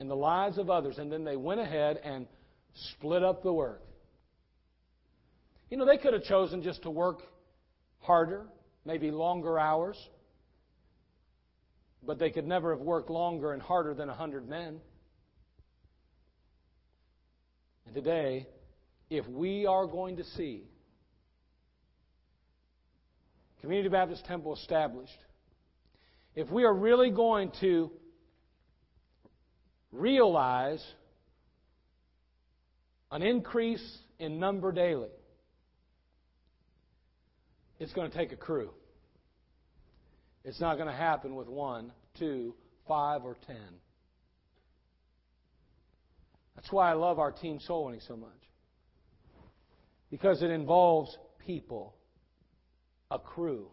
in 0.00 0.08
the 0.08 0.16
lives 0.16 0.58
of 0.58 0.70
others, 0.70 0.98
and 0.98 1.12
then 1.12 1.24
they 1.24 1.36
went 1.36 1.60
ahead 1.60 1.98
and 2.02 2.26
split 2.92 3.22
up 3.22 3.42
the 3.42 3.52
work. 3.52 3.82
You 5.70 5.76
know, 5.76 5.84
they 5.84 5.98
could 5.98 6.14
have 6.14 6.24
chosen 6.24 6.62
just 6.62 6.82
to 6.82 6.90
work 6.90 7.20
harder, 8.00 8.46
maybe 8.84 9.10
longer 9.10 9.58
hours, 9.58 9.96
but 12.06 12.18
they 12.18 12.30
could 12.30 12.46
never 12.46 12.70
have 12.74 12.80
worked 12.80 13.10
longer 13.10 13.52
and 13.52 13.60
harder 13.60 13.94
than 13.94 14.08
a 14.08 14.14
hundred 14.14 14.48
men. 14.48 14.80
And 17.86 17.94
today, 17.94 18.46
if 19.10 19.26
we 19.26 19.66
are 19.66 19.86
going 19.86 20.16
to 20.16 20.24
see 20.24 20.64
Community 23.60 23.88
Baptist 23.88 24.24
Temple 24.26 24.54
established, 24.54 25.18
if 26.34 26.48
we 26.50 26.64
are 26.64 26.74
really 26.74 27.10
going 27.10 27.50
to 27.60 27.90
realize 29.90 30.84
an 33.10 33.22
increase 33.22 33.98
in 34.18 34.38
number 34.38 34.70
daily, 34.70 35.08
it's 37.78 37.92
going 37.92 38.10
to 38.10 38.16
take 38.16 38.32
a 38.32 38.36
crew. 38.36 38.70
It's 40.44 40.60
not 40.60 40.76
going 40.76 40.88
to 40.88 40.94
happen 40.94 41.34
with 41.34 41.48
one, 41.48 41.92
two, 42.18 42.54
five, 42.86 43.24
or 43.24 43.36
ten. 43.46 43.80
That's 46.54 46.72
why 46.72 46.90
I 46.90 46.94
love 46.94 47.18
our 47.18 47.30
team 47.30 47.60
soul 47.60 47.86
winning 47.86 48.00
so 48.06 48.16
much. 48.16 48.30
Because 50.10 50.42
it 50.42 50.50
involves 50.50 51.16
people, 51.46 51.94
a 53.10 53.18
crew. 53.18 53.68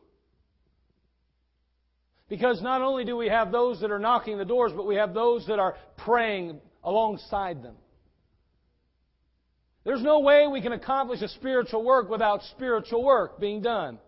Because 2.28 2.62
not 2.62 2.82
only 2.82 3.06
do 3.06 3.16
we 3.16 3.28
have 3.28 3.52
those 3.52 3.80
that 3.82 3.92
are 3.92 4.00
knocking 4.00 4.38
the 4.38 4.46
doors, 4.46 4.72
but 4.76 4.86
we 4.86 4.96
have 4.96 5.14
those 5.14 5.48
that 5.48 5.60
are 5.60 5.76
praying 5.98 6.60
alongside 6.84 7.64
them. 7.64 7.76
There's 9.86 10.02
no 10.02 10.20
way 10.20 10.48
we 10.48 10.62
can 10.62 10.74
accomplish 10.74 11.22
a 11.22 11.28
spiritual 11.30 11.84
work 11.84 12.10
without 12.10 12.42
spiritual 12.52 13.04
work 13.04 13.40
being 13.40 13.62
done. 13.62 14.00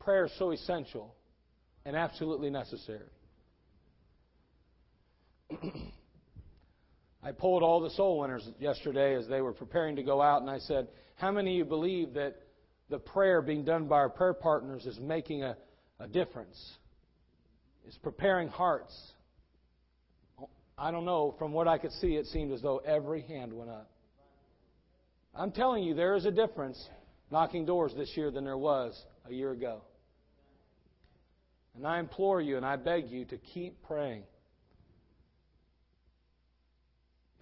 Prayer 0.00 0.26
is 0.26 0.32
so 0.38 0.50
essential 0.50 1.14
and 1.86 1.94
absolutely 1.94 2.50
necessary. 2.50 3.08
I 7.22 7.30
polled 7.32 7.62
all 7.62 7.80
the 7.80 7.90
soul 7.90 8.18
winners 8.18 8.46
yesterday 8.58 9.14
as 9.14 9.28
they 9.28 9.40
were 9.40 9.52
preparing 9.52 9.96
to 9.96 10.02
go 10.02 10.20
out, 10.20 10.42
and 10.42 10.50
I 10.50 10.58
said, 10.58 10.88
How 11.14 11.30
many 11.30 11.52
of 11.52 11.56
you 11.58 11.64
believe 11.64 12.14
that 12.14 12.34
the 12.90 12.98
prayer 12.98 13.40
being 13.40 13.64
done 13.64 13.86
by 13.86 13.96
our 13.96 14.10
prayer 14.10 14.34
partners 14.34 14.84
is 14.84 14.98
making 14.98 15.44
a, 15.44 15.56
a 16.00 16.08
difference? 16.08 16.58
Is 17.86 17.96
preparing 18.02 18.48
hearts? 18.48 18.92
I 20.76 20.90
don't 20.90 21.04
know. 21.04 21.36
From 21.38 21.52
what 21.52 21.68
I 21.68 21.78
could 21.78 21.92
see, 21.92 22.16
it 22.16 22.26
seemed 22.26 22.52
as 22.52 22.60
though 22.60 22.78
every 22.78 23.22
hand 23.22 23.52
went 23.52 23.70
up. 23.70 23.93
I'm 25.36 25.50
telling 25.50 25.82
you, 25.82 25.94
there 25.94 26.14
is 26.14 26.26
a 26.26 26.30
difference 26.30 26.82
knocking 27.30 27.66
doors 27.66 27.92
this 27.96 28.16
year 28.16 28.30
than 28.30 28.44
there 28.44 28.58
was 28.58 29.00
a 29.28 29.32
year 29.32 29.50
ago. 29.50 29.82
And 31.76 31.86
I 31.86 31.98
implore 31.98 32.40
you 32.40 32.56
and 32.56 32.64
I 32.64 32.76
beg 32.76 33.08
you 33.08 33.24
to 33.26 33.36
keep 33.36 33.82
praying. 33.82 34.22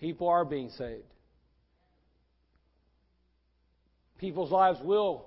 People 0.01 0.29
are 0.29 0.45
being 0.45 0.71
saved. 0.71 1.05
People's 4.19 4.51
lives 4.51 4.79
will 4.83 5.27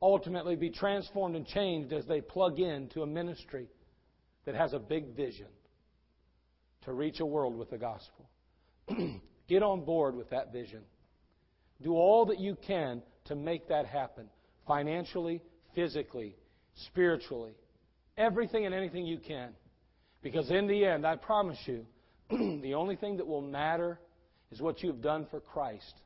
ultimately 0.00 0.56
be 0.56 0.70
transformed 0.70 1.34
and 1.34 1.46
changed 1.46 1.92
as 1.92 2.06
they 2.06 2.20
plug 2.20 2.60
in 2.60 2.88
to 2.90 3.02
a 3.02 3.06
ministry 3.06 3.66
that 4.44 4.54
has 4.54 4.72
a 4.74 4.78
big 4.78 5.16
vision 5.16 5.48
to 6.84 6.92
reach 6.92 7.18
a 7.18 7.26
world 7.26 7.58
with 7.58 7.70
the 7.70 7.78
gospel. 7.78 8.30
Get 9.48 9.62
on 9.62 9.84
board 9.84 10.14
with 10.14 10.30
that 10.30 10.52
vision. 10.52 10.82
Do 11.82 11.94
all 11.94 12.26
that 12.26 12.38
you 12.38 12.56
can 12.66 13.02
to 13.26 13.34
make 13.34 13.68
that 13.68 13.86
happen 13.86 14.28
financially, 14.66 15.42
physically, 15.74 16.36
spiritually. 16.86 17.54
Everything 18.16 18.66
and 18.66 18.74
anything 18.74 19.06
you 19.06 19.18
can. 19.18 19.50
Because 20.22 20.50
in 20.50 20.66
the 20.66 20.84
end, 20.84 21.06
I 21.06 21.16
promise 21.16 21.58
you, 21.66 21.86
the 22.30 22.74
only 22.74 22.96
thing 22.96 23.18
that 23.18 23.26
will 23.26 23.42
matter 23.42 24.00
is 24.50 24.60
what 24.60 24.82
you've 24.82 25.02
done 25.02 25.26
for 25.30 25.40
Christ 25.40 26.00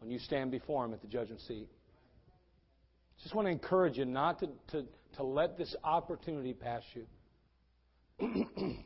when 0.00 0.10
you 0.10 0.18
stand 0.18 0.50
before 0.50 0.84
Him 0.84 0.92
at 0.92 1.00
the 1.00 1.08
judgment 1.08 1.40
seat. 1.40 1.68
Just 3.22 3.34
want 3.34 3.46
to 3.46 3.52
encourage 3.52 3.96
you 3.96 4.04
not 4.04 4.38
to, 4.40 4.48
to, 4.72 4.84
to 5.16 5.22
let 5.22 5.56
this 5.56 5.74
opportunity 5.82 6.52
pass 6.52 6.82
you. 6.92 7.06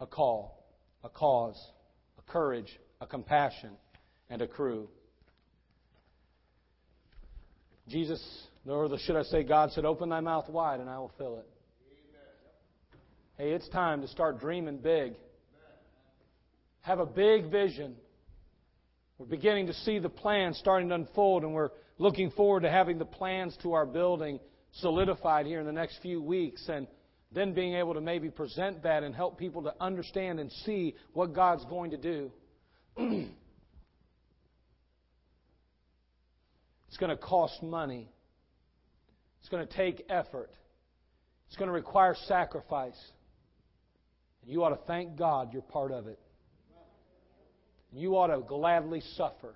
a 0.00 0.06
call, 0.06 0.64
a 1.02 1.08
cause, 1.08 1.60
a 2.18 2.30
courage, 2.30 2.78
a 3.02 3.06
compassion, 3.06 3.70
and 4.30 4.40
a 4.42 4.46
crew. 4.46 4.88
Jesus, 7.88 8.22
or 8.64 8.88
should 9.04 9.16
I 9.16 9.24
say, 9.24 9.42
God 9.42 9.72
said, 9.72 9.84
Open 9.84 10.08
thy 10.08 10.20
mouth 10.20 10.48
wide 10.48 10.78
and 10.78 10.88
I 10.88 10.98
will 10.98 11.12
fill 11.18 11.38
it. 11.38 11.46
Hey, 13.36 13.50
it's 13.50 13.68
time 13.70 14.02
to 14.02 14.08
start 14.08 14.38
dreaming 14.38 14.78
big. 14.78 15.14
Have 16.82 17.00
a 17.00 17.06
big 17.06 17.50
vision. 17.50 17.96
We're 19.18 19.26
beginning 19.26 19.66
to 19.66 19.74
see 19.74 19.98
the 19.98 20.08
plan 20.08 20.54
starting 20.54 20.88
to 20.90 20.94
unfold, 20.94 21.42
and 21.42 21.52
we're 21.52 21.70
looking 21.98 22.30
forward 22.30 22.62
to 22.62 22.70
having 22.70 22.98
the 22.98 23.04
plans 23.04 23.56
to 23.62 23.72
our 23.72 23.86
building 23.86 24.38
solidified 24.74 25.46
here 25.46 25.58
in 25.58 25.66
the 25.66 25.72
next 25.72 25.98
few 26.02 26.22
weeks 26.22 26.68
and 26.68 26.86
then 27.32 27.52
being 27.52 27.74
able 27.74 27.94
to 27.94 28.00
maybe 28.00 28.30
present 28.30 28.84
that 28.84 29.02
and 29.02 29.12
help 29.12 29.38
people 29.38 29.62
to 29.64 29.74
understand 29.80 30.38
and 30.38 30.52
see 30.64 30.94
what 31.14 31.34
God's 31.34 31.64
going 31.64 31.90
to 31.90 31.96
do. 31.96 32.30
it's 36.88 36.96
going 36.98 37.10
to 37.10 37.16
cost 37.16 37.62
money. 37.62 38.10
It's 39.40 39.48
going 39.48 39.66
to 39.66 39.76
take 39.76 40.04
effort. 40.10 40.50
It's 41.48 41.56
going 41.56 41.68
to 41.68 41.74
require 41.74 42.14
sacrifice. 42.26 43.00
And 44.42 44.50
you 44.50 44.62
ought 44.62 44.70
to 44.70 44.86
thank 44.86 45.16
God 45.16 45.52
you're 45.52 45.62
part 45.62 45.90
of 45.90 46.06
it. 46.06 46.18
And 47.90 48.00
You 48.00 48.16
ought 48.16 48.28
to 48.28 48.40
gladly 48.40 49.02
suffer. 49.16 49.54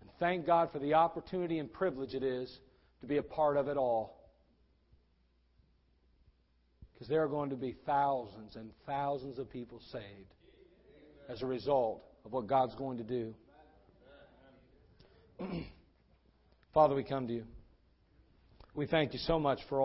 And 0.00 0.10
thank 0.18 0.46
God 0.46 0.70
for 0.72 0.78
the 0.78 0.94
opportunity 0.94 1.58
and 1.58 1.72
privilege 1.72 2.14
it 2.14 2.22
is 2.22 2.54
to 3.00 3.06
be 3.06 3.16
a 3.16 3.22
part 3.22 3.56
of 3.56 3.68
it 3.68 3.76
all. 3.76 4.18
Because 6.92 7.08
there 7.08 7.22
are 7.22 7.28
going 7.28 7.50
to 7.50 7.56
be 7.56 7.76
thousands 7.86 8.56
and 8.56 8.70
thousands 8.86 9.38
of 9.38 9.50
people 9.50 9.80
saved 9.90 10.34
as 11.28 11.42
a 11.42 11.46
result 11.46 12.02
of 12.24 12.32
what 12.32 12.46
God's 12.46 12.74
going 12.74 12.98
to 12.98 13.04
do. 13.04 13.34
Father, 16.74 16.94
we 16.94 17.04
come 17.04 17.26
to 17.26 17.32
you. 17.32 17.44
We 18.74 18.86
thank 18.86 19.12
you 19.12 19.18
so 19.18 19.38
much 19.38 19.60
for 19.68 19.78
all. 19.78 19.80